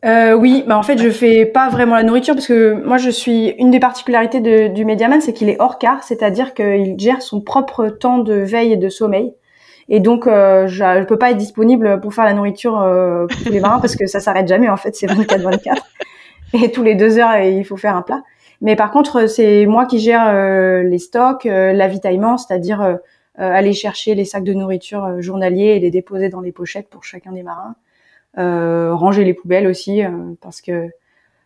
Euh, 0.04 0.34
oui, 0.34 0.64
bah 0.66 0.78
en 0.78 0.82
fait, 0.82 0.98
je 0.98 1.10
fais 1.10 1.44
pas 1.44 1.68
vraiment 1.68 1.96
la 1.96 2.04
nourriture 2.04 2.34
parce 2.34 2.46
que 2.46 2.72
moi, 2.84 2.98
je 2.98 3.10
suis 3.10 3.48
une 3.58 3.70
des 3.70 3.80
particularités 3.80 4.68
du 4.68 4.84
Mediaman, 4.84 5.20
c'est 5.20 5.32
qu'il 5.32 5.48
est 5.48 5.60
hors 5.60 5.78
car, 5.78 6.02
c'est-à-dire 6.04 6.54
qu'il 6.54 6.94
gère 6.98 7.20
son 7.20 7.40
propre 7.40 7.88
temps 7.88 8.18
de 8.18 8.34
veille 8.34 8.72
et 8.72 8.76
de 8.76 8.88
sommeil. 8.88 9.34
Et 9.88 10.00
donc, 10.00 10.26
euh, 10.26 10.66
je, 10.66 10.76
je 10.76 11.04
peux 11.04 11.18
pas 11.18 11.30
être 11.30 11.36
disponible 11.36 12.00
pour 12.00 12.12
faire 12.14 12.24
la 12.24 12.34
nourriture 12.34 12.78
euh, 12.80 13.26
pour 13.26 13.44
tous 13.44 13.52
les 13.52 13.60
marins 13.60 13.80
parce 13.80 13.96
que 13.96 14.06
ça 14.06 14.20
s'arrête 14.20 14.46
jamais. 14.46 14.68
En 14.68 14.76
fait, 14.76 14.94
c'est 14.94 15.06
24-24 15.06 15.76
et 16.62 16.70
tous 16.70 16.82
les 16.82 16.94
deux 16.94 17.18
heures, 17.18 17.38
il 17.38 17.64
faut 17.64 17.76
faire 17.76 17.96
un 17.96 18.02
plat. 18.02 18.22
Mais 18.60 18.76
par 18.76 18.90
contre, 18.90 19.26
c'est 19.26 19.66
moi 19.66 19.86
qui 19.86 19.98
gère 19.98 20.28
euh, 20.28 20.82
les 20.82 20.98
stocks, 20.98 21.46
euh, 21.46 21.72
l'avitaillement, 21.72 22.36
c'est-à-dire 22.36 22.98
aller 23.40 23.72
chercher 23.72 24.16
les 24.16 24.24
sacs 24.24 24.42
de 24.42 24.52
nourriture 24.52 25.22
journaliers 25.22 25.76
et 25.76 25.78
les 25.78 25.92
déposer 25.92 26.28
dans 26.28 26.40
les 26.40 26.50
pochettes 26.50 26.88
pour 26.88 27.04
chacun 27.04 27.30
des 27.30 27.44
marins. 27.44 27.76
Euh, 28.36 28.94
ranger 28.94 29.24
les 29.24 29.32
poubelles 29.32 29.66
aussi 29.66 30.04
euh, 30.04 30.10
parce 30.42 30.60
que 30.60 30.88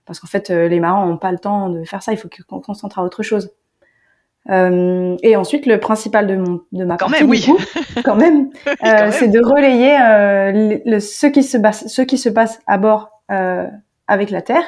parce 0.05 0.19
qu'en 0.19 0.27
fait 0.27 0.51
euh, 0.51 0.67
les 0.67 0.81
marins 0.81 1.07
n'ont 1.07 1.17
pas 1.17 1.31
le 1.31 1.39
temps 1.39 1.69
de 1.69 1.85
faire 1.85 2.03
ça, 2.03 2.13
il 2.13 2.19
faut 2.19 2.29
qu'on 2.49 2.61
concentre 2.61 2.99
à 2.99 3.05
autre 3.05 3.23
chose. 3.23 3.53
Euh, 4.51 5.17
et 5.23 5.37
ensuite, 5.37 5.67
le 5.67 5.79
principal 5.79 6.27
de, 6.27 6.37
mon, 6.37 6.61
de 6.73 6.85
ma 6.85 6.97
quand 6.97 7.07
partie, 7.07 7.23
même, 7.23 7.31
oui. 7.31 7.43
coup, 7.43 7.59
quand 8.05 8.17
même, 8.17 8.51
euh, 8.67 9.11
c'est 9.13 9.29
de 9.29 9.39
relayer 9.39 9.97
euh, 10.01 10.79
le, 10.85 11.01
ce 11.01 11.27
qui 11.27 11.43
se 11.43 11.57
passe, 11.57 11.87
ce 11.87 12.03
qui 12.03 12.19
se 12.19 12.29
passe 12.29 12.61
à 12.67 12.79
bord 12.79 13.11
avec 14.09 14.31
la 14.31 14.43
Terre. 14.43 14.65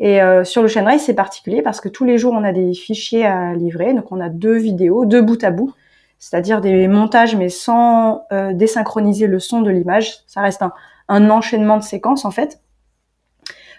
Et 0.00 0.18
sur 0.44 0.62
le 0.62 0.84
Race, 0.84 1.04
c'est 1.04 1.14
particulier 1.14 1.62
parce 1.62 1.80
que 1.80 1.88
tous 1.88 2.04
les 2.04 2.18
jours, 2.18 2.34
on 2.34 2.44
a 2.44 2.52
des 2.52 2.74
fichiers 2.74 3.24
à 3.24 3.54
livrer. 3.54 3.94
Donc, 3.94 4.12
on 4.12 4.20
a 4.20 4.28
deux 4.28 4.58
vidéos, 4.58 5.06
deux 5.06 5.22
bout 5.22 5.42
à 5.42 5.50
bout, 5.50 5.72
c'est-à-dire 6.18 6.60
des 6.60 6.88
montages, 6.88 7.34
mais 7.36 7.48
sans 7.48 8.26
désynchroniser 8.52 9.28
le 9.28 9.38
son 9.38 9.62
de 9.62 9.70
l'image. 9.70 10.18
Ça 10.26 10.42
reste 10.42 10.60
un, 10.60 10.74
un 11.12 11.28
enchaînement 11.28 11.76
de 11.76 11.82
séquences 11.82 12.24
en 12.24 12.30
fait 12.30 12.60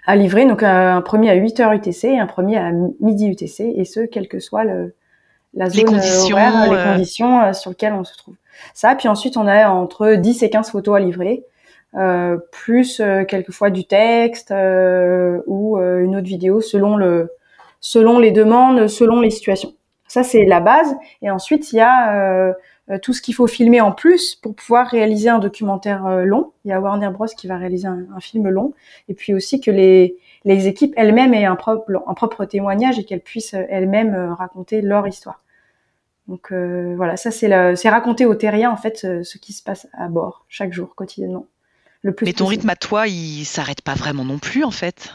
à 0.05 0.15
livrer. 0.15 0.45
Donc 0.45 0.63
un, 0.63 1.01
premier 1.01 1.31
à 1.31 1.33
8 1.33 1.59
heures 1.59 1.73
UTC 1.73 2.05
et 2.05 2.19
un 2.19 2.27
premier 2.27 2.57
à 2.57 2.71
midi 2.99 3.27
UTC 3.27 3.73
et 3.75 3.85
ce 3.85 4.01
quel 4.01 4.27
que 4.27 4.39
soit 4.39 4.63
le, 4.63 4.95
la 5.53 5.69
zone 5.69 5.77
les 5.79 5.83
conditions, 5.85 6.35
horaire, 6.35 6.71
les 6.71 6.91
conditions 6.91 7.41
euh, 7.41 7.53
sur 7.53 7.71
lesquelles 7.71 7.93
on 7.93 8.03
se 8.03 8.15
trouve. 8.15 8.35
Ça, 8.73 8.93
puis 8.95 9.07
ensuite 9.07 9.35
on 9.35 9.47
a 9.47 9.69
entre 9.69 10.13
10 10.15 10.43
et 10.43 10.49
15 10.49 10.71
photos 10.71 10.97
à 10.97 10.99
livrer. 10.99 11.43
Euh, 11.95 12.37
plus 12.51 12.99
euh, 12.99 13.23
quelquefois 13.23 13.69
du 13.69 13.85
texte 13.85 14.49
euh, 14.49 15.41
ou 15.45 15.77
euh, 15.77 16.03
une 16.03 16.15
autre 16.15 16.25
vidéo 16.25 16.59
selon 16.59 16.97
le 16.97 17.29
selon 17.81 18.17
les 18.17 18.31
demandes, 18.31 18.87
selon 18.87 19.21
les 19.21 19.29
situations. 19.29 19.73
Ça 20.07 20.23
c'est 20.23 20.45
la 20.45 20.59
base 20.59 20.95
et 21.21 21.29
ensuite 21.29 21.71
il 21.71 21.75
y 21.77 21.81
a 21.81 22.15
euh, 22.15 22.53
tout 22.97 23.13
ce 23.13 23.21
qu'il 23.21 23.33
faut 23.33 23.47
filmer 23.47 23.81
en 23.81 23.91
plus 23.91 24.35
pour 24.35 24.55
pouvoir 24.55 24.87
réaliser 24.87 25.29
un 25.29 25.39
documentaire 25.39 26.05
euh, 26.05 26.23
long. 26.23 26.51
Il 26.65 26.69
y 26.69 26.71
a 26.71 26.79
Warner 26.79 27.09
Bros 27.09 27.25
qui 27.25 27.47
va 27.47 27.57
réaliser 27.57 27.87
un, 27.87 28.19
film 28.19 28.49
long, 28.49 28.73
et 29.09 29.13
puis 29.13 29.33
aussi 29.33 29.59
que 29.59 29.71
les 29.71 30.17
les 30.45 30.67
équipes 30.67 30.93
elles-mêmes 30.97 31.33
aient 31.33 31.45
un 31.45 31.55
propre, 31.55 31.89
un 32.05 32.13
propre 32.13 32.45
témoignage 32.45 32.99
et 32.99 33.05
qu'elles 33.05 33.21
puissent 33.21 33.53
elles-mêmes 33.53 34.33
raconter 34.37 34.81
leur 34.81 35.07
histoire. 35.07 35.41
Donc 36.27 36.51
voilà, 36.51 37.17
ça 37.17 37.31
c'est 37.31 37.75
c'est 37.75 37.89
raconter 37.89 38.25
aux 38.25 38.35
terriens 38.35 38.71
en 38.71 38.77
fait 38.77 38.97
ce, 38.97 39.37
qui 39.37 39.53
se 39.53 39.63
passe 39.63 39.87
à 39.93 40.07
bord 40.07 40.45
chaque 40.49 40.73
jour 40.73 40.95
quotidiennement. 40.95 41.45
Le 42.01 42.13
plus 42.13 42.25
Mais 42.25 42.33
ton 42.33 42.45
rythme 42.45 42.69
à 42.69 42.75
toi, 42.75 43.07
il 43.07 43.45
s'arrête 43.45 43.81
pas 43.81 43.93
vraiment 43.93 44.25
non 44.25 44.37
plus 44.37 44.65
en 44.65 44.71
fait? 44.71 45.13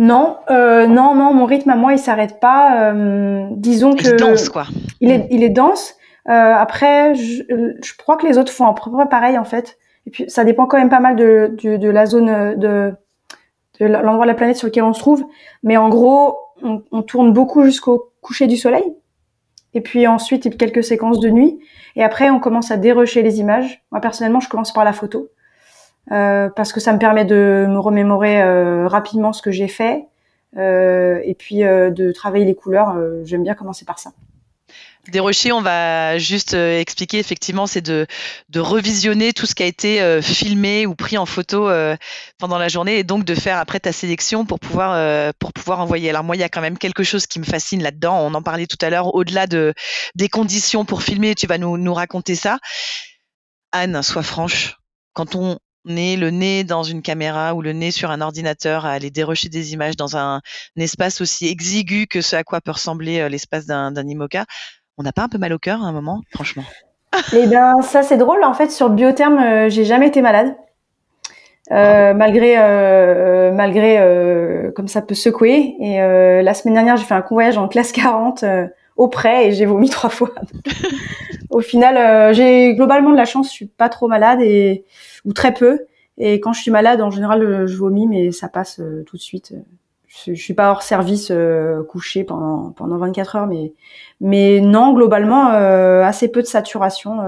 Non, 0.00 0.38
euh, 0.50 0.86
non, 0.86 1.14
non, 1.14 1.34
mon 1.34 1.44
rythme 1.44 1.68
à 1.68 1.76
moi, 1.76 1.92
il 1.92 1.98
s'arrête 1.98 2.40
pas. 2.40 2.90
Euh, 2.90 3.46
disons 3.52 3.94
que. 3.94 4.08
Il 4.08 4.16
danse, 4.16 4.48
quoi. 4.48 4.66
Il 5.02 5.10
est, 5.10 5.28
il 5.30 5.42
est 5.42 5.50
dense. 5.50 5.94
Euh, 6.28 6.54
après, 6.54 7.14
je, 7.14 7.42
je, 7.82 7.96
crois 7.96 8.16
que 8.16 8.26
les 8.26 8.38
autres 8.38 8.52
font 8.52 8.66
un 8.66 8.72
peu 8.72 9.08
pareil, 9.08 9.38
en 9.38 9.44
fait. 9.44 9.78
Et 10.06 10.10
puis, 10.10 10.24
ça 10.28 10.44
dépend 10.44 10.66
quand 10.66 10.78
même 10.78 10.90
pas 10.90 11.00
mal 11.00 11.16
de, 11.16 11.56
de, 11.62 11.76
de 11.76 11.88
la 11.88 12.06
zone, 12.06 12.56
de, 12.56 12.92
de 13.80 13.86
l'endroit 13.86 14.26
de 14.26 14.30
la 14.30 14.34
planète 14.34 14.56
sur 14.56 14.66
lequel 14.66 14.84
on 14.84 14.92
se 14.92 15.00
trouve. 15.00 15.24
Mais 15.62 15.76
en 15.76 15.88
gros, 15.88 16.38
on, 16.62 16.82
on 16.92 17.02
tourne 17.02 17.32
beaucoup 17.32 17.64
jusqu'au 17.64 18.12
coucher 18.20 18.46
du 18.46 18.56
soleil. 18.56 18.84
Et 19.72 19.80
puis 19.80 20.06
ensuite, 20.06 20.44
il 20.44 20.52
y 20.52 20.54
a 20.54 20.58
quelques 20.58 20.84
séquences 20.84 21.20
de 21.20 21.30
nuit. 21.30 21.60
Et 21.96 22.02
après, 22.02 22.30
on 22.30 22.40
commence 22.40 22.70
à 22.70 22.76
dérocher 22.76 23.22
les 23.22 23.40
images. 23.40 23.82
Moi, 23.90 24.00
personnellement, 24.00 24.40
je 24.40 24.48
commence 24.48 24.72
par 24.72 24.84
la 24.84 24.92
photo. 24.92 25.28
Euh, 26.12 26.48
parce 26.48 26.72
que 26.72 26.80
ça 26.80 26.92
me 26.92 26.98
permet 26.98 27.24
de 27.24 27.66
me 27.68 27.78
remémorer 27.78 28.42
euh, 28.42 28.88
rapidement 28.88 29.32
ce 29.32 29.42
que 29.42 29.52
j'ai 29.52 29.68
fait 29.68 30.06
euh, 30.56 31.20
et 31.22 31.34
puis 31.34 31.60
de 31.60 32.12
travailler 32.12 32.44
les 32.44 32.54
couleurs. 32.54 32.96
J'aime 33.24 33.42
bien 33.42 33.54
commencer 33.54 33.84
par 33.84 33.98
ça. 33.98 34.10
Dérocher, 35.10 35.52
on 35.52 35.60
va 35.60 36.18
juste 36.18 36.54
expliquer 36.54 37.18
effectivement, 37.18 37.66
c'est 37.66 37.80
de, 37.80 38.06
de 38.48 38.60
revisionner 38.60 39.32
tout 39.32 39.46
ce 39.46 39.54
qui 39.54 39.62
a 39.62 39.66
été 39.66 40.20
filmé 40.22 40.86
ou 40.86 40.94
pris 40.94 41.18
en 41.18 41.26
photo 41.26 41.68
pendant 42.38 42.58
la 42.58 42.68
journée 42.68 42.98
et 42.98 43.04
donc 43.04 43.24
de 43.24 43.34
faire 43.34 43.58
après 43.58 43.80
ta 43.80 43.92
sélection 43.92 44.46
pour 44.46 44.60
pouvoir 44.60 45.32
pour 45.38 45.52
pouvoir 45.52 45.80
envoyer. 45.80 46.10
Alors 46.10 46.24
moi, 46.24 46.36
il 46.36 46.40
y 46.40 46.44
a 46.44 46.48
quand 46.48 46.60
même 46.60 46.78
quelque 46.78 47.02
chose 47.02 47.26
qui 47.26 47.40
me 47.40 47.44
fascine 47.44 47.82
là-dedans. 47.82 48.18
On 48.20 48.34
en 48.34 48.42
parlait 48.42 48.66
tout 48.66 48.78
à 48.80 48.90
l'heure. 48.90 49.14
Au-delà 49.14 49.46
de 49.46 49.74
des 50.14 50.28
conditions 50.28 50.84
pour 50.84 51.02
filmer, 51.02 51.34
tu 51.34 51.46
vas 51.46 51.58
nous, 51.58 51.76
nous 51.76 51.94
raconter 51.94 52.34
ça. 52.34 52.58
Anne, 53.72 54.02
sois 54.02 54.22
franche. 54.22 54.76
Quand 55.12 55.34
on 55.34 55.58
nez, 55.84 56.16
le 56.16 56.30
nez 56.30 56.64
dans 56.64 56.82
une 56.82 57.02
caméra 57.02 57.54
ou 57.54 57.62
le 57.62 57.72
nez 57.72 57.90
sur 57.90 58.10
un 58.10 58.20
ordinateur 58.20 58.84
à 58.84 58.92
aller 58.92 59.10
dérocher 59.10 59.48
des 59.48 59.72
images 59.72 59.96
dans 59.96 60.16
un, 60.16 60.40
espace 60.76 61.20
aussi 61.20 61.46
exigu 61.46 62.06
que 62.06 62.20
ce 62.20 62.36
à 62.36 62.44
quoi 62.44 62.60
peut 62.60 62.72
ressembler 62.72 63.20
euh, 63.20 63.28
l'espace 63.28 63.66
d'un 63.66 63.94
IMOCA, 63.96 64.44
on 65.00 65.02
n'a 65.02 65.12
pas 65.12 65.22
un 65.22 65.28
peu 65.28 65.38
mal 65.38 65.52
au 65.52 65.58
cœur 65.58 65.82
à 65.82 65.86
un 65.86 65.92
moment, 65.92 66.20
franchement 66.32 66.62
Eh 67.32 67.46
bien, 67.46 67.80
ça 67.82 68.02
c'est 68.02 68.18
drôle. 68.18 68.44
En 68.44 68.54
fait, 68.54 68.70
sur 68.70 68.88
le 68.88 68.94
biotherme, 68.94 69.38
euh, 69.38 69.68
j'ai 69.68 69.84
jamais 69.84 70.06
été 70.06 70.22
malade. 70.22 70.54
Euh, 71.72 72.14
malgré 72.14 72.56
malgré 73.52 74.72
comme 74.74 74.88
ça 74.88 75.02
peut 75.02 75.14
secouer 75.14 75.76
et 75.78 75.98
la 76.42 76.52
semaine 76.52 76.74
dernière 76.74 76.96
j'ai 76.96 77.04
fait 77.04 77.14
un 77.14 77.22
convoyage 77.22 77.58
en 77.58 77.68
classe 77.68 77.92
40 77.92 78.44
au 78.96 79.06
près 79.06 79.46
et 79.46 79.52
j'ai 79.52 79.66
vomi 79.66 79.88
trois 79.90 80.10
fois. 80.10 80.30
Au 81.50 81.60
final, 81.60 82.34
j'ai 82.34 82.74
globalement 82.74 83.10
de 83.10 83.16
la 83.16 83.24
chance, 83.24 83.46
je 83.48 83.52
suis 83.52 83.66
pas 83.66 83.88
trop 83.88 84.08
malade 84.08 84.40
et 84.40 84.84
ou 85.24 85.32
très 85.32 85.54
peu. 85.54 85.86
Et 86.22 86.38
quand 86.38 86.52
je 86.52 86.60
suis 86.60 86.70
malade, 86.70 87.00
en 87.00 87.10
général, 87.10 87.42
euh, 87.42 87.66
je 87.66 87.76
vomis, 87.76 88.06
mais 88.06 88.30
ça 88.30 88.48
passe 88.48 88.78
euh, 88.78 89.02
tout 89.06 89.16
de 89.16 89.22
suite. 89.22 89.54
Je, 90.26 90.34
suis 90.34 90.54
pas 90.54 90.70
hors 90.70 90.82
service 90.82 91.28
euh, 91.30 91.84
couché 91.84 92.24
pendant 92.24 92.70
pendant 92.72 92.98
24 92.98 93.36
heures, 93.36 93.46
mais 93.46 93.72
mais 94.20 94.60
non, 94.60 94.92
globalement, 94.92 95.48
assez 95.48 96.28
peu 96.28 96.42
de 96.42 96.46
saturation. 96.46 97.18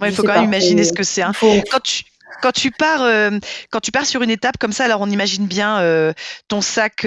Ouais, 0.00 0.08
il 0.08 0.12
faut 0.12 0.22
quand 0.22 0.34
même 0.34 0.44
imaginer 0.44 0.84
ce 0.84 0.92
que 0.92 1.04
c'est. 1.04 1.22
Hein. 1.22 1.32
Quand 1.70 1.80
tu 1.82 2.04
quand 2.42 2.52
tu 2.52 2.72
pars, 2.72 3.30
quand 3.70 3.80
tu 3.80 3.92
pars 3.92 4.04
sur 4.04 4.22
une 4.22 4.30
étape 4.30 4.58
comme 4.58 4.72
ça, 4.72 4.84
alors 4.84 5.00
on 5.00 5.08
imagine 5.08 5.46
bien 5.46 6.12
ton 6.48 6.60
sac 6.60 7.06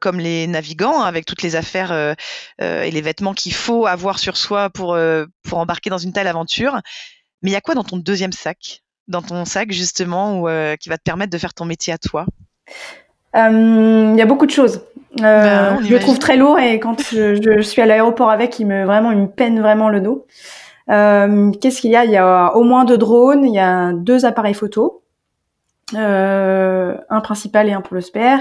comme 0.00 0.18
les 0.18 0.46
navigants, 0.46 1.02
hein, 1.02 1.06
avec 1.06 1.24
toutes 1.24 1.42
les 1.42 1.56
affaires 1.56 2.16
et 2.60 2.90
les 2.90 3.00
vêtements 3.00 3.34
qu'il 3.34 3.54
faut 3.54 3.86
avoir 3.86 4.18
sur 4.18 4.36
soi 4.36 4.68
pour 4.68 4.98
pour 5.44 5.58
embarquer 5.58 5.88
dans 5.88 5.98
une 5.98 6.12
telle 6.12 6.26
aventure. 6.26 6.80
Mais 7.42 7.50
il 7.50 7.52
y 7.52 7.56
a 7.56 7.60
quoi 7.60 7.74
dans 7.74 7.84
ton 7.84 7.96
deuxième 7.96 8.32
sac? 8.32 8.82
Dans 9.08 9.22
ton 9.22 9.44
sac, 9.44 9.72
justement, 9.72 10.46
euh, 10.46 10.76
qui 10.76 10.88
va 10.88 10.96
te 10.96 11.02
permettre 11.02 11.32
de 11.32 11.38
faire 11.38 11.54
ton 11.54 11.64
métier 11.64 11.92
à 11.92 11.98
toi? 11.98 12.24
euh, 12.68 13.01
Il 13.34 14.14
y 14.16 14.22
a 14.22 14.26
beaucoup 14.26 14.46
de 14.46 14.50
choses. 14.50 14.82
Euh, 15.20 15.22
ben, 15.22 15.82
je 15.82 15.92
le 15.92 15.98
trouve 16.00 16.18
très 16.18 16.36
lourd 16.36 16.58
et 16.58 16.80
quand 16.80 17.02
je, 17.02 17.60
suis 17.60 17.82
à 17.82 17.86
l'aéroport 17.86 18.30
avec, 18.30 18.58
il 18.58 18.66
me 18.66 18.84
vraiment, 18.84 19.10
il 19.10 19.18
me 19.18 19.26
peine 19.26 19.60
vraiment 19.60 19.88
le 19.88 20.00
dos. 20.00 20.26
Qu'est-ce 20.88 21.80
qu'il 21.80 21.90
y 21.90 21.96
a? 21.96 22.04
Il 22.04 22.10
y 22.10 22.16
a 22.16 22.56
au 22.56 22.62
moins 22.62 22.84
deux 22.84 22.98
drones, 22.98 23.44
il 23.44 23.54
y 23.54 23.58
a 23.58 23.92
deux 23.92 24.24
appareils 24.24 24.54
photo, 24.54 25.02
un 25.94 27.20
principal 27.22 27.68
et 27.68 27.72
un 27.72 27.80
pour 27.80 27.94
le 27.94 28.00
spare. 28.00 28.40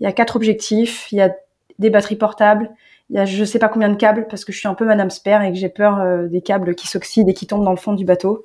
Il 0.00 0.04
y 0.04 0.06
a 0.06 0.12
quatre 0.12 0.36
objectifs, 0.36 1.10
il 1.12 1.18
y 1.18 1.22
a 1.22 1.30
des 1.78 1.90
batteries 1.90 2.16
portables, 2.16 2.70
il 3.10 3.16
y 3.16 3.18
a 3.18 3.24
je 3.24 3.44
sais 3.44 3.58
pas 3.58 3.68
combien 3.68 3.88
de 3.88 3.94
câbles 3.94 4.26
parce 4.28 4.44
que 4.44 4.52
je 4.52 4.58
suis 4.58 4.68
un 4.68 4.74
peu 4.74 4.84
Madame 4.84 5.10
Spare 5.10 5.42
et 5.42 5.52
que 5.52 5.58
j'ai 5.58 5.68
peur 5.68 6.00
euh, 6.00 6.28
des 6.28 6.40
câbles 6.40 6.74
qui 6.74 6.88
s'oxydent 6.88 7.28
et 7.28 7.34
qui 7.34 7.46
tombent 7.46 7.64
dans 7.64 7.70
le 7.70 7.76
fond 7.76 7.92
du 7.92 8.04
bateau. 8.04 8.44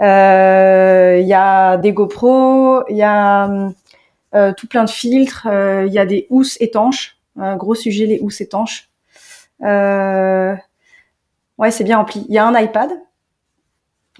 Euh, 0.00 1.18
il 1.20 1.26
y 1.26 1.34
a 1.34 1.76
des 1.76 1.92
GoPro, 1.92 2.82
il 2.88 2.96
y 2.96 3.02
a 3.02 3.50
euh, 3.50 3.68
tout 4.56 4.66
plein 4.66 4.84
de 4.84 4.90
filtres, 4.90 5.46
il 5.46 5.92
y 5.92 5.98
a 5.98 6.06
des 6.06 6.26
housses 6.30 6.56
étanches. 6.60 7.18
Un 7.38 7.56
gros 7.56 7.74
sujet 7.74 8.06
les 8.06 8.20
housses 8.20 8.40
étanches. 8.40 8.90
ouais, 9.60 10.58
c'est 11.70 11.84
bien 11.84 11.98
rempli. 11.98 12.26
Il 12.28 12.34
y 12.34 12.38
a 12.38 12.46
un 12.46 12.58
iPad. 12.58 12.90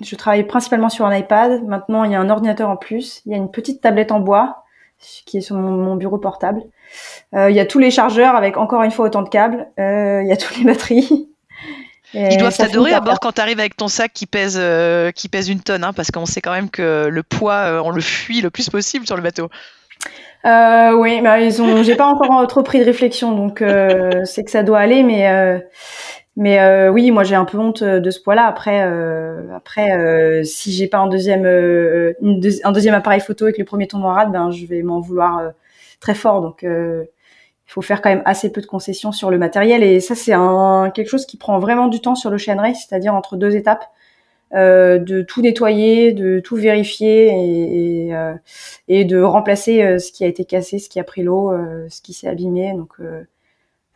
Je 0.01 0.17
travaille 0.17 0.45
principalement 0.45 0.89
sur 0.89 1.07
un 1.07 1.17
iPad. 1.17 1.63
Maintenant, 1.65 2.05
il 2.05 2.13
y 2.13 2.15
a 2.15 2.21
un 2.21 2.31
ordinateur 2.31 2.69
en 2.69 2.77
plus. 2.77 3.23
Il 3.27 3.33
y 3.33 3.35
a 3.35 3.39
une 3.39 3.51
petite 3.51 3.81
tablette 3.81 4.13
en 4.13 4.21
bois 4.21 4.63
qui 5.27 5.39
est 5.39 5.41
sur 5.41 5.57
mon 5.57 5.97
bureau 5.97 6.19
portable. 6.19 6.63
Euh, 7.35 7.51
il 7.51 7.57
y 7.57 7.61
a 7.61 7.67
tous 7.67 7.79
les 7.79 7.91
chargeurs 7.91 8.37
avec 8.37 8.57
encore 8.57 8.83
une 8.83 8.91
fois 8.91 9.07
autant 9.07 9.23
de 9.23 9.29
câbles. 9.29 9.69
Euh, 9.79 10.21
il 10.23 10.29
y 10.29 10.33
a 10.33 10.37
toutes 10.37 10.57
les 10.59 10.65
batteries. 10.65 11.29
Ils 12.15 12.37
doivent 12.37 12.55
t'adorer 12.55 12.93
à 12.93 13.01
bord 13.01 13.21
quand 13.21 13.33
tu 13.33 13.41
arrives 13.41 13.59
avec 13.59 13.75
ton 13.75 13.89
sac 13.89 14.13
qui 14.13 14.27
pèse, 14.27 14.59
euh, 14.61 15.13
qui 15.13 15.31
pèse 15.31 15.49
une 15.49 15.63
tonne, 15.63 15.83
hein, 15.83 15.95
parce 15.95 16.11
qu'on 16.11 16.27
sait 16.27 16.43
quand 16.43 16.53
même 16.53 16.69
que 16.69 17.07
le 17.11 17.23
poids, 17.23 17.81
on 17.83 17.91
le 17.91 18.03
fuit 18.03 18.43
le 18.43 18.51
plus 18.51 18.69
possible 18.69 19.07
sur 19.07 19.17
le 19.17 19.23
bateau. 19.23 19.49
Oui, 20.45 21.21
mais 21.21 21.47
ils 21.47 21.63
ont. 21.63 21.83
J'ai 21.83 21.97
pas 21.97 22.07
encore 22.07 22.47
trop 22.47 22.63
pris 22.63 22.81
de 22.81 22.85
réflexion, 22.85 23.33
donc 23.33 23.63
c'est 24.25 24.45
que 24.45 24.51
ça 24.51 24.63
doit 24.63 24.79
aller, 24.79 25.03
mais 25.03 25.63
mais 26.37 26.89
oui, 26.89 27.11
moi 27.11 27.25
j'ai 27.25 27.35
un 27.35 27.45
peu 27.45 27.59
honte 27.59 27.85
de 27.85 28.11
ce 28.11 28.21
poids-là. 28.21 28.47
Après, 28.47 28.83
après, 29.55 30.43
si 30.45 30.73
j'ai 30.73 30.89
pas 30.89 30.99
un 30.99 31.07
deuxième 31.09 31.45
un 31.45 32.73
deuxième 32.73 32.95
appareil 32.95 33.21
photo 33.21 33.49
et 33.49 33.53
que 33.53 33.59
le 33.59 33.65
premier 33.65 33.87
tombe 33.87 34.05
en 34.05 34.13
rade, 34.13 34.33
ben 34.33 34.51
je 34.51 34.67
vais 34.67 34.83
m'en 34.83 35.01
vouloir 35.01 35.53
très 36.03 36.15
fort. 36.15 36.43
Donc, 36.43 36.65
euh, 36.65 37.05
il 37.67 37.73
faut 37.73 37.81
faire 37.81 38.03
quand 38.03 38.11
même 38.11 38.23
assez 38.27 38.53
peu 38.53 38.61
de 38.61 38.67
concessions 38.67 39.13
sur 39.13 39.31
le 39.31 39.39
matériel. 39.39 39.83
Et 39.83 40.01
ça, 40.01 40.15
c'est 40.15 40.35
un, 40.35 40.91
quelque 40.95 41.09
chose 41.09 41.25
qui 41.25 41.39
prend 41.39 41.59
vraiment 41.59 41.89
du 41.89 42.01
temps 42.01 42.15
sur 42.15 42.29
le 42.29 42.37
chain 42.37 42.61
race, 42.61 42.87
c'est-à-dire 42.87 43.15
entre 43.15 43.37
deux 43.37 43.57
étapes. 43.57 43.87
Euh, 44.55 44.99
de 44.99 45.23
tout 45.23 45.41
nettoyer, 45.41 46.13
de 46.13 46.39
tout 46.39 46.57
vérifier 46.57 47.29
et, 47.29 48.15
euh, 48.15 48.35
de 48.89 49.23
remplacer 49.23 49.99
ce 49.99 50.13
qui 50.13 50.25
a 50.25 50.27
été 50.27 50.45
cassé, 50.45 50.79
ce 50.79 50.91
qui 50.91 51.01
a 51.01 51.05
pris 51.05 51.23
l'eau, 51.23 51.53
ce 51.89 52.03
qui 52.03 52.13
s'est 52.13 52.29
abîmé. 52.29 52.73
Donc 52.75 52.97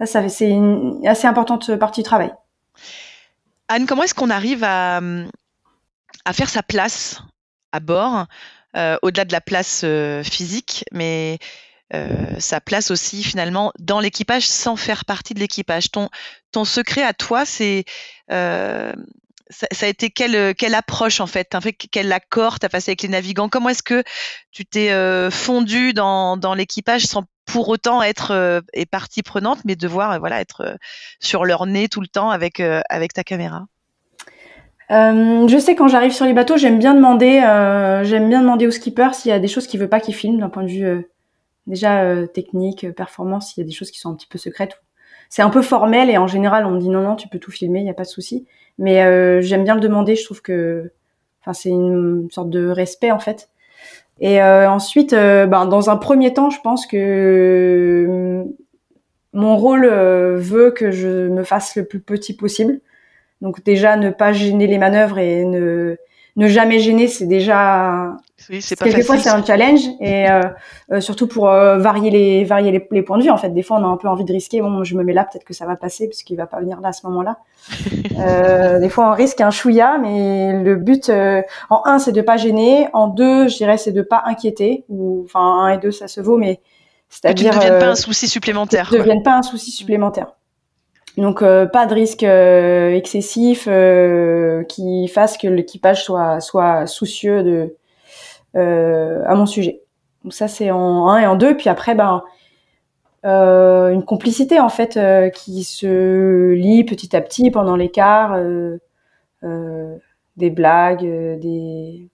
ça, 0.03 0.27
c'est 0.29 0.49
une 0.49 1.07
assez 1.07 1.27
importante 1.27 1.77
partie 1.77 2.01
du 2.01 2.05
travail. 2.05 2.33
Anne, 3.69 3.87
comment 3.87 4.05
est-ce 4.05 4.15
qu'on 4.15 4.31
arrive 4.31 4.65
à, 4.65 5.01
faire 6.33 6.49
sa 6.49 6.63
place 6.63 7.21
à 7.73 7.81
bord, 7.81 8.27
au-delà 9.03 9.27
de 9.27 9.33
la 9.33 9.43
place 9.43 9.85
physique, 10.23 10.85
mais 10.91 11.39
euh, 11.95 12.41
sa 12.41 12.61
place 12.61 12.91
aussi 12.91 13.23
finalement 13.23 13.73
dans 13.79 14.01
l'équipage 14.01 14.49
sans 14.49 14.77
faire 14.77 15.05
partie 15.05 15.35
de 15.35 15.41
l'équipage? 15.41 15.91
Ton 15.91 16.65
secret 16.65 17.03
à 17.03 17.13
toi, 17.13 17.45
c'est 17.45 17.85
euh, 19.51 19.67
ça, 19.73 19.87
a 19.87 19.89
été 19.89 20.11
quelle, 20.11 20.55
quelle 20.55 20.75
approche 20.75 21.21
en 21.21 21.27
fait, 21.27 21.55
quel 21.91 22.13
accord 22.13 22.59
tu 22.59 22.67
as 22.67 22.69
passé 22.69 22.91
avec 22.91 23.03
les 23.03 23.09
navigants? 23.09 23.49
Comment 23.49 23.69
est-ce 23.69 23.83
que 23.83 24.03
tu 24.53 24.65
t'es 24.65 24.91
euh, 24.93 25.31
fondu 25.31 25.93
dans, 25.93 26.55
l'équipage 26.57 27.07
sans 27.07 27.25
pour 27.45 27.69
autant 27.69 28.03
être 28.03 28.63
et 28.73 28.87
partie 28.87 29.23
prenante, 29.23 29.61
mais 29.65 29.77
devoir 29.77 30.19
voilà 30.19 30.41
être 30.41 30.77
sur 31.21 31.45
leur 31.45 31.67
nez 31.67 31.89
tout 31.89 32.01
le 32.01 32.09
temps 32.09 32.31
avec 32.31 32.57
ta 32.59 33.25
caméra? 33.25 33.67
Je 34.91 35.59
sais 35.61 35.77
quand 35.77 35.87
j'arrive 35.87 36.13
sur 36.13 36.27
les 36.27 36.33
bateaux, 36.33 36.57
j'aime 36.57 36.81
bien 36.81 36.95
demander, 36.95 37.41
j'aime 38.03 38.29
bien 38.29 38.41
demander 38.41 38.67
au 38.67 38.73
skipper 38.73 39.11
s'il 39.15 39.31
y 39.31 39.33
a 39.33 39.39
des 39.39 39.49
choses 39.49 39.69
qu'il 39.69 39.79
veut 39.79 39.89
pas 39.89 40.01
qu'il 40.01 40.15
filme 40.15 40.41
d'un 40.41 40.49
point 40.49 40.65
de 40.65 40.69
vue 40.69 41.07
déjà 41.67 42.03
euh, 42.03 42.27
technique, 42.27 42.85
euh, 42.85 42.93
performance, 42.93 43.57
il 43.57 43.61
y 43.61 43.63
a 43.63 43.67
des 43.67 43.73
choses 43.73 43.91
qui 43.91 43.99
sont 43.99 44.11
un 44.11 44.15
petit 44.15 44.29
peu 44.29 44.39
secrètes. 44.39 44.83
C'est 45.29 45.43
un 45.43 45.51
peu 45.51 45.63
formel 45.63 46.11
et 46.11 46.19
en 46.19 46.27
général 46.27 46.67
on 46.67 46.71
me 46.71 46.79
dit 46.79 46.89
non 46.89 47.03
non 47.03 47.17
tu 47.17 47.29
peux 47.29 47.39
tout 47.39 47.51
filmer, 47.51 47.81
il 47.81 47.85
n'y 47.85 47.91
a 47.91 47.95
pas 47.95 48.05
de 48.05 48.09
souci. 48.09 48.47
Mais 48.79 49.03
euh, 49.03 49.41
j'aime 49.41 49.65
bien 49.65 49.75
le 49.75 49.81
demander, 49.81 50.17
je 50.17 50.25
trouve 50.25 50.43
que, 50.43 50.93
c'est 51.53 51.71
une 51.71 52.29
sorte 52.31 52.51
de 52.51 52.69
respect 52.69 53.13
en 53.13 53.21
fait. 53.21 53.49
Et 54.19 54.43
ensuite, 54.43 55.13
ben, 55.13 55.67
dans 55.67 55.91
un 55.91 55.97
premier 55.97 56.33
temps, 56.33 56.51
je 56.51 56.61
pense 56.61 56.87
que 56.87 58.45
mon 59.33 59.57
rôle 59.57 59.87
veut 59.87 60.71
que 60.73 60.91
je 60.91 61.29
me 61.29 61.45
fasse 61.45 61.77
le 61.77 61.85
plus 61.85 62.01
petit 62.01 62.35
possible. 62.35 62.81
Donc 63.43 63.63
déjà 63.63 63.97
ne 63.97 64.11
pas 64.11 64.33
gêner 64.33 64.67
les 64.67 64.79
manœuvres 64.79 65.19
et 65.19 65.45
ne 65.45 65.97
jamais 66.49 66.79
gêner, 66.81 67.07
c'est 67.09 67.27
déjà 67.27 68.17
Oui, 68.51 68.61
c'est 68.61 68.77
pas 68.77 68.85
Quelquefois, 68.85 69.19
c'est 69.19 69.31
un 69.31 69.45
challenge 69.45 69.81
et 69.99 70.31
euh, 70.31 70.43
euh, 70.93 71.01
surtout 71.01 71.27
pour 71.27 71.49
euh, 71.49 71.79
varier 71.79 72.11
les 72.11 72.45
varier 72.45 72.71
les, 72.71 72.87
les, 72.91 73.03
points 73.03 73.17
de 73.17 73.23
vue. 73.23 73.31
En 73.31 73.39
fait, 73.39 73.49
des 73.49 73.63
fois, 73.63 73.79
on 73.79 73.85
a 73.85 73.87
un 73.87 73.97
peu 73.97 74.09
envie 74.09 74.25
de 74.25 74.33
risquer. 74.33 74.61
Bon, 74.61 74.85
je 74.85 74.95
me 74.95 75.03
mets 75.03 75.15
là, 75.15 75.25
peut-être 75.25 75.45
que 75.45 75.55
ça 75.55 75.65
va 75.65 75.75
passer 75.75 76.07
parce 76.07 76.23
qu'il 76.23 76.37
va 76.37 76.47
pas 76.47 76.61
venir 76.61 76.81
là 76.81 76.89
à 76.89 76.93
ce 76.93 77.07
moment-là. 77.07 77.39
euh, 78.19 78.79
des 78.79 78.91
fois, 78.91 79.11
on 79.11 79.15
risque 79.15 79.41
un 79.41 79.51
chouïa, 79.51 79.99
mais 79.99 80.53
le 80.63 80.77
but, 80.77 81.11
en 81.71 81.83
un, 81.87 81.99
c'est 81.99 82.13
de 82.13 82.21
pas 82.21 82.37
gêner. 82.37 82.89
En 82.93 83.09
deux, 83.09 83.49
je 83.49 83.57
dirais, 83.57 83.79
c'est 83.79 83.93
de 83.93 84.03
pas 84.03 84.23
inquiéter. 84.27 84.85
Ou 84.91 85.23
enfin, 85.25 85.65
un 85.65 85.69
et 85.71 85.79
deux, 85.79 85.91
ça 85.91 86.07
se 86.07 86.21
vaut, 86.21 86.37
mais 86.37 86.61
c'est-à-dire 87.09 87.55
ne 87.55 87.59
deviennes 87.59 87.79
pas 87.79 87.89
un 87.89 87.95
souci 87.95 88.29
supplémentaire. 88.29 88.91
Ne 88.93 88.99
devienne 88.99 89.23
pas 89.23 89.39
un 89.39 89.43
souci 89.43 89.71
supplémentaire. 89.71 90.35
Donc 91.17 91.41
pas 91.41 91.87
de 91.87 91.95
risque 91.95 92.23
excessif 92.23 93.67
qui 94.69 95.09
fasse 95.09 95.39
que 95.39 95.49
l'équipage 95.49 96.05
soit 96.05 96.41
soit 96.41 96.87
soucieux 96.87 97.43
de 97.43 97.51
euh, 97.51 97.77
à 98.57 99.35
mon 99.35 99.47
sujet. 99.47 99.83
Donc 100.25 100.33
ça 100.33 100.49
c'est 100.49 100.71
en 100.71 101.09
un 101.09 101.19
et 101.19 101.27
en 101.27 101.37
deux. 101.37 101.57
Puis 101.57 101.69
après 101.69 101.95
ben 101.95 102.23
euh, 103.25 103.91
une 103.91 104.05
complicité 104.05 104.61
en 104.61 104.69
fait 104.69 104.97
euh, 104.97 105.31
qui 105.31 105.65
se 105.65 106.53
lie 106.53 106.85
petit 106.85 107.15
à 107.17 107.21
petit 107.21 107.51
pendant 107.51 107.77
l'écart, 107.77 108.39
des 110.37 110.51
blagues, 110.51 111.05
des 111.41 112.11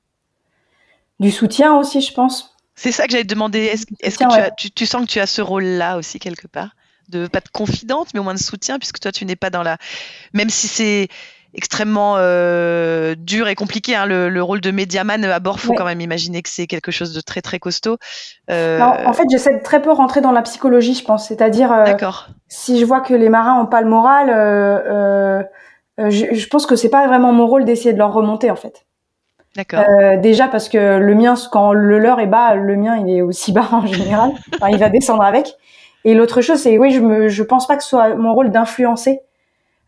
du 1.23 1.31
soutien 1.31 1.77
aussi, 1.79 2.01
je 2.01 2.13
pense. 2.13 2.57
C'est 2.75 2.93
ça 2.93 3.07
que 3.07 3.13
j'allais 3.13 3.23
te 3.23 3.33
demander. 3.33 3.61
Est-ce 3.61 3.87
que 4.19 4.55
tu, 4.57 4.71
tu, 4.71 4.87
sens 4.87 5.03
que 5.03 5.11
tu 5.11 5.21
as 5.21 5.27
ce 5.27 5.41
rôle-là 5.41 5.97
aussi 5.97 6.19
quelque 6.19 6.49
part? 6.49 6.75
De 7.09 7.29
pas 7.29 7.41
de 7.41 7.49
confidente, 7.49 8.09
mais 8.13 8.21
au 8.21 8.25
moins 8.25 8.35
de 8.35 8.41
soutien, 8.41 8.79
puisque 8.79 8.99
toi 8.99 9.13
tu 9.13 9.25
n'es 9.25 9.37
pas 9.37 9.51
dans 9.51 9.63
la. 9.63 9.79
Même 10.33 10.51
si 10.51 10.67
c'est 10.69 11.09
extrêmement 11.55 12.15
euh, 12.19 13.15
dur 13.17 13.49
et 13.49 13.55
compliqué. 13.55 13.95
Hein. 13.95 14.07
Le, 14.07 14.43
rôle 14.43 14.61
de 14.61 14.71
médiaman 14.71 15.25
à 15.25 15.41
bord, 15.41 15.61
faut 15.61 15.75
quand 15.75 15.85
même 15.85 16.01
imaginer 16.01 16.43
que 16.43 16.49
c'est 16.49 16.67
quelque 16.67 16.91
chose 16.91 17.13
de 17.13 17.21
très 17.21 17.41
très 17.41 17.59
costaud. 17.59 17.99
Euh... 18.51 18.81
en 18.81 19.13
fait, 19.13 19.25
j'essaie 19.31 19.55
de 19.55 19.63
très 19.63 19.83
peu 19.83 19.93
rentrer 19.93 20.21
dans 20.21 20.33
la 20.33 20.43
psychologie, 20.43 20.95
je 20.95 21.05
pense. 21.05 21.29
C'est-à-dire, 21.29 21.73
euh, 21.73 21.85
si 22.49 22.79
je 22.79 22.85
vois 22.85 23.01
que 23.01 23.15
les 23.15 23.29
marins 23.29 23.61
ont 23.61 23.67
pas 23.67 23.83
le 23.83 23.89
moral, 23.89 24.31
euh, 24.31 25.43
je, 25.99 26.35
je, 26.35 26.49
pense 26.49 26.67
que 26.67 26.77
c'est 26.77 26.91
pas 26.91 27.07
vraiment 27.07 27.33
mon 27.33 27.47
rôle 27.47 27.65
d'essayer 27.65 27.93
de 27.93 27.99
leur 27.99 28.13
remonter, 28.13 28.51
en 28.51 28.57
fait. 28.57 28.87
D'accord. 29.55 29.85
déjà 30.23 30.49
parce 30.49 30.71
que 30.71 30.97
le 30.97 31.15
mien, 31.15 31.35
quand 31.51 31.75
le 31.75 31.99
leur 31.99 32.21
est 32.21 32.27
bas, 32.27 32.55
le 32.55 32.75
mien 32.75 32.97
il 32.97 33.15
est 33.15 33.21
aussi 33.21 33.53
bas 33.53 33.69
en 33.73 33.85
général. 33.85 34.31
enfin, 34.55 34.71
il 34.71 34.79
va 34.79 34.89
descendre 34.89 35.23
avec. 35.23 35.55
Et 36.05 36.15
l'autre 36.15 36.41
chose, 36.41 36.59
c'est 36.59 36.79
oui, 36.79 36.91
je 36.91 37.01
me, 37.01 37.29
je 37.29 37.43
pense 37.43 37.67
pas 37.67 37.77
que 37.77 37.83
ce 37.83 37.91
soit 37.91 38.15
mon 38.15 38.33
rôle 38.33 38.51
d'influencer 38.51 39.21
euh, 39.21 39.23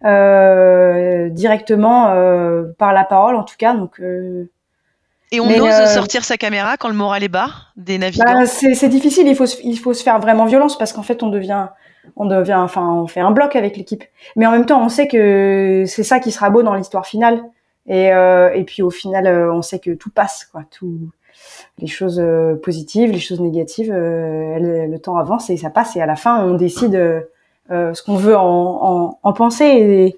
directement 0.04 2.10
euh, 2.10 2.64
par 2.78 2.92
la 2.92 3.04
parole, 3.04 3.36
en 3.36 3.42
tout 3.42 3.56
cas. 3.58 3.74
Donc, 3.74 4.00
euh, 4.00 4.50
et 5.32 5.40
on 5.40 5.48
ose 5.48 5.92
sortir 5.92 6.24
sa 6.24 6.36
caméra 6.36 6.76
quand 6.76 6.88
le 6.88 6.94
moral 6.94 7.24
est 7.24 7.28
bas 7.28 7.48
des 7.76 7.98
navigants? 7.98 8.24
Bah, 8.24 8.46
c'est 8.46 8.88
difficile. 8.88 9.26
Il 9.26 9.34
faut 9.34 9.46
se, 9.46 9.56
il 9.64 9.76
faut 9.76 9.94
se 9.94 10.02
faire 10.02 10.20
vraiment 10.20 10.44
violence 10.44 10.78
parce 10.78 10.92
qu'en 10.92 11.02
fait, 11.02 11.22
on 11.22 11.28
devient 11.28 11.68
on 12.16 12.26
devient, 12.26 12.56
enfin, 12.56 12.86
on 12.86 13.06
fait 13.06 13.20
un 13.20 13.30
bloc 13.30 13.56
avec 13.56 13.78
l'équipe. 13.78 14.04
Mais 14.36 14.46
en 14.46 14.50
même 14.50 14.66
temps, 14.66 14.84
on 14.84 14.90
sait 14.90 15.08
que 15.08 15.84
c'est 15.86 16.02
ça 16.02 16.20
qui 16.20 16.30
sera 16.30 16.50
beau 16.50 16.62
dans 16.62 16.74
l'histoire 16.74 17.06
finale. 17.06 17.42
Et, 17.86 18.12
euh, 18.12 18.52
et 18.52 18.64
puis 18.64 18.82
au 18.82 18.90
final, 18.90 19.26
on 19.26 19.62
sait 19.62 19.78
que 19.78 19.92
tout 19.92 20.10
passe, 20.10 20.46
quoi. 20.52 20.64
Tout, 20.70 20.98
les 21.78 21.86
choses 21.86 22.22
positives, 22.62 23.10
les 23.10 23.18
choses 23.18 23.40
négatives, 23.40 23.92
le 23.92 24.96
temps 24.98 25.16
avance 25.16 25.50
et 25.50 25.56
ça 25.56 25.70
passe. 25.70 25.96
Et 25.96 26.02
à 26.02 26.06
la 26.06 26.16
fin, 26.16 26.44
on 26.44 26.54
décide 26.54 26.94
euh, 26.94 27.20
ce 27.68 28.02
qu'on 28.02 28.16
veut 28.16 28.36
en, 28.36 29.18
en, 29.22 29.32
penser 29.32 30.16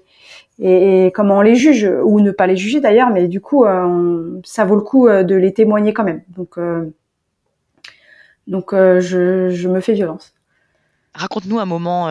et, 0.59 1.05
et, 1.05 1.11
comment 1.11 1.37
on 1.37 1.41
les 1.41 1.55
juge 1.55 1.89
ou 2.03 2.19
ne 2.19 2.31
pas 2.31 2.47
les 2.47 2.57
juger 2.57 2.79
d'ailleurs, 2.81 3.09
mais 3.09 3.27
du 3.27 3.41
coup, 3.41 3.65
euh, 3.65 4.39
ça 4.43 4.65
vaut 4.65 4.75
le 4.75 4.81
coup 4.81 5.07
euh, 5.07 5.23
de 5.23 5.35
les 5.35 5.53
témoigner 5.53 5.93
quand 5.93 6.03
même. 6.03 6.23
Donc, 6.29 6.59
donc 8.47 8.73
je, 8.73 9.49
je, 9.49 9.67
me 9.69 9.81
fais 9.81 9.93
violence. 9.93 10.33
Raconte-nous 11.13 11.59
un 11.59 11.65
moment 11.65 12.09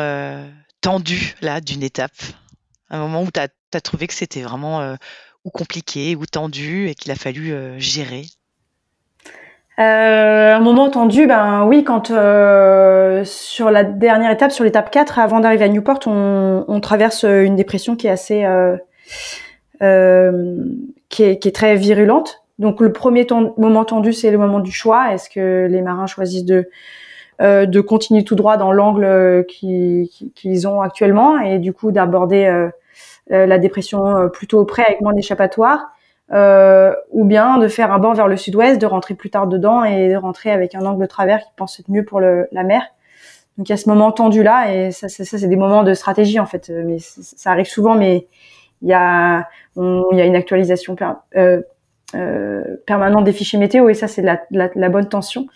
tendu 0.81 1.35
là 1.43 1.61
d'une 1.61 1.83
étape, 1.83 2.17
un 2.91 2.99
moment 2.99 3.23
où 3.23 3.31
tu 3.31 3.41
as, 3.41 3.49
as, 3.75 3.81
trouvé 3.81 4.07
que 4.07 4.15
c'était 4.15 4.43
vraiment 4.43 4.97
ou 5.45 5.51
compliqué 5.51 6.17
ou 6.17 6.27
tendu 6.27 6.89
et 6.89 6.95
qu'il 6.95 7.11
a 7.13 7.17
fallu 7.17 7.55
gérer. 7.79 8.25
Euh, 9.79 10.55
un 10.55 10.61
moment 10.61 10.89
tendu, 10.89 11.27
ben 11.27 11.67
oui, 11.67 11.85
quand 11.85 12.11
euh, 12.11 13.25
sur 13.25 13.71
la 13.71 13.85
dernière 13.85 14.31
étape, 14.31 14.51
sur 14.51 14.65
l'étape 14.65 14.91
4, 14.91 15.19
avant 15.19 15.41
d'arriver 15.41 15.65
à 15.65 15.69
Newport, 15.69 15.99
on, 16.07 16.65
on, 16.67 16.81
traverse 16.81 17.25
une 17.25 17.57
dépression 17.57 17.95
qui 17.95 18.07
est 18.07 18.11
assez, 18.11 18.45
euh, 18.47 18.79
euh, 19.83 20.65
qui, 21.11 21.25
est, 21.25 21.39
qui, 21.39 21.49
est, 21.49 21.53
très 21.53 21.77
virulente. 21.77 22.43
Donc 22.59 22.81
le 22.81 22.91
premier 22.91 23.27
moment 23.59 23.85
tendu, 23.85 24.15
c'est 24.15 24.31
le 24.31 24.39
moment 24.39 24.61
du 24.61 24.73
choix. 24.73 25.13
Est-ce 25.13 25.29
que 25.29 25.67
les 25.71 25.83
marins 25.83 26.07
choisissent 26.07 26.47
de 26.47 26.71
euh, 27.43 27.67
de 27.67 27.83
continuer 27.83 28.25
tout 28.25 28.35
droit 28.35 28.57
dans 28.57 28.73
l'angle 28.73 29.45
qu'ils 29.47 30.67
ont 30.67 30.81
actuellement 30.81 31.39
et 31.39 31.59
du 31.59 31.75
coup 31.75 31.93
d'aborder 31.93 32.69
la 33.29 33.59
dépression 33.59 34.31
plutôt 34.33 34.65
près 34.65 34.87
avec 34.87 35.03
moins 35.03 35.13
d'échappatoire? 35.13 35.96
Euh, 36.33 36.93
ou 37.13 37.25
bien 37.25 37.59
de 37.59 37.69
faire 37.69 37.93
un 37.93 37.99
banc 37.99 38.13
vers 38.13 38.29
le 38.29 38.37
sud-ouest, 38.37 38.81
de 38.81 38.87
rentrer 38.87 39.15
plus 39.15 39.31
tard 39.31 39.47
dedans 39.47 39.85
et 39.85 40.09
de 40.09 40.17
rentrer 40.17 40.51
avec 40.51 40.75
un 40.75 40.85
angle 40.85 41.01
de 41.01 41.07
travers 41.07 41.41
qui 41.41 41.51
pense 41.57 41.79
être 41.79 41.91
mieux 41.91 42.05
pour 42.05 42.21
le, 42.21 42.49
la 42.53 42.65
mer. 42.65 42.83
Donc 43.59 43.69
il 43.69 43.73
y 43.73 43.75
a 43.75 43.77
ce 43.77 43.89
moment 43.89 44.13
tendu 44.13 44.43
là 44.43 44.73
et 44.73 44.91
ça, 44.91 45.09
ça, 45.09 45.25
ça 45.25 45.39
c'est 45.39 45.49
des 45.49 45.57
moments 45.57 45.83
de 45.83 45.95
stratégie 45.95 46.39
en 46.41 46.47
fait, 46.47 46.71
mais 46.71 46.99
ça 46.99 47.51
arrive 47.51 47.67
souvent, 47.67 47.95
mais 47.95 48.27
il 48.83 48.89
y 48.89 48.93
a 48.93 49.49
il 49.77 50.17
y 50.17 50.21
a 50.21 50.25
une 50.25 50.37
actualisation 50.37 50.97
euh, 51.37 51.63
euh, 52.15 52.63
permanente 52.87 53.25
des 53.25 53.33
fichiers 53.33 53.59
météo 53.59 53.89
et 53.89 53.95
ça 53.95 54.09
c'est 54.09 54.23
la, 54.23 54.41
la, 54.51 54.71
la, 54.75 54.89
bonne 54.89 55.09
tension. 55.09 55.47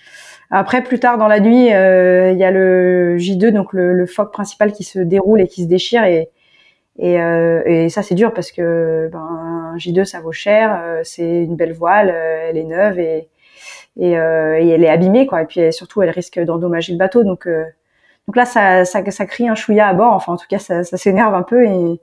Après 0.50 0.82
plus 0.82 0.98
tard 0.98 1.16
dans 1.16 1.28
la 1.28 1.40
nuit, 1.40 1.72
euh, 1.72 2.32
il 2.32 2.38
y 2.38 2.44
a 2.44 2.50
le 2.50 3.16
J2 3.18 3.50
donc 3.50 3.72
le, 3.72 3.92
le 3.92 4.06
phoque 4.06 4.32
principal 4.32 4.72
qui 4.72 4.84
se 4.84 4.98
déroule 4.98 5.40
et 5.40 5.46
qui 5.46 5.62
se 5.62 5.68
déchire 5.68 6.04
et 6.04 6.28
et, 7.00 7.18
euh, 7.18 7.62
et 7.64 7.88
ça, 7.88 8.02
c'est 8.02 8.14
dur 8.14 8.34
parce 8.34 8.52
que 8.52 9.08
ben, 9.10 9.72
un 9.72 9.76
J2, 9.78 10.04
ça 10.04 10.20
vaut 10.20 10.32
cher. 10.32 10.78
Euh, 10.82 11.00
c'est 11.02 11.44
une 11.44 11.56
belle 11.56 11.72
voile, 11.72 12.10
euh, 12.10 12.48
elle 12.50 12.58
est 12.58 12.64
neuve 12.64 12.98
et, 12.98 13.28
et, 13.96 14.18
euh, 14.18 14.58
et, 14.60 14.68
elle 14.68 14.84
est 14.84 14.88
abîmée, 14.88 15.26
quoi. 15.26 15.42
Et 15.42 15.46
puis 15.46 15.72
surtout, 15.72 16.02
elle 16.02 16.10
risque 16.10 16.38
d'endommager 16.40 16.92
le 16.92 16.98
bateau. 16.98 17.24
Donc, 17.24 17.48
donc 18.26 18.36
là, 18.36 18.44
ça, 18.44 18.84
ça, 18.84 19.02
ça, 19.10 19.26
crie 19.26 19.48
un 19.48 19.54
chouïa 19.54 19.88
à 19.88 19.94
bord. 19.94 20.12
Enfin, 20.12 20.34
en 20.34 20.36
tout 20.36 20.46
cas, 20.48 20.58
ça, 20.58 20.84
ça 20.84 20.98
s'énerve 20.98 21.34
un 21.34 21.42
peu. 21.42 21.64
Et, 21.66 22.00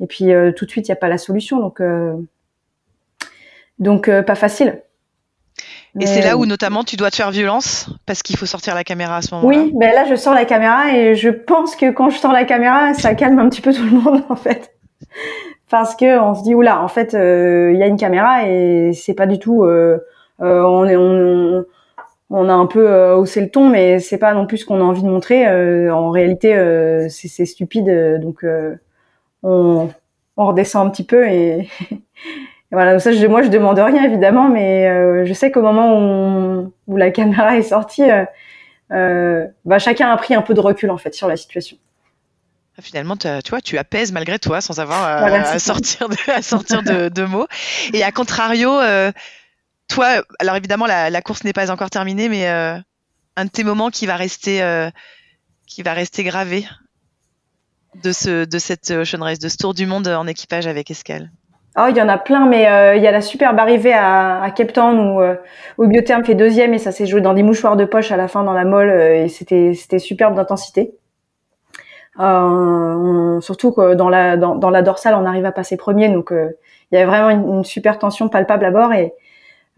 et 0.00 0.06
puis 0.06 0.26
tout 0.54 0.66
de 0.66 0.70
suite, 0.70 0.88
il 0.88 0.90
n'y 0.90 0.96
a 0.96 0.96
pas 0.96 1.08
la 1.08 1.18
solution. 1.18 1.58
Donc, 1.60 1.82
donc 3.78 4.10
pas 4.10 4.34
facile. 4.34 4.82
Et 6.00 6.06
c'est 6.06 6.22
là 6.22 6.36
où 6.36 6.46
notamment 6.46 6.84
tu 6.84 6.96
dois 6.96 7.10
te 7.10 7.16
faire 7.16 7.30
violence 7.30 7.88
parce 8.04 8.22
qu'il 8.22 8.36
faut 8.36 8.46
sortir 8.46 8.74
la 8.74 8.84
caméra 8.84 9.16
à 9.16 9.22
ce 9.22 9.34
moment-là. 9.34 9.58
Oui, 9.58 9.72
ben 9.74 9.94
là 9.94 10.04
je 10.08 10.14
sors 10.14 10.34
la 10.34 10.44
caméra 10.44 10.92
et 10.94 11.14
je 11.14 11.30
pense 11.30 11.74
que 11.74 11.90
quand 11.90 12.10
je 12.10 12.18
sors 12.18 12.32
la 12.32 12.44
caméra, 12.44 12.92
ça 12.94 13.14
calme 13.14 13.38
un 13.38 13.48
petit 13.48 13.60
peu 13.60 13.72
tout 13.72 13.84
le 13.84 13.90
monde 13.90 14.22
en 14.28 14.36
fait. 14.36 14.72
Parce 15.70 15.96
que 15.96 16.20
on 16.20 16.34
se 16.34 16.42
dit 16.42 16.54
oula, 16.54 16.82
en 16.82 16.88
fait, 16.88 17.14
euh, 17.14 17.72
il 17.72 17.78
y 17.78 17.82
a 17.82 17.86
une 17.86 17.96
caméra 17.96 18.48
et 18.48 18.92
c'est 18.92 19.14
pas 19.14 19.26
du 19.26 19.38
tout. 19.38 19.64
Euh, 19.64 19.98
euh, 20.42 20.62
on 20.62 20.84
est 20.86 20.96
on, 20.96 21.64
on, 22.30 22.48
a 22.48 22.52
un 22.52 22.66
peu 22.66 23.12
haussé 23.12 23.40
le 23.40 23.50
ton, 23.50 23.68
mais 23.68 23.98
c'est 23.98 24.18
pas 24.18 24.34
non 24.34 24.46
plus 24.46 24.58
ce 24.58 24.66
qu'on 24.66 24.80
a 24.80 24.84
envie 24.84 25.02
de 25.02 25.08
montrer. 25.08 25.48
en 25.90 26.10
réalité, 26.10 27.08
c'est 27.08 27.46
stupide, 27.46 28.20
donc 28.20 28.44
on, 29.42 29.88
on 30.36 30.46
redescend 30.46 30.86
un 30.86 30.90
petit 30.90 31.04
peu 31.04 31.26
et 31.26 31.68
voilà, 32.72 32.98
ça, 32.98 33.12
je, 33.12 33.26
moi, 33.26 33.42
je 33.42 33.48
demande 33.48 33.78
rien 33.78 34.02
évidemment, 34.02 34.48
mais 34.48 34.86
euh, 34.86 35.24
je 35.24 35.32
sais 35.32 35.50
qu'au 35.50 35.62
moment 35.62 35.98
où, 35.98 36.72
où, 36.86 36.96
la 36.96 37.10
caméra 37.10 37.56
est 37.56 37.62
sortie, 37.62 38.10
euh, 38.10 38.24
euh, 38.92 39.46
bah, 39.64 39.78
chacun 39.78 40.10
a 40.10 40.16
pris 40.16 40.34
un 40.34 40.42
peu 40.42 40.54
de 40.54 40.60
recul 40.60 40.90
en 40.90 40.98
fait 40.98 41.14
sur 41.14 41.28
la 41.28 41.36
situation. 41.36 41.76
Ah, 42.78 42.82
finalement, 42.82 43.16
tu 43.16 43.28
vois, 43.48 43.60
tu 43.60 43.78
apaises 43.78 44.12
malgré 44.12 44.38
toi 44.38 44.60
sans 44.60 44.80
avoir 44.80 45.02
à, 45.04 45.58
sortir, 45.58 46.08
de, 46.08 46.30
à 46.30 46.42
sortir 46.42 46.82
de, 46.82 47.08
de, 47.08 47.24
mots. 47.24 47.46
Et 47.94 48.02
à 48.02 48.12
contrario, 48.12 48.70
toi, 49.88 50.22
alors 50.40 50.56
évidemment, 50.56 50.86
la, 50.86 51.08
la 51.08 51.22
course 51.22 51.44
n'est 51.44 51.54
pas 51.54 51.70
encore 51.70 51.88
terminée, 51.88 52.28
mais 52.28 52.46
un 52.46 53.44
de 53.44 53.50
tes 53.50 53.64
moments 53.64 53.88
qui 53.88 54.04
va 54.04 54.16
rester, 54.16 54.90
qui 55.66 55.82
va 55.82 55.94
rester 55.94 56.22
gravé 56.22 56.66
de, 58.02 58.12
ce, 58.12 58.44
de 58.44 58.58
cette 58.58 58.90
Ocean 58.90 59.22
Race, 59.22 59.38
de 59.38 59.48
ce 59.48 59.56
tour 59.56 59.72
du 59.72 59.86
monde 59.86 60.08
en 60.08 60.26
équipage 60.26 60.66
avec 60.66 60.90
escale? 60.90 61.30
Oh, 61.78 61.84
il 61.90 61.96
y 61.96 62.00
en 62.00 62.08
a 62.08 62.16
plein, 62.16 62.46
mais 62.46 62.70
euh, 62.70 62.96
il 62.96 63.02
y 63.02 63.06
a 63.06 63.10
la 63.10 63.20
superbe 63.20 63.58
arrivée 63.58 63.92
à, 63.92 64.40
à 64.40 64.50
Cape 64.50 64.72
Town 64.72 64.98
où, 64.98 65.20
euh, 65.20 65.34
où 65.76 65.86
Biotherm 65.86 66.24
fait 66.24 66.34
deuxième 66.34 66.72
et 66.72 66.78
ça 66.78 66.90
s'est 66.90 67.04
joué 67.04 67.20
dans 67.20 67.34
des 67.34 67.42
mouchoirs 67.42 67.76
de 67.76 67.84
poche 67.84 68.10
à 68.12 68.16
la 68.16 68.28
fin 68.28 68.44
dans 68.44 68.54
la 68.54 68.64
molle 68.64 68.88
euh, 68.88 69.24
et 69.24 69.28
c'était 69.28 69.74
c'était 69.74 69.98
superbe 69.98 70.34
d'intensité. 70.34 70.94
Euh, 72.18 73.40
surtout 73.42 73.72
que 73.72 73.92
dans 73.94 74.08
la 74.08 74.38
dans, 74.38 74.54
dans, 74.54 74.70
la 74.70 74.80
dorsale, 74.80 75.14
on 75.16 75.26
arrive 75.26 75.44
à 75.44 75.52
passer 75.52 75.76
premier, 75.76 76.08
donc 76.08 76.30
il 76.32 76.94
y 76.94 76.96
avait 76.96 77.04
vraiment 77.04 77.28
une, 77.28 77.64
super 77.64 77.98
tension 77.98 78.30
palpable 78.30 78.64
à 78.64 78.70
bord. 78.70 78.94
Et 78.94 79.12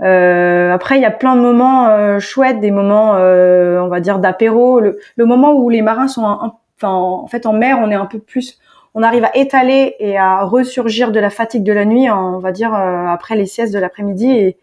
après, 0.00 0.98
il 0.98 1.02
y 1.02 1.04
a 1.04 1.10
plein 1.10 1.34
de 1.34 1.40
moments 1.40 2.20
chouettes, 2.20 2.60
des 2.60 2.70
moments, 2.70 3.14
on 3.14 3.88
va 3.88 3.98
dire 3.98 4.20
d'apéro, 4.20 4.78
le, 4.78 5.00
le, 5.16 5.24
moment 5.24 5.54
où 5.54 5.68
les 5.68 5.82
marins 5.82 6.06
sont, 6.06 6.22
enfin 6.22 6.92
en 6.92 7.26
fait 7.26 7.44
en 7.44 7.54
mer, 7.54 7.78
on 7.82 7.90
est 7.90 7.96
un 7.96 8.06
peu 8.06 8.20
plus 8.20 8.60
on 8.94 9.02
arrive 9.02 9.24
à 9.24 9.36
étaler 9.36 9.94
et 9.98 10.16
à 10.18 10.44
ressurgir 10.44 11.12
de 11.12 11.20
la 11.20 11.30
fatigue 11.30 11.62
de 11.62 11.72
la 11.72 11.84
nuit, 11.84 12.10
on 12.10 12.38
va 12.38 12.52
dire 12.52 12.74
euh, 12.74 13.06
après 13.06 13.36
les 13.36 13.46
siestes 13.46 13.72
de 13.72 13.78
l'après-midi 13.78 14.56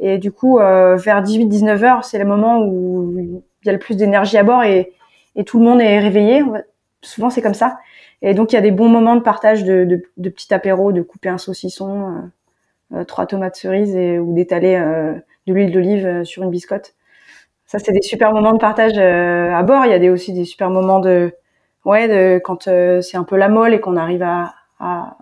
et, 0.00 0.18
du 0.18 0.30
coup, 0.30 0.58
vers 0.58 1.22
18-19 1.24 1.84
heures, 1.84 2.04
c'est 2.04 2.18
le 2.18 2.24
moment 2.24 2.60
où 2.60 3.14
il 3.18 3.66
y 3.66 3.68
a 3.68 3.72
le 3.72 3.80
plus 3.80 3.96
d'énergie 3.96 4.38
à 4.38 4.44
bord 4.44 4.62
et, 4.62 4.92
tout 5.44 5.58
le 5.58 5.64
monde 5.64 5.80
est 5.80 5.98
réveillé. 5.98 6.42
Souvent, 7.02 7.30
c'est 7.30 7.42
comme 7.42 7.54
ça. 7.54 7.78
Et 8.22 8.34
donc, 8.34 8.52
il 8.52 8.56
y 8.56 8.58
a 8.58 8.60
des 8.60 8.72
bons 8.72 8.88
moments 8.88 9.16
de 9.16 9.20
partage 9.20 9.64
de, 9.64 10.02
petits 10.16 10.52
apéros, 10.54 10.92
de 10.92 11.02
couper 11.02 11.28
un 11.28 11.38
saucisson, 11.38 12.30
euh, 12.94 13.04
trois 13.04 13.26
tomates 13.26 13.56
cerises 13.56 13.94
ou 13.94 14.32
d'étaler 14.32 14.76
euh, 14.76 15.12
de 15.46 15.52
l'huile 15.52 15.72
d'olive 15.72 16.06
euh, 16.06 16.24
sur 16.24 16.42
une 16.42 16.50
biscotte. 16.50 16.94
Ça, 17.66 17.78
c'est 17.78 17.92
des 17.92 18.00
super 18.00 18.32
moments 18.32 18.52
de 18.52 18.58
partage 18.58 18.96
à 18.96 19.62
bord. 19.62 19.84
Il 19.84 20.02
y 20.02 20.08
a 20.08 20.12
aussi 20.12 20.32
des 20.32 20.46
super 20.46 20.70
moments 20.70 21.00
de, 21.00 21.34
ouais, 21.84 22.08
de, 22.08 22.38
quand 22.38 22.64
c'est 22.64 23.16
un 23.16 23.24
peu 23.24 23.36
la 23.36 23.48
molle 23.48 23.74
et 23.74 23.80
qu'on 23.80 23.96
arrive 23.96 24.22
à, 24.22 24.54
à, 24.80 25.16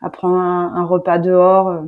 à 0.00 0.10
prendre 0.10 0.36
un, 0.36 0.84
repas 0.84 1.18
dehors, 1.18 1.84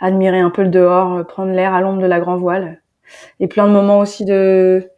admirer 0.00 0.40
un 0.40 0.50
peu 0.50 0.62
le 0.62 0.68
dehors, 0.68 1.26
prendre 1.26 1.52
l'air 1.52 1.74
à 1.74 1.80
l'ombre 1.80 2.00
de 2.00 2.06
la 2.06 2.20
grand 2.20 2.36
voile. 2.36 2.80
Et 3.40 3.46
plein 3.46 3.66
de 3.66 3.72
moments 3.72 3.98
aussi 3.98 4.24
de, 4.24 4.88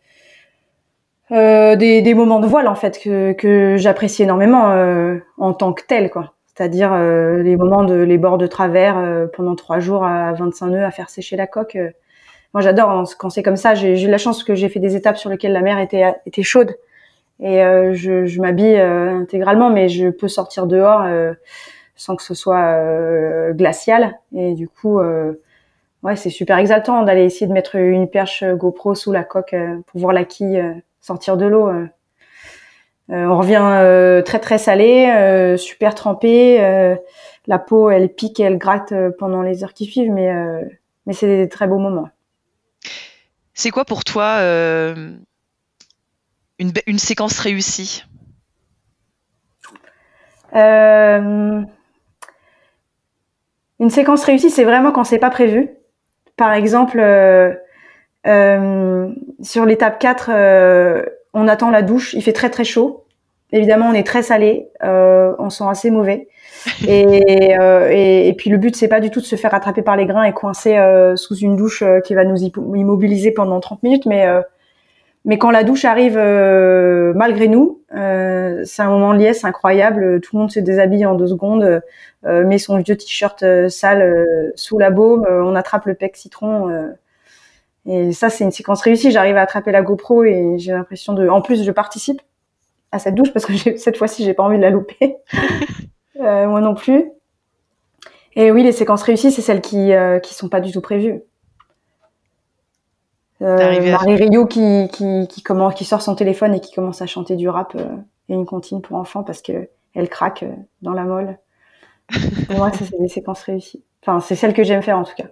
euh, 1.33 1.77
des, 1.77 2.03
des, 2.03 2.15
moments 2.15 2.41
de 2.41 2.47
voile 2.47 2.69
en 2.69 2.75
fait 2.75 3.01
que, 3.03 3.33
que 3.33 3.77
j'apprécie 3.77 4.23
énormément 4.23 4.71
euh, 4.71 5.19
en 5.39 5.53
tant 5.53 5.73
que 5.73 5.83
tel 5.87 6.11
quoi 6.11 6.35
c'est-à-dire 6.55 6.93
euh, 6.93 7.43
les 7.43 7.57
moments 7.57 7.85
de 7.85 7.95
les 7.95 8.19
bords 8.19 8.39
de 8.39 8.47
travers 8.47 8.97
euh, 8.97 9.27
pendant 9.27 9.57
trois 9.57 9.81
jours 9.81 10.05
à 10.05 10.33
25 10.35 10.67
nœuds 10.69 10.85
à 10.85 10.91
faire 10.91 11.11
sécher 11.11 11.37
la 11.37 11.47
coque. 11.47 11.77
Euh. 11.77 11.91
moi, 12.53 12.63
j'adore 12.63 13.05
quand 13.19 13.31
c'est 13.31 13.43
comme 13.43 13.57
ça. 13.57 13.75
J'ai 13.75 14.01
eu 14.01 14.09
la 14.09 14.19
chance 14.19 14.45
que 14.45 14.55
j'ai 14.55 14.69
fait 14.69 14.81
des 14.81 14.95
étapes 14.97 15.17
sur 15.17 15.31
lesquelles 15.31 15.53
la 15.53 15.63
mer 15.63 15.79
était 15.79 16.15
était 16.27 16.43
chaude 16.43 16.77
et 17.41 17.63
je, 17.93 18.27
je 18.27 18.41
m'habille 18.41 18.79
intégralement, 18.79 19.71
mais 19.71 19.89
je 19.89 20.09
peux 20.09 20.29
sortir 20.29 20.67
dehors 20.67 21.05
sans 21.97 22.17
que 22.17 22.23
ce 22.23 22.35
soit 22.35 23.53
glacial. 23.53 24.19
Et 24.35 24.55
du 24.55 24.69
coup, 24.69 25.01
ouais, 26.03 26.17
c'est 26.17 26.31
super 26.31 26.59
exaltant 26.59 27.03
d'aller 27.03 27.25
essayer 27.25 27.47
de 27.47 27.53
mettre 27.53 27.77
une 27.77 28.09
perche 28.09 28.45
GoPro 28.45 28.95
sous 28.95 29.13
la 29.13 29.25
coque 29.25 29.55
pour 29.87 30.01
voir 30.01 30.13
la 30.13 30.25
quille 30.25 30.63
sortir 31.01 31.37
de 31.37 31.47
l'eau. 31.47 31.71
Euh, 33.11 33.27
on 33.27 33.37
revient 33.39 33.61
euh, 33.61 34.23
très 34.23 34.39
très 34.39 34.59
salé, 34.59 35.11
euh, 35.15 35.57
super 35.57 35.95
trempé. 35.95 36.59
la 37.47 37.59
peau, 37.59 37.91
elle 37.91 38.09
pique 38.09 38.41
elle 38.41 38.59
gratte 38.59 38.95
pendant 39.19 39.43
les 39.43 39.63
heures 39.63 39.75
qui 39.75 39.85
suivent, 39.85 40.11
mais 40.11 40.33
mais 41.07 41.13
c'est 41.13 41.27
des 41.27 41.49
très 41.49 41.67
beaux 41.67 41.79
moments. 41.79 42.09
C'est 43.53 43.71
quoi 43.71 43.85
pour 43.85 44.05
toi 44.05 44.39
une, 46.65 46.73
une, 46.87 46.99
séquence 46.99 47.39
réussie 47.39 48.05
Une 50.53 51.67
séquence 53.91 54.25
réussie, 54.25 54.51
c'est 54.51 54.65
vraiment 54.65 54.93
quand 54.93 55.05
c'est 55.05 55.19
pas 55.19 55.31
prévu. 55.31 55.71
Par 56.37 56.53
exemple, 56.53 56.99
sur 58.25 59.65
l'étape 59.67 59.99
4, 59.99 60.31
on 61.35 61.49
attend 61.49 61.71
la 61.71 61.83
douche, 61.83 62.15
il 62.15 62.23
fait 62.23 62.33
très 62.33 62.51
très 62.51 62.65
chaud. 62.65 63.05
Évidemment, 63.55 63.87
on 63.89 63.93
est 63.93 64.07
très 64.07 64.23
salé, 64.23 64.69
euh, 64.83 65.33
on 65.39 65.49
sent 65.49 65.65
assez 65.69 65.91
mauvais. 65.91 66.29
Euh, 66.89 67.91
et, 67.91 68.29
et, 68.29 68.33
puis 68.33 68.49
le 68.49 68.57
but, 68.57 68.75
c'est 68.75 68.89
pas 68.89 69.01
du 69.01 69.11
tout 69.11 69.21
de 69.21 69.27
se 69.27 69.37
faire 69.37 69.53
attraper 69.53 69.83
par 69.83 69.97
les 69.97 70.07
grains 70.07 70.25
et 70.25 70.33
coincer 70.33 70.79
euh, 70.79 71.15
sous 71.15 71.37
une 71.37 71.57
douche 71.57 71.85
qui 72.05 72.15
va 72.15 72.25
nous 72.25 72.43
immobiliser 72.43 73.33
pendant 73.33 73.61
30 73.61 73.83
minutes, 73.83 74.07
mais 74.07 74.27
mais 75.25 75.39
quand 75.39 75.51
la 75.51 75.65
douche 75.65 75.85
arrive 75.85 76.19
malgré 77.15 77.49
nous, 77.49 77.83
c'est 77.91 78.83
un 78.83 78.89
moment 78.89 79.15
de 79.15 79.19
liesse 79.19 79.45
incroyable. 79.45 80.21
Tout 80.21 80.37
le 80.37 80.41
monde 80.41 80.51
se 80.51 80.61
déshabille 80.61 81.07
en 81.07 81.15
deux 81.15 81.29
secondes, 81.29 81.83
met 82.25 82.59
son 82.59 82.79
vieux 82.79 82.97
t-shirt 82.97 83.45
sale 83.69 84.53
sous 84.55 84.79
la 84.79 84.91
baume, 84.91 85.27
on 85.29 85.55
attrape 85.55 85.87
le 85.87 85.95
pec 85.95 86.17
citron 86.17 86.95
et 87.87 88.13
ça, 88.13 88.31
c'est 88.31 88.45
une 88.45 88.51
séquence 88.51 88.81
réussie. 88.83 89.11
J'arrive 89.11 89.37
à 89.37 89.43
attraper 89.43 89.71
la 89.71 89.83
GoPro 89.83 90.25
et 90.25 90.57
j'ai 90.59 90.73
l'impression 90.73 91.13
de. 91.13 91.29
En 91.29 91.43
plus, 91.43 91.65
je 91.65 91.71
participe 91.71 92.23
à 92.93 92.99
cette 92.99 93.15
douche 93.15 93.33
parce 93.33 93.45
que 93.45 93.77
cette 93.77 93.97
fois-ci, 93.97 94.25
j'ai 94.25 94.35
pas 94.35 94.43
envie 94.43 94.57
de 94.57 94.63
la 94.63 94.71
louper. 94.71 95.17
euh, 96.21 96.47
moi 96.47 96.61
non 96.61 96.75
plus. 96.75 97.11
Et 98.37 98.51
oui, 98.51 98.63
les 98.63 98.73
séquences 98.73 99.03
réussies, 99.03 99.31
c'est 99.31 99.43
celles 99.43 99.61
qui 99.61 99.93
euh, 99.93 100.19
qui 100.19 100.35
sont 100.35 100.49
pas 100.49 100.61
du 100.61 100.73
tout 100.73 100.81
prévues. 100.81 101.21
Euh, 103.45 103.91
Marie 103.91 104.17
Rio 104.17 104.47
qui 104.47 104.89
qui 104.91 105.29
qui 105.29 105.43
commence, 105.43 105.75
qui 105.75 105.85
sort 105.85 106.01
son 106.01 106.15
téléphone 106.15 106.55
et 106.55 106.61
qui 106.61 106.73
commence 106.73 107.03
à 107.03 107.07
chanter 107.07 107.37
du 107.37 107.49
rap 107.49 107.75
euh, 107.75 107.97
et 108.29 108.35
une 108.35 108.47
comptine 108.47 108.81
pour 108.81 108.97
enfants 108.97 109.23
parce 109.23 109.43
que 109.43 109.69
elle 109.95 110.09
craque 110.09 110.45
euh, 110.45 110.55
dans 110.81 110.93
la 110.93 111.05
molle. 111.05 111.39
pour 112.47 112.57
moi, 112.57 112.73
ça 112.73 112.85
c'est 112.85 112.99
des 112.99 113.09
séquences 113.09 113.43
réussies. 113.43 113.85
Enfin, 114.03 114.21
c'est 114.21 114.35
celles 114.35 114.55
que 114.55 114.65
j'aime 114.65 114.83
faire 114.83 114.99
en 114.99 115.05
tout 115.05 115.15
cas. 115.15 115.27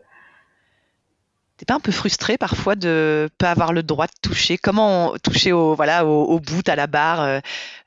T'es 1.62 1.66
pas 1.66 1.74
un 1.74 1.80
peu 1.80 1.92
frustré 1.92 2.38
parfois 2.38 2.74
de 2.74 3.30
pas 3.38 3.52
avoir 3.52 3.72
le 3.72 3.84
droit 3.84 4.08
de 4.08 4.12
toucher? 4.20 4.58
Comment 4.58 5.14
toucher 5.22 5.52
au 5.52 5.76
voilà 5.76 6.04
au, 6.04 6.40
bout 6.40 6.68
à 6.68 6.74
la 6.74 6.88
barre 6.88 7.22
euh, 7.22 7.38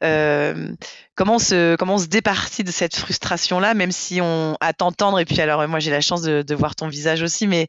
euh, 0.02 0.70
Comment 1.14 1.40
se 1.40 1.76
comment 1.76 1.98
se 1.98 2.06
départit 2.06 2.64
de 2.64 2.72
cette 2.72 2.96
frustration 2.96 3.60
là, 3.60 3.74
même 3.74 3.92
si 3.92 4.22
on 4.22 4.56
à 4.62 4.72
t'entendre 4.72 5.20
et 5.20 5.26
puis 5.26 5.42
alors 5.42 5.68
moi 5.68 5.80
j'ai 5.80 5.92
la 5.92 6.00
chance 6.00 6.22
de, 6.22 6.56
voir 6.56 6.78
ton 6.78 6.88
visage 6.88 7.22
aussi, 7.22 7.48
mais 7.48 7.68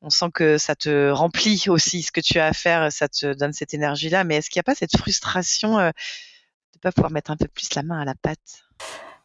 on 0.00 0.10
sent 0.10 0.26
que 0.32 0.58
ça 0.58 0.76
te 0.76 1.10
remplit 1.10 1.64
aussi 1.66 2.04
ce 2.04 2.12
que 2.12 2.20
tu 2.20 2.38
as 2.38 2.46
à 2.46 2.52
faire, 2.52 2.92
ça 2.92 3.08
te 3.08 3.34
donne 3.34 3.52
cette 3.52 3.74
énergie 3.74 4.10
là. 4.10 4.22
Mais 4.22 4.36
est-ce 4.36 4.50
qu'il 4.50 4.60
n'y 4.60 4.62
a 4.62 4.70
pas 4.70 4.76
cette 4.76 4.96
frustration 4.96 5.80
euh, 5.80 5.90
de 5.90 6.78
pas 6.80 6.92
pouvoir 6.92 7.10
mettre 7.10 7.32
un 7.32 7.36
peu 7.36 7.48
plus 7.48 7.74
la 7.74 7.82
main 7.82 8.00
à 8.00 8.04
la 8.04 8.14
pâte? 8.14 8.62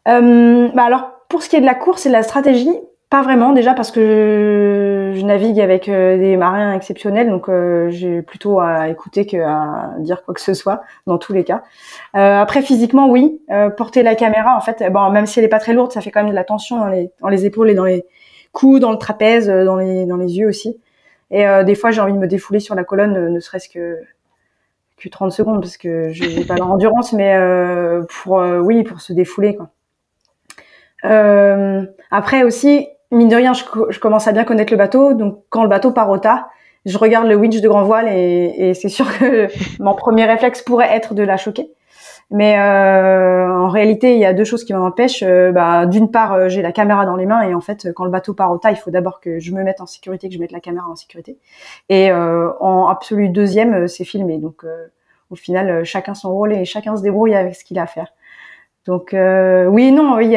Bah 0.08 0.84
alors 0.84 1.12
pour 1.30 1.44
ce 1.44 1.50
qui 1.50 1.58
est 1.58 1.62
de 1.62 1.66
la 1.68 1.76
course 1.76 2.08
et 2.08 2.10
de 2.10 2.14
la 2.14 2.24
stratégie, 2.24 2.74
pas 3.14 3.22
vraiment, 3.22 3.54
déjà 3.54 3.76
parce 3.76 3.92
que 3.92 5.12
je, 5.14 5.24
navigue 5.24 5.62
avec 5.62 5.88
euh, 5.88 6.18
des 6.18 6.36
marins 6.36 6.74
exceptionnels, 6.74 7.30
donc 7.30 7.48
euh, 7.48 7.92
j'ai 7.92 8.24
plutôt 8.24 8.60
à 8.60 8.90
écouter 8.90 9.28
qu'à 9.28 9.92
dire 10.00 10.24
quoi 10.24 10.34
que 10.34 10.42
ce 10.42 10.56
soit, 10.56 10.82
dans 11.06 11.20
tous 11.20 11.32
les 11.32 11.44
cas. 11.44 11.62
Euh, 12.16 12.42
après, 12.42 12.64
physiquement, 12.64 13.08
oui, 13.08 13.40
porter 13.78 14.02
la 14.02 14.16
caméra, 14.16 14.58
en 14.58 14.62
fait, 14.62 14.84
bon, 14.92 15.12
même 15.12 15.28
si 15.28 15.38
elle 15.38 15.46
est 15.46 15.50
pas 15.50 15.60
très 15.60 15.74
lourde, 15.74 15.92
ça 15.92 16.02
fait 16.02 16.10
quand 16.10 16.22
même 16.22 16.32
de 16.32 16.36
la 16.36 16.44
tension 16.44 16.80
dans 16.80 16.88
les, 16.88 17.12
dans 17.22 17.28
les 17.28 17.46
épaules 17.46 17.70
et 17.70 17.76
dans 17.76 17.84
les 17.84 18.04
coups, 18.52 18.80
dans 18.80 18.92
le 18.92 18.98
trapèze, 18.98 19.48
dans 19.48 19.76
les, 19.76 20.08
dans 20.08 20.18
les 20.18 20.40
yeux 20.40 20.48
aussi. 20.48 20.80
Et 21.30 21.46
des 21.66 21.76
fois, 21.76 21.92
j'ai 21.92 22.02
envie 22.02 22.14
de 22.14 22.18
me 22.18 22.28
défouler 22.28 22.60
sur 22.60 22.74
la 22.74 22.84
colonne, 22.84 23.32
ne 23.32 23.40
serait-ce 23.40 23.70
que 23.70 24.00
que 24.98 25.08
30 25.08 25.32
secondes, 25.32 25.62
parce 25.62 25.78
que 25.78 26.10
je 26.10 26.24
n'ai 26.24 26.46
pas 26.46 26.56
l'endurance, 26.56 27.14
mais 27.14 27.38
pour, 28.10 28.38
oui, 28.38 28.82
pour 28.82 29.02
se 29.02 29.14
défouler, 29.14 29.56
quoi. 29.56 29.70
après 32.10 32.42
aussi, 32.44 32.88
mine 33.14 33.30
de 33.30 33.36
rien, 33.36 33.54
je, 33.54 34.00
commence 34.00 34.28
à 34.28 34.32
bien 34.32 34.44
connaître 34.44 34.74
le 34.74 34.78
bateau. 34.78 35.14
Donc, 35.14 35.44
quand 35.50 35.64
le 35.64 35.70
bateau 35.70 35.92
part 35.92 36.10
au 36.10 36.18
tas, 36.18 36.48
je 36.86 36.98
regarde 36.98 37.28
le 37.28 37.36
winch 37.36 37.62
de 37.62 37.68
grand 37.68 37.84
voile 37.84 38.08
et, 38.10 38.74
c'est 38.74 38.90
sûr 38.90 39.18
que 39.18 39.48
mon 39.80 39.96
premier 39.96 40.26
réflexe 40.26 40.62
pourrait 40.62 40.90
être 40.92 41.14
de 41.14 41.24
la 41.24 41.38
choquer. 41.38 41.72
Mais 42.30 42.58
euh, 42.58 43.48
en 43.52 43.70
réalité, 43.70 44.14
il 44.14 44.20
y 44.20 44.26
a 44.26 44.34
deux 44.34 44.44
choses 44.44 44.64
qui 44.64 44.74
m'empêchent. 44.74 45.24
Euh, 45.24 45.52
bah, 45.52 45.86
D'une 45.86 46.10
part, 46.10 46.34
euh, 46.34 46.50
j'ai 46.50 46.62
la 46.62 46.72
caméra 46.72 47.06
dans 47.06 47.16
les 47.16 47.26
mains 47.26 47.42
et 47.42 47.54
en 47.54 47.62
fait, 47.62 47.94
quand 47.94 48.06
le 48.06 48.10
bateau 48.10 48.34
part 48.34 48.52
au 48.52 48.58
tas, 48.58 48.72
il 48.72 48.78
faut 48.78 48.90
d'abord 48.90 49.20
que 49.20 49.40
je 49.40 49.52
me 49.52 49.64
mette 49.64 49.82
en 49.82 49.86
sécurité, 49.86 50.30
que 50.30 50.34
je 50.34 50.40
mette 50.40 50.52
la 50.52 50.60
caméra 50.60 50.88
en 50.88 50.96
sécurité. 50.96 51.38
Et 51.90 52.12
en 52.12 52.88
absolu 52.88 53.30
deuxième, 53.30 53.88
c'est 53.88 54.06
filmé. 54.06 54.38
Donc, 54.38 54.66
au 55.30 55.36
final, 55.36 55.84
chacun 55.84 56.16
son 56.16 56.34
rôle 56.34 56.54
et 56.54 56.66
chacun 56.66 56.96
se 56.96 57.04
débrouille 57.04 57.36
avec 57.36 57.56
ce 57.56 57.64
qu'il 57.64 57.78
a 57.78 57.84
à 57.84 57.88
faire. 57.88 58.08
Donc, 58.86 59.10
oui 59.14 59.92
non, 59.92 60.16
oui 60.16 60.36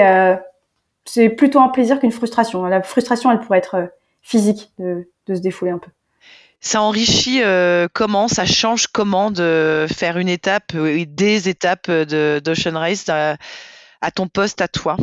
c'est 1.07 1.29
plutôt 1.29 1.61
un 1.61 1.69
plaisir 1.69 2.01
qu'une 2.01 2.13
frustration. 2.13 2.65
La 2.67 2.83
frustration, 2.83 3.31
elle 3.31 3.41
pourrait 3.41 3.59
être 3.59 3.77
euh, 3.77 3.87
physique, 4.23 4.73
de, 4.79 5.07
se 5.29 5.41
défouler 5.41 5.71
un 5.71 5.79
peu. 5.79 5.91
Ça 6.61 6.83
enrichit 6.83 7.43
euh, 7.43 7.87
comment 7.93 8.29
Ça 8.29 8.45
change 8.45 8.89
comment 8.89 9.31
de 9.31 9.87
faire 9.89 10.19
une 10.19 10.29
étape, 10.29 10.73
euh, 10.75 11.05
des 11.07 11.49
étapes 11.49 11.91
d'Ocean 11.91 12.79
Race 12.79 13.09
à, 13.09 13.37
ton 14.15 14.27
poste, 14.29 14.61
à 14.61 14.69
toi? 14.69 14.97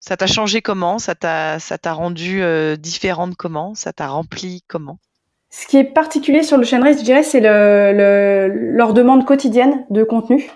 Ça 0.00 0.16
t'a 0.16 0.26
changé 0.26 0.62
comment? 0.62 0.98
Ça 0.98 1.14
t'a 1.14 1.58
rendu 1.92 2.42
différente 2.78 3.36
comment? 3.36 3.74
Ça 3.74 3.92
t'a 3.92 4.08
rempli 4.08 4.64
comment? 4.66 4.98
Ce 5.48 5.66
qui 5.66 5.76
est 5.76 5.84
particulier 5.84 6.42
sur 6.42 6.56
l'Ocean 6.56 6.80
Race, 6.80 6.98
je 6.98 7.04
dirais, 7.04 7.22
c'est 7.22 7.40
le, 7.40 8.48
leur 8.48 8.94
demande 8.94 9.24
quotidienne 9.24 9.84
de 9.90 10.02
contenu. 10.02 10.50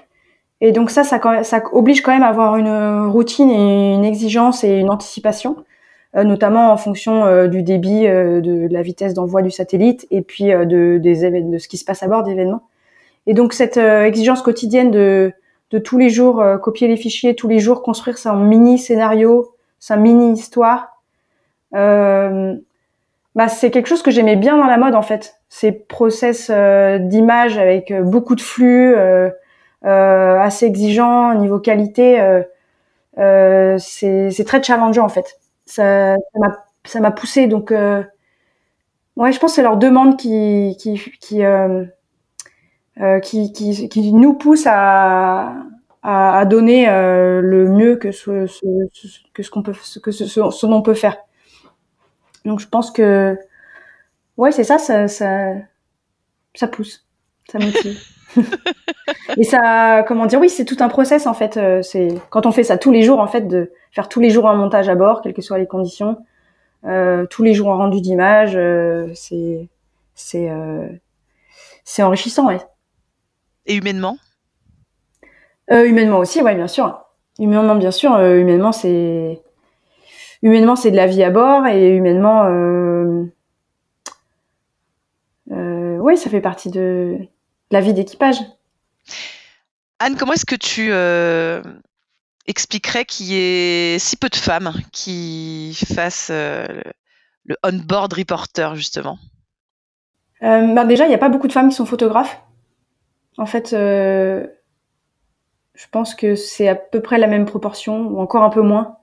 Et 0.60 0.72
donc 0.72 0.90
ça, 0.90 1.04
ça, 1.04 1.20
ça, 1.42 1.62
oblige 1.72 2.02
quand 2.02 2.12
même 2.12 2.22
à 2.22 2.28
avoir 2.28 2.56
une 2.56 3.06
routine 3.08 3.50
et 3.50 3.94
une 3.94 4.04
exigence 4.04 4.64
et 4.64 4.78
une 4.78 4.88
anticipation, 4.88 5.56
euh, 6.16 6.24
notamment 6.24 6.72
en 6.72 6.76
fonction 6.78 7.26
euh, 7.26 7.46
du 7.46 7.62
débit, 7.62 8.06
euh, 8.06 8.40
de, 8.40 8.66
la 8.70 8.80
vitesse 8.80 9.12
d'envoi 9.12 9.42
du 9.42 9.50
satellite 9.50 10.06
et 10.10 10.22
puis 10.22 10.44
de, 10.44 10.98
des 10.98 11.42
de 11.42 11.58
ce 11.58 11.68
qui 11.68 11.76
se 11.76 11.84
passe 11.84 12.02
à 12.02 12.08
bord 12.08 12.22
d'événements. 12.22 12.62
Et 13.26 13.34
donc 13.34 13.52
cette 13.52 13.76
exigence 13.76 14.40
quotidienne 14.40 14.90
de, 14.90 15.32
de 15.72 15.78
tous 15.78 15.98
les 15.98 16.08
jours 16.08 16.42
copier 16.62 16.88
les 16.88 16.96
fichiers, 16.96 17.34
tous 17.34 17.48
les 17.48 17.58
jours 17.58 17.82
construire 17.82 18.18
son 18.18 18.36
mini 18.36 18.78
scénario, 18.78 19.52
sa 19.80 19.96
mini 19.96 20.32
histoire, 20.32 21.02
bah, 21.72 23.48
c'est 23.48 23.70
quelque 23.72 23.88
chose 23.88 24.02
que 24.02 24.12
j'aimais 24.12 24.36
bien 24.36 24.56
dans 24.56 24.66
la 24.66 24.78
mode 24.78 24.94
en 24.94 25.02
fait. 25.02 25.34
Ces 25.48 25.72
process 25.72 26.50
d'image 26.50 27.58
avec 27.58 27.92
beaucoup 28.04 28.36
de 28.36 28.40
flux. 28.40 28.94
Euh, 29.84 30.38
assez 30.40 30.66
exigeant 30.66 31.34
niveau 31.34 31.58
qualité. 31.60 32.20
Euh, 32.20 32.42
euh, 33.18 33.78
c'est 33.78 34.44
très 34.46 34.62
challengeant 34.62 35.04
en 35.04 35.08
fait. 35.08 35.38
Ça 35.66 36.16
m'a 36.36 36.64
ça 36.84 37.00
m'a 37.00 37.10
poussé 37.10 37.46
donc 37.46 37.72
Ouais, 39.16 39.32
je 39.32 39.38
pense 39.38 39.52
que 39.52 39.56
c'est 39.56 39.62
leur 39.62 39.78
demande 39.78 40.18
qui 40.18 40.76
qui 40.78 41.00
qui, 41.20 41.42
qui, 43.22 43.52
qui, 43.52 43.88
qui 43.88 44.12
nous 44.12 44.34
pousse 44.34 44.64
à 44.66 45.54
à, 46.02 46.44
donner 46.44 46.86
le 46.86 47.68
mieux 47.68 47.96
que 47.96 48.12
ce, 48.12 48.46
que 49.32 49.42
ce 49.42 49.50
qu'on 49.50 49.62
peut 49.62 49.72
que 50.02 50.10
ce, 50.12 50.26
ce, 50.26 50.66
dont 50.66 50.76
on 50.76 50.82
peut 50.82 50.94
faire. 50.94 51.16
Donc 52.44 52.60
je 52.60 52.68
pense 52.68 52.90
que 52.90 53.36
ouais 54.36 54.52
c'est 54.52 54.64
ça, 54.64 54.78
ça 54.78 55.08
ça 55.08 55.54
ça 56.54 56.68
pousse, 56.68 57.05
ça 57.50 57.58
motive. 57.58 57.98
et 59.36 59.44
ça, 59.44 60.04
comment 60.06 60.26
dire, 60.26 60.40
oui, 60.40 60.48
c'est 60.48 60.64
tout 60.64 60.76
un 60.80 60.88
process 60.88 61.26
en 61.26 61.34
fait. 61.34 61.56
Euh, 61.56 61.82
c'est 61.82 62.08
quand 62.30 62.46
on 62.46 62.52
fait 62.52 62.64
ça 62.64 62.78
tous 62.78 62.92
les 62.92 63.02
jours 63.02 63.20
en 63.20 63.26
fait, 63.26 63.42
de 63.42 63.72
faire 63.92 64.08
tous 64.08 64.20
les 64.20 64.30
jours 64.30 64.48
un 64.48 64.54
montage 64.54 64.88
à 64.88 64.94
bord, 64.94 65.22
quelles 65.22 65.34
que 65.34 65.42
soient 65.42 65.58
les 65.58 65.66
conditions, 65.66 66.18
euh, 66.84 67.26
tous 67.26 67.42
les 67.42 67.54
jours 67.54 67.72
un 67.72 67.76
rendu 67.76 68.00
d'image, 68.00 68.52
euh, 68.56 69.08
c'est 69.14 69.68
c'est 70.14 70.50
c'est 71.84 72.02
enrichissant, 72.02 72.48
ouais. 72.48 72.60
Et 73.66 73.76
humainement? 73.76 74.16
Humainement 75.68 76.18
aussi, 76.18 76.42
ouais, 76.42 76.54
bien 76.54 76.68
sûr. 76.68 77.02
Humainement, 77.38 77.74
bien 77.74 77.90
sûr. 77.90 78.18
humainement, 78.18 78.72
c'est 78.72 79.42
humainement 80.42 80.76
c'est 80.76 80.90
de 80.90 80.96
la 80.96 81.06
vie 81.06 81.24
à 81.24 81.30
bord 81.30 81.66
et 81.66 81.90
humainement, 81.90 82.44
oui, 85.50 86.16
ça 86.16 86.30
fait 86.30 86.40
partie 86.40 86.70
de 86.70 87.18
la 87.70 87.80
vie 87.80 87.92
d'équipage. 87.92 88.38
Anne, 89.98 90.16
comment 90.16 90.34
est-ce 90.34 90.46
que 90.46 90.56
tu 90.56 90.88
euh, 90.90 91.62
expliquerais 92.46 93.04
qu'il 93.04 93.26
y 93.26 93.36
ait 93.36 93.98
si 93.98 94.16
peu 94.16 94.28
de 94.28 94.36
femmes 94.36 94.72
qui 94.92 95.76
fassent 95.94 96.30
euh, 96.30 96.66
le 97.44 97.56
on-board 97.62 98.12
reporter, 98.12 98.74
justement? 98.76 99.18
Euh, 100.42 100.74
bah 100.74 100.84
Déjà, 100.84 101.06
il 101.06 101.08
n'y 101.08 101.14
a 101.14 101.18
pas 101.18 101.30
beaucoup 101.30 101.48
de 101.48 101.52
femmes 101.52 101.70
qui 101.70 101.76
sont 101.76 101.86
photographes. 101.86 102.42
En 103.38 103.46
fait, 103.46 103.70
je 103.72 104.46
pense 105.90 106.14
que 106.14 106.34
c'est 106.36 106.68
à 106.68 106.74
peu 106.74 107.00
près 107.00 107.18
la 107.18 107.26
même 107.26 107.44
proportion, 107.44 108.06
ou 108.06 108.20
encore 108.20 108.42
un 108.42 108.50
peu 108.50 108.62
moins, 108.62 108.96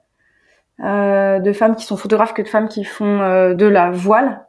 de 0.80 1.54
femmes 1.54 1.76
qui 1.76 1.86
sont 1.86 1.98
photographes 1.98 2.34
que 2.34 2.42
de 2.42 2.48
femmes 2.48 2.68
qui 2.68 2.84
font 2.84 3.54
de 3.54 3.66
la 3.66 3.92
voile. 3.92 4.46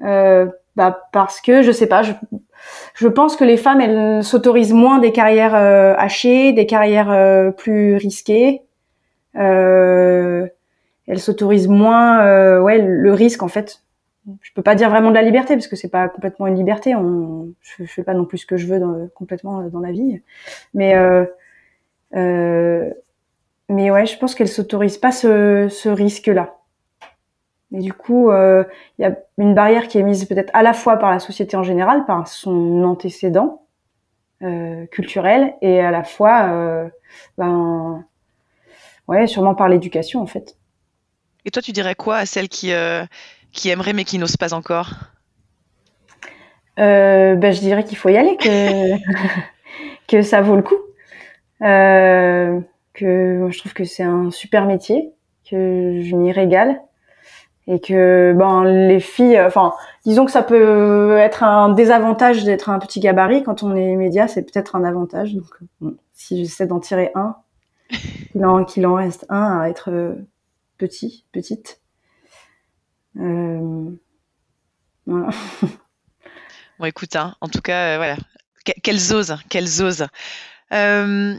bah, 0.00 1.08
parce 1.12 1.42
que, 1.42 1.62
je 1.62 1.72
sais 1.72 1.86
pas, 1.86 2.02
je, 2.02 2.12
je 2.94 3.08
pense 3.08 3.36
que 3.36 3.44
les 3.44 3.56
femmes, 3.56 3.80
elles 3.80 4.22
s'autorisent 4.24 4.72
moins 4.72 4.98
des 4.98 5.12
carrières 5.12 5.54
euh, 5.54 5.94
hachées, 5.96 6.52
des 6.52 6.66
carrières 6.66 7.10
euh, 7.10 7.50
plus 7.50 7.96
risquées. 7.96 8.62
Euh, 9.36 10.46
elles 11.06 11.20
s'autorisent 11.20 11.68
moins, 11.68 12.60
ouais, 12.60 12.78
le 12.78 13.12
risque 13.12 13.42
en 13.42 13.48
fait. 13.48 13.82
Je 14.40 14.52
peux 14.54 14.62
pas 14.62 14.76
dire 14.76 14.88
vraiment 14.88 15.10
de 15.10 15.16
la 15.16 15.22
liberté 15.22 15.54
parce 15.54 15.66
que 15.66 15.74
c'est 15.74 15.88
pas 15.88 16.08
complètement 16.08 16.46
une 16.46 16.54
liberté. 16.54 16.94
On, 16.94 17.52
je, 17.60 17.84
fais 17.84 18.04
pas 18.04 18.14
non 18.14 18.24
plus 18.24 18.38
ce 18.38 18.46
que 18.46 18.56
je 18.56 18.66
veux 18.66 19.10
complètement 19.14 19.62
dans 19.62 19.80
la 19.80 19.90
vie, 19.90 20.22
mais 20.74 20.94
mais 23.68 23.90
ouais, 23.90 24.06
je 24.06 24.18
pense 24.18 24.34
qu'elles 24.34 24.48
s'autorisent 24.48 24.98
pas 24.98 25.12
ce, 25.12 25.68
ce 25.70 25.88
risque-là. 25.88 26.54
Et 27.72 27.78
du 27.78 27.92
coup, 27.92 28.30
euh, 28.30 28.64
il 28.98 29.02
y 29.02 29.04
a 29.06 29.16
une 29.38 29.54
barrière 29.54 29.88
qui 29.88 29.98
est 29.98 30.02
mise 30.02 30.26
peut-être 30.26 30.50
à 30.52 30.62
la 30.62 30.74
fois 30.74 30.98
par 30.98 31.10
la 31.10 31.18
société 31.18 31.56
en 31.56 31.62
général, 31.62 32.04
par 32.04 32.28
son 32.28 32.84
antécédent 32.84 33.62
euh, 34.42 34.86
culturel, 34.86 35.54
et 35.62 35.80
à 35.80 35.90
la 35.90 36.04
fois, 36.04 36.50
euh, 36.50 36.88
ben, 37.38 38.04
ouais, 39.08 39.26
sûrement 39.26 39.54
par 39.54 39.68
l'éducation 39.68 40.20
en 40.20 40.26
fait. 40.26 40.56
Et 41.44 41.50
toi, 41.50 41.62
tu 41.62 41.72
dirais 41.72 41.94
quoi 41.94 42.16
à 42.16 42.26
celles 42.26 42.48
qui 42.48 42.72
qui 43.52 43.68
aimeraient 43.68 43.92
mais 43.92 44.04
qui 44.04 44.18
n'osent 44.18 44.36
pas 44.36 44.54
encore? 44.54 44.90
Ben, 46.76 47.52
je 47.52 47.60
dirais 47.60 47.84
qu'il 47.84 47.96
faut 47.96 48.10
y 48.10 48.16
aller, 48.16 48.36
que 48.36 48.96
que 50.08 50.20
ça 50.20 50.42
vaut 50.42 50.56
le 50.56 50.62
coup, 50.62 50.78
que 51.60 53.48
je 53.50 53.58
trouve 53.58 53.72
que 53.72 53.84
c'est 53.84 54.02
un 54.02 54.30
super 54.30 54.66
métier, 54.66 55.12
que 55.48 56.00
je 56.02 56.16
m'y 56.16 56.32
régale 56.32 56.78
et 57.66 57.80
que 57.80 58.34
ben 58.36 58.64
les 58.64 59.00
filles 59.00 59.40
enfin 59.40 59.72
disons 60.04 60.24
que 60.24 60.32
ça 60.32 60.42
peut 60.42 61.16
être 61.18 61.44
un 61.44 61.70
désavantage 61.70 62.44
d'être 62.44 62.70
un 62.70 62.78
petit 62.78 63.00
gabarit. 63.00 63.42
Quand 63.42 63.62
on 63.62 63.74
est 63.76 63.96
média 63.96 64.28
c'est 64.28 64.42
peut-être 64.42 64.76
un 64.76 64.84
avantage. 64.84 65.34
Donc 65.34 65.46
si 66.12 66.38
j'essaie 66.38 66.66
d'en 66.66 66.80
tirer 66.80 67.12
un 67.14 67.36
qu'il 68.68 68.86
en, 68.86 68.94
reste 68.94 69.26
un 69.28 69.60
à 69.60 69.68
être 69.68 69.90
euh, 69.90 70.14
petit 70.78 71.24
petite. 71.32 71.80
Euh, 73.18 73.90
voilà. 75.06 75.28
Bon 76.78 76.86
écoute 76.86 77.14
hein, 77.14 77.36
en 77.40 77.48
tout 77.48 77.60
cas 77.60 77.94
euh, 77.94 77.96
voilà. 77.98 78.16
Qu'elles 78.82 79.12
osent 79.12 79.36
qu'elles 79.48 79.82
osent 79.82 80.06
euh, 80.72 81.36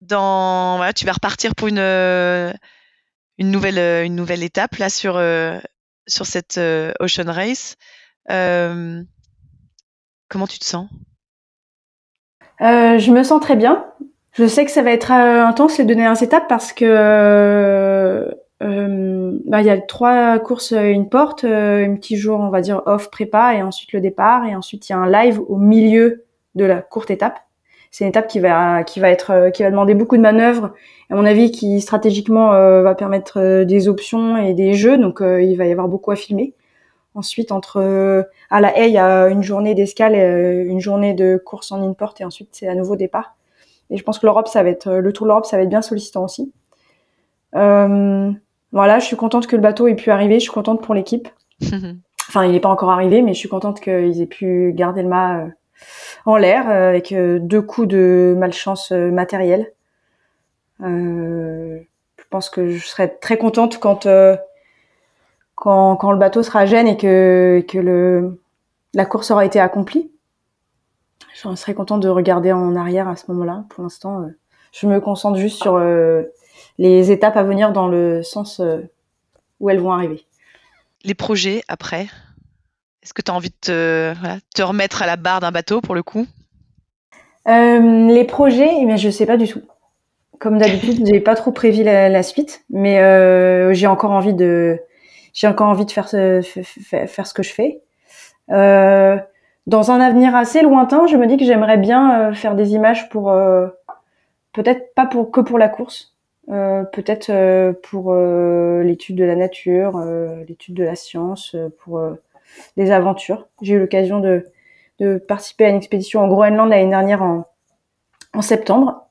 dans 0.00 0.76
voilà, 0.76 0.92
tu 0.92 1.06
vas 1.06 1.12
repartir 1.12 1.54
pour 1.56 1.66
une 1.68 1.80
une 3.38 3.50
nouvelle, 3.50 3.78
euh, 3.78 4.04
une 4.04 4.14
nouvelle 4.14 4.42
étape 4.42 4.76
là 4.76 4.88
sur, 4.88 5.16
euh, 5.16 5.58
sur 6.06 6.26
cette 6.26 6.58
euh, 6.58 6.92
Ocean 7.00 7.30
Race. 7.30 7.76
comment 8.28 9.06
tu 10.46 10.58
te 10.58 10.64
sens? 10.64 10.88
Je 12.60 13.10
me 13.10 13.22
sens 13.22 13.40
très 13.40 13.56
bien. 13.56 13.86
Je 14.32 14.46
sais 14.46 14.64
que 14.64 14.70
ça 14.70 14.82
va 14.82 14.92
être 14.92 15.10
intense 15.10 15.78
les 15.78 15.84
deux 15.84 15.94
dernières 15.94 16.22
étapes 16.22 16.48
parce 16.48 16.72
que 16.72 18.34
bah, 18.60 19.60
il 19.60 19.66
y 19.66 19.70
a 19.70 19.80
trois 19.80 20.38
courses, 20.38 20.72
une 20.72 21.08
porte, 21.08 21.44
un 21.44 21.94
petit 21.96 22.16
jour 22.16 22.40
on 22.40 22.50
va 22.50 22.60
dire 22.60 22.82
off 22.86 23.10
prépa 23.10 23.54
et 23.54 23.62
ensuite 23.62 23.92
le 23.92 24.00
départ 24.00 24.46
et 24.46 24.54
ensuite 24.54 24.88
il 24.88 24.92
y 24.92 24.94
a 24.94 24.98
un 24.98 25.10
live 25.10 25.40
au 25.48 25.56
milieu 25.56 26.24
de 26.54 26.64
la 26.64 26.80
courte 26.80 27.10
étape 27.10 27.45
c'est 27.96 28.04
une 28.04 28.10
étape 28.10 28.28
qui 28.28 28.40
va 28.40 28.84
qui 28.84 29.00
va 29.00 29.08
être 29.08 29.30
euh, 29.30 29.48
qui 29.48 29.62
va 29.62 29.70
demander 29.70 29.94
beaucoup 29.94 30.18
de 30.18 30.22
manœuvres. 30.22 30.74
À 31.08 31.14
mon 31.14 31.24
avis 31.24 31.50
qui 31.50 31.80
stratégiquement 31.80 32.52
euh, 32.52 32.82
va 32.82 32.94
permettre 32.94 33.40
euh, 33.40 33.64
des 33.64 33.88
options 33.88 34.36
et 34.36 34.52
des 34.52 34.74
jeux. 34.74 34.98
Donc 34.98 35.20
il 35.22 35.56
va 35.56 35.64
y 35.64 35.72
avoir 35.72 35.88
beaucoup 35.88 36.10
à 36.10 36.16
filmer. 36.16 36.52
Ensuite 37.14 37.52
entre 37.52 38.26
à 38.50 38.60
la 38.60 38.78
haie 38.78 38.88
il 38.88 38.92
y 38.92 38.98
a 38.98 39.28
une 39.28 39.42
journée 39.42 39.74
d'escale 39.74 40.14
une 40.14 40.78
journée 40.78 41.14
de 41.14 41.40
course 41.42 41.72
en 41.72 41.82
import 41.88 42.12
et 42.20 42.24
ensuite 42.26 42.50
c'est 42.52 42.68
à 42.68 42.74
nouveau 42.74 42.96
départ. 42.96 43.34
Et 43.88 43.96
je 43.96 44.02
pense 44.02 44.18
que 44.18 44.26
l'Europe 44.26 44.48
ça 44.48 44.62
va 44.62 44.68
être 44.68 44.92
le 44.92 45.12
Tour 45.14 45.24
de 45.24 45.30
l'Europe 45.30 45.46
ça 45.46 45.56
va 45.56 45.62
être 45.62 45.70
bien 45.70 45.80
sollicitant 45.80 46.24
aussi. 46.24 46.52
Voilà 47.54 48.98
je 48.98 49.04
suis 49.06 49.16
contente 49.16 49.46
que 49.46 49.56
le 49.56 49.62
bateau 49.62 49.86
ait 49.86 49.96
pu 49.96 50.10
arriver. 50.10 50.34
Je 50.34 50.40
suis 50.40 50.52
contente 50.52 50.82
pour 50.82 50.94
l'équipe. 50.94 51.28
Enfin 52.28 52.44
il 52.44 52.52
n'est 52.52 52.60
pas 52.60 52.68
encore 52.68 52.90
arrivé 52.90 53.22
mais 53.22 53.32
je 53.32 53.38
suis 53.38 53.48
contente 53.48 53.80
qu'ils 53.80 54.20
aient 54.20 54.26
pu 54.26 54.72
garder 54.74 55.00
le 55.00 55.08
mât 55.08 55.46
en 56.26 56.36
l'air 56.36 56.68
euh, 56.68 56.88
avec 56.88 57.12
euh, 57.12 57.38
deux 57.40 57.62
coups 57.62 57.88
de 57.88 58.34
malchance 58.36 58.92
euh, 58.92 59.10
matérielle. 59.10 59.72
je 60.80 61.84
pense 62.30 62.50
que 62.50 62.68
je 62.68 62.86
serais 62.86 63.08
très 63.08 63.38
contente 63.38 63.78
quand 63.78 64.06
quand, 65.54 66.12
le 66.12 66.18
bateau 66.18 66.42
sera 66.42 66.60
à 66.60 66.66
Gênes 66.66 66.86
et 66.86 66.96
que, 66.98 67.64
que 67.66 67.78
le, 67.78 68.42
la 68.92 69.06
course 69.06 69.30
aura 69.30 69.46
été 69.46 69.58
accomplie. 69.58 70.10
Je 71.34 71.54
serais 71.54 71.72
contente 71.72 72.02
de 72.02 72.08
regarder 72.08 72.52
en 72.52 72.76
arrière 72.76 73.08
à 73.08 73.16
ce 73.16 73.30
moment-là. 73.32 73.64
Pour 73.70 73.82
l'instant, 73.82 74.28
je 74.72 74.86
me 74.86 75.00
concentre 75.00 75.38
juste 75.38 75.62
sur 75.62 75.80
les 76.78 77.10
étapes 77.10 77.38
à 77.38 77.42
venir 77.42 77.72
dans 77.72 77.88
le 77.88 78.22
sens 78.22 78.60
où 79.60 79.70
elles 79.70 79.80
vont 79.80 79.92
arriver. 79.92 80.26
Les 81.04 81.14
projets 81.14 81.62
après? 81.68 82.08
Est-ce 83.06 83.14
que 83.14 83.22
tu 83.22 83.30
as 83.30 83.34
envie 83.34 83.50
de 83.50 83.54
te, 83.60 84.14
te, 84.52 84.62
remettre 84.62 85.00
à 85.00 85.06
la 85.06 85.14
barre 85.14 85.38
d'un 85.38 85.52
bateau 85.52 85.80
pour 85.80 85.94
le 85.94 86.02
coup? 86.02 86.26
Euh, 87.46 88.08
Les 88.08 88.24
projets, 88.24 88.68
eh 88.80 88.96
je 88.96 89.10
sais 89.10 89.26
pas 89.26 89.36
du 89.36 89.46
tout. 89.46 89.62
Comme 90.40 90.58
d'habitude, 90.58 91.06
j'ai 91.12 91.20
pas 91.20 91.36
trop 91.36 91.52
prévu 91.52 91.84
la, 91.84 92.22
suite, 92.24 92.64
mais 92.68 92.98
euh, 92.98 93.72
j'ai 93.72 93.86
encore 93.86 94.10
envie 94.10 94.34
de, 94.34 94.80
j'ai 95.32 95.46
encore 95.46 95.68
envie 95.68 95.84
de 95.84 95.92
faire 95.92 96.08
ce, 96.08 96.40
faire 96.42 97.26
ce 97.28 97.32
que 97.32 97.44
je 97.44 97.52
fais. 97.54 97.80
Euh, 98.50 99.16
dans 99.68 99.92
un 99.92 100.00
avenir 100.00 100.34
assez 100.34 100.62
lointain, 100.62 101.06
je 101.06 101.16
me 101.16 101.28
dis 101.28 101.36
que 101.36 101.44
j'aimerais 101.44 101.78
bien 101.78 102.34
faire 102.34 102.56
des 102.56 102.72
images 102.72 103.08
pour, 103.08 103.32
peut-être 104.52 104.94
pas 104.96 105.06
pour 105.06 105.30
que 105.30 105.40
pour 105.40 105.58
la 105.58 105.68
course, 105.68 106.16
peut-être 106.48 107.72
pour 107.82 108.12
l'étude 108.82 109.16
de 109.16 109.24
la 109.24 109.36
nature, 109.36 110.04
l'étude 110.48 110.74
de 110.74 110.84
la 110.84 110.96
science, 110.96 111.54
pour 111.78 112.00
des 112.76 112.90
aventures. 112.90 113.48
J'ai 113.62 113.74
eu 113.74 113.78
l'occasion 113.78 114.20
de, 114.20 114.52
participer 115.28 115.66
à 115.66 115.68
une 115.68 115.76
expédition 115.76 116.20
en 116.20 116.28
Groenland 116.28 116.70
l'année 116.70 116.88
dernière 116.88 117.22
en, 117.22 117.44
septembre. 118.42 119.08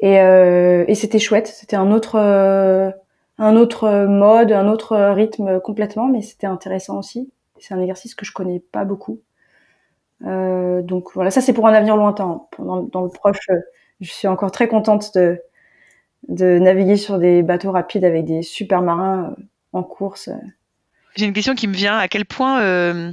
Et, 0.00 0.20
euh, 0.20 0.84
et 0.88 0.94
c'était 0.94 1.18
chouette. 1.18 1.46
C'était 1.46 1.76
un 1.76 1.90
autre, 1.90 2.16
euh, 2.16 2.90
un 3.38 3.56
autre 3.56 4.04
mode, 4.06 4.52
un 4.52 4.68
autre 4.68 4.94
rythme 5.12 5.58
complètement, 5.60 6.06
mais 6.06 6.20
c'était 6.20 6.46
intéressant 6.46 6.98
aussi. 6.98 7.32
C'est 7.58 7.72
un 7.72 7.80
exercice 7.80 8.14
que 8.14 8.26
je 8.26 8.32
connais 8.32 8.60
pas 8.60 8.84
beaucoup. 8.84 9.20
Euh, 10.24 10.82
donc 10.82 11.12
voilà, 11.14 11.30
ça 11.30 11.40
c'est 11.40 11.52
pour 11.52 11.66
un 11.66 11.72
avenir 11.72 11.96
lointain. 11.96 12.42
Dans, 12.58 12.82
dans, 12.82 13.02
le 13.02 13.08
proche, 13.08 13.48
je 14.00 14.10
suis 14.10 14.28
encore 14.28 14.50
très 14.50 14.68
contente 14.68 15.14
de, 15.14 15.40
de 16.28 16.58
naviguer 16.58 16.96
sur 16.96 17.18
des 17.18 17.42
bateaux 17.42 17.72
rapides 17.72 18.04
avec 18.04 18.24
des 18.24 18.42
super 18.42 18.82
marins 18.82 19.34
en 19.72 19.82
course 19.82 20.30
J'ai 21.16 21.24
une 21.24 21.32
question 21.32 21.54
qui 21.54 21.66
me 21.66 21.74
vient. 21.74 21.96
À 21.96 22.08
quel 22.08 22.26
point, 22.26 22.60
euh, 22.60 23.10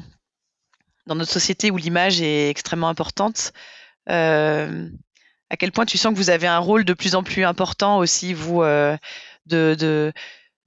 dans 1.07 1.15
notre 1.15 1.31
société 1.31 1.71
où 1.71 1.77
l'image 1.77 2.21
est 2.21 2.49
extrêmement 2.49 2.89
importante, 2.89 3.53
euh, 4.09 4.89
à 5.49 5.55
quel 5.55 5.71
point 5.71 5.85
tu 5.85 5.97
sens 5.97 6.11
que 6.13 6.17
vous 6.17 6.29
avez 6.29 6.47
un 6.47 6.59
rôle 6.59 6.83
de 6.83 6.93
plus 6.93 7.15
en 7.15 7.23
plus 7.23 7.45
important 7.45 7.99
aussi, 7.99 8.33
vous, 8.33 8.61
euh, 8.61 8.97
de, 9.45 10.11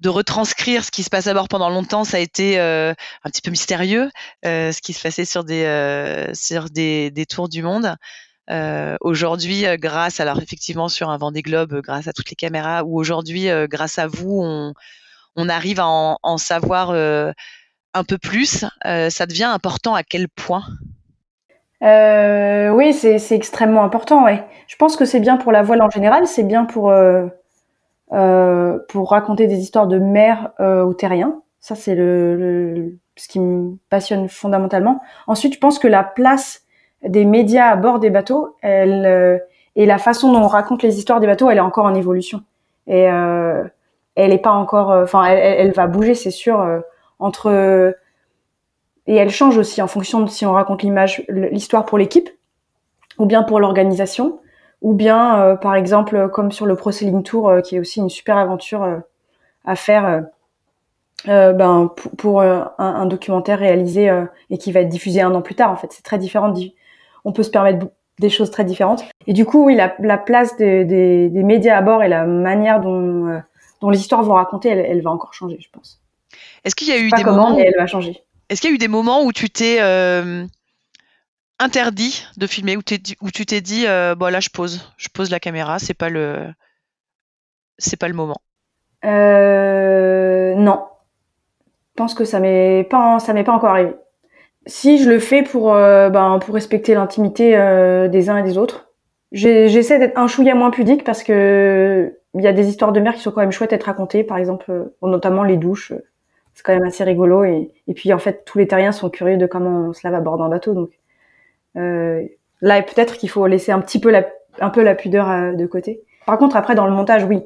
retranscrire 0.07 0.83
ce 0.83 0.91
qui 0.91 1.03
se 1.03 1.11
passe 1.11 1.27
à 1.27 1.35
bord 1.35 1.49
pendant 1.49 1.69
longtemps. 1.69 2.05
Ça 2.05 2.17
a 2.17 2.21
été 2.21 2.59
un 2.59 2.95
petit 3.25 3.43
peu 3.43 3.51
mystérieux, 3.51 4.11
ce 4.43 4.81
qui 4.81 4.95
se 4.95 5.03
passait 5.03 5.27
sur 5.27 5.45
des, 5.45 7.27
tours 7.29 7.49
du 7.51 7.63
monde. 7.63 7.97
Aujourd'hui, 9.03 9.65
grâce, 9.77 10.21
alors 10.21 10.41
effectivement 10.41 10.89
sur 10.89 11.11
un 11.11 11.19
Vendée 11.19 11.43
Globe, 11.43 11.83
grâce 11.83 12.09
à 12.09 12.15
toutes 12.15 12.31
les 12.31 12.37
caméras, 12.37 12.85
ou 12.85 12.99
aujourd'hui, 12.99 13.49
grâce 13.69 13.99
à 13.99 14.07
vous, 14.07 14.41
on, 14.43 14.73
on 15.37 15.49
arrive 15.49 15.81
à 15.81 15.87
en, 15.87 16.39
savoir 16.39 16.91
un 16.91 18.05
peu 18.05 18.19
plus. 18.19 18.65
ça 18.85 19.27
devient 19.27 19.45
important 19.45 19.95
à 19.95 20.03
quel 20.03 20.29
point? 20.29 20.65
Euh, 21.83 22.71
Oui, 22.71 22.93
c'est 22.93 23.21
extrêmement 23.33 23.85
important. 23.85 24.25
Ouais. 24.25 24.45
Je 24.67 24.77
pense 24.77 24.97
que 24.97 25.05
c'est 25.05 25.21
bien 25.21 25.37
pour 25.37 25.53
la 25.53 25.63
voile 25.63 25.83
en 25.83 25.91
général, 25.91 26.27
c'est 26.27 26.43
bien 26.43 26.65
pour 26.65 26.93
euh, 28.13 28.79
pour 28.89 29.11
raconter 29.11 29.49
des 29.49 29.59
histoires 29.59 29.89
de 29.89 29.99
mer 29.99 30.53
euh, 30.61 30.85
aux 30.85 30.95
terriens. 30.95 31.43
Ça, 31.59 31.75
c'est 31.75 31.97
le, 31.97 32.97
ce 33.17 33.27
qui 33.27 33.41
me 33.41 33.77
passionne 33.91 34.29
fondamentalement. 34.29 35.01
Ensuite, 35.27 35.55
je 35.55 35.59
pense 35.59 35.81
que 35.81 35.89
la 35.89 36.05
place 36.05 36.63
des 37.03 37.25
médias 37.25 37.67
à 37.69 37.77
bord 37.77 37.99
des 37.99 38.11
bateaux, 38.11 38.57
euh, 38.65 39.39
et 39.75 39.87
la 39.87 39.99
façon 39.99 40.33
dont 40.33 40.43
on 40.43 40.47
raconte 40.47 40.83
les 40.83 40.99
histoires 40.99 41.19
des 41.21 41.27
bateaux, 41.27 41.51
elle 41.51 41.59
est 41.59 41.61
encore 41.61 41.87
en 41.87 41.95
évolution. 41.95 42.43
Et 42.87 43.11
euh, 43.11 43.65
elle 44.17 44.33
est 44.33 44.39
pas 44.39 44.51
encore, 44.51 44.91
euh, 44.91 45.05
enfin, 45.05 45.25
elle, 45.25 45.73
va 45.73 45.87
bouger, 45.87 46.15
c'est 46.15 46.31
sûr, 46.31 46.61
euh, 46.61 46.81
entre 47.19 47.95
et 49.07 49.15
elle 49.15 49.31
change 49.31 49.57
aussi 49.57 49.81
en 49.81 49.87
fonction 49.87 50.21
de 50.21 50.29
si 50.29 50.45
on 50.45 50.53
raconte 50.53 50.83
l'image, 50.83 51.25
l'histoire 51.29 51.87
pour 51.87 51.97
l'équipe, 51.97 52.29
ou 53.19 53.27
bien 53.27 53.45
pour 53.45 53.61
l'organisation, 53.61 54.41
ou 54.83 54.95
bien, 54.95 55.57
par 55.63 55.77
exemple, 55.77 56.29
comme 56.31 56.51
sur 56.51 56.67
le 56.67 56.75
Pro 56.75 56.91
Tour, 57.25 57.53
qui 57.63 57.77
est 57.77 57.79
aussi 57.79 58.01
une 58.01 58.11
super 58.11 58.37
aventure 58.37 59.03
à 59.65 59.77
faire. 59.77 60.25
ben 61.25 61.91
pour, 62.19 62.43
un, 62.43 63.07
documentaire 63.07 63.61
réalisé 63.61 64.11
et 64.51 64.59
qui 64.59 64.73
va 64.73 64.81
être 64.81 64.89
diffusé 64.89 65.23
un 65.23 65.33
an 65.35 65.41
plus 65.41 65.55
tard 65.55 65.71
en 65.71 65.77
fait 65.77 65.93
c'est 65.93 66.03
très 66.03 66.19
différent 66.19 66.53
on 67.25 67.33
peut 67.33 67.43
se 67.45 67.51
permettre 67.51 67.87
des 68.19 68.31
choses 68.31 68.51
très 68.51 68.65
différentes. 68.65 69.05
Et 69.27 69.33
du 69.33 69.45
coup, 69.45 69.65
oui, 69.67 69.77
la, 69.77 70.19
place 70.19 70.57
des, 70.57 71.31
médias 71.33 71.77
à 71.77 71.83
bord 71.83 72.03
et 72.03 72.09
la 72.09 72.25
manière 72.25 72.81
dont, 72.81 73.27
euh, 73.29 73.39
dont 73.81 73.91
les 73.91 74.01
histoires 74.01 74.23
vont 74.23 74.35
raconter, 74.35 74.69
elle, 74.69 75.03
va 75.03 75.11
encore 75.11 75.35
changer, 75.35 75.59
je 75.61 75.69
pense. 75.71 76.01
Est-ce 76.65 76.75
qu'il 76.75 76.89
y 76.89 76.93
a 76.93 76.99
eu 76.99 77.11
des 77.11 77.25
moments 77.25 77.55
où... 77.55 77.59
elle 77.59 77.75
va 77.77 77.87
changer. 77.87 78.23
Est-ce 78.49 78.61
qu'il 78.61 78.71
y 78.71 78.73
a 78.73 78.75
eu 78.75 78.79
des 78.79 78.89
moments 78.89 79.25
où 79.25 79.33
tu 79.33 79.51
t'es 79.51 79.79
euh, 79.81 80.47
interdit 81.59 82.25
de 82.37 82.47
filmer, 82.47 82.77
où, 82.77 82.83
où 83.21 83.31
tu 83.31 83.47
t'es 83.47 83.61
dit, 83.61 83.87
euh, 83.87 84.15
bon 84.15 84.33
là, 84.33 84.41
je 84.41 84.51
pose, 84.51 84.93
je 84.97 85.09
pose 85.09 85.31
la 85.31 85.41
caméra, 85.41 85.79
c'est 85.79 85.95
pas 85.95 86.09
le, 86.09 86.47
c'est 87.79 87.99
pas 87.99 88.09
le 88.09 88.15
moment? 88.15 88.37
non, 89.05 90.85
je 91.95 91.97
pense 91.97 92.15
que 92.15 92.25
ça 92.25 92.41
m'est 92.41 92.85
pas, 92.85 93.21
ça 93.21 93.33
m'est 93.33 93.45
pas 93.45 93.53
encore 93.53 93.71
arrivé 93.71 93.95
si 94.67 94.99
je 95.03 95.09
le 95.09 95.19
fais 95.19 95.43
pour 95.43 95.75
euh, 95.75 96.11
ben, 96.11 96.39
pour 96.41 96.55
respecter 96.55 96.95
l'intimité 96.95 97.57
euh, 97.57 98.09
des 98.09 98.29
uns 98.29 98.39
et 98.39 98.43
des 98.43 98.59
autres. 98.59 98.91
J'essaie 99.33 99.99
d'être 99.99 100.19
un 100.19 100.29
chouïa 100.29 100.55
moins 100.55 100.71
pudique 100.71 101.05
parce 101.05 101.23
que 101.23 102.19
il 102.37 102.45
y 102.45 102.49
a 102.49 102.53
des 102.53 102.69
histoires 102.69 102.93
de 102.93 103.01
mer 103.01 103.15
qui 103.15 103.21
sont 103.21 103.31
quand 103.31 103.41
même 103.41 103.53
chouettes 103.53 103.73
à 103.73 103.77
être 103.77 103.85
racontées, 103.85 104.25
par 104.25 104.39
exemple, 104.39 104.71
euh, 104.71 104.85
notamment 105.03 105.43
les 105.43 105.57
douches. 105.57 105.93
C'est 106.55 106.63
quand 106.63 106.75
même 106.75 106.85
assez 106.85 107.05
rigolo 107.05 107.45
et, 107.45 107.71
puis 107.95 108.15
en 108.15 108.19
fait 108.19 108.45
tous 108.47 108.57
les 108.57 108.67
terriens 108.67 108.93
sont 108.93 109.11
curieux 109.11 109.37
de 109.37 109.47
comment 109.47 109.89
on 109.89 109.93
se 109.93 110.01
lave 110.05 110.15
à 110.15 110.21
bord 110.21 110.39
d'un 110.39 110.49
bateau 110.49 110.73
donc 110.73 110.89
là 111.75 112.81
peut-être 112.81 113.19
qu'il 113.19 113.29
faut 113.29 113.47
laisser 113.47 113.73
un 113.73 113.81
petit 113.83 114.01
peu 114.01 114.11
la 114.11 114.27
un 114.61 114.71
peu 114.71 114.83
la 114.83 114.95
pudeur 114.95 115.55
de 115.55 115.67
côté. 115.67 116.01
Par 116.25 116.39
contre 116.39 116.57
après 116.57 116.75
dans 116.75 116.87
le 116.87 116.93
montage 116.93 117.25
oui. 117.25 117.43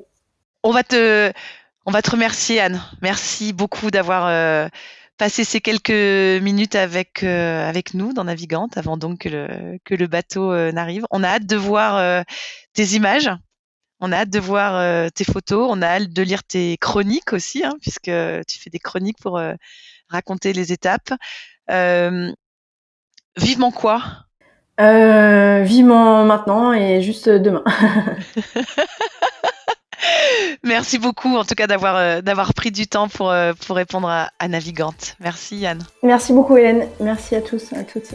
On 0.62 0.70
va 0.70 0.84
te 0.84 1.32
on 1.86 1.90
va 1.90 2.02
te 2.02 2.10
remercier 2.12 2.60
Anne. 2.60 2.80
Merci 3.02 3.52
beaucoup 3.52 3.90
d'avoir 3.90 4.70
passer 5.20 5.44
ces 5.44 5.60
quelques 5.60 6.42
minutes 6.42 6.76
avec 6.76 7.22
euh, 7.24 7.68
avec 7.68 7.92
nous 7.92 8.14
dans 8.14 8.24
Navigante 8.24 8.78
avant 8.78 8.96
donc 8.96 9.18
que 9.18 9.28
le, 9.28 9.78
que 9.84 9.94
le 9.94 10.06
bateau 10.06 10.50
euh, 10.50 10.72
n'arrive. 10.72 11.04
On 11.10 11.22
a 11.22 11.28
hâte 11.28 11.44
de 11.44 11.56
voir 11.56 11.98
euh, 11.98 12.22
tes 12.72 12.94
images. 12.96 13.28
On 14.00 14.12
a 14.12 14.18
hâte 14.18 14.30
de 14.30 14.40
voir 14.40 15.10
tes 15.12 15.24
photos. 15.24 15.68
On 15.70 15.82
a 15.82 15.86
hâte 15.86 16.10
de 16.10 16.22
lire 16.22 16.42
tes 16.42 16.76
chroniques 16.78 17.32
aussi, 17.32 17.64
hein, 17.64 17.74
puisque 17.80 18.04
tu 18.04 18.58
fais 18.58 18.70
des 18.70 18.78
chroniques 18.78 19.18
pour 19.20 19.40
raconter 20.08 20.52
les 20.52 20.72
étapes. 20.72 21.12
vivement 23.36 23.70
quoi? 23.70 24.02
Vivement 24.78 26.24
maintenant 26.24 26.72
et 26.72 27.02
juste 27.02 27.28
demain. 27.28 27.64
Merci 30.62 30.98
beaucoup, 30.98 31.36
en 31.36 31.44
tout 31.44 31.54
cas, 31.54 31.66
d'avoir 31.66 31.96
euh, 31.96 32.20
d'avoir 32.20 32.54
pris 32.54 32.70
du 32.70 32.86
temps 32.86 33.08
pour, 33.08 33.30
euh, 33.30 33.52
pour 33.66 33.76
répondre 33.76 34.08
à, 34.08 34.30
à 34.38 34.48
Navigante. 34.48 35.16
Merci, 35.20 35.58
Yann. 35.58 35.82
Merci 36.02 36.32
beaucoup, 36.32 36.56
Hélène. 36.56 36.88
Merci 37.00 37.34
à 37.34 37.40
tous, 37.40 37.72
à 37.72 37.84
toutes. 37.84 38.14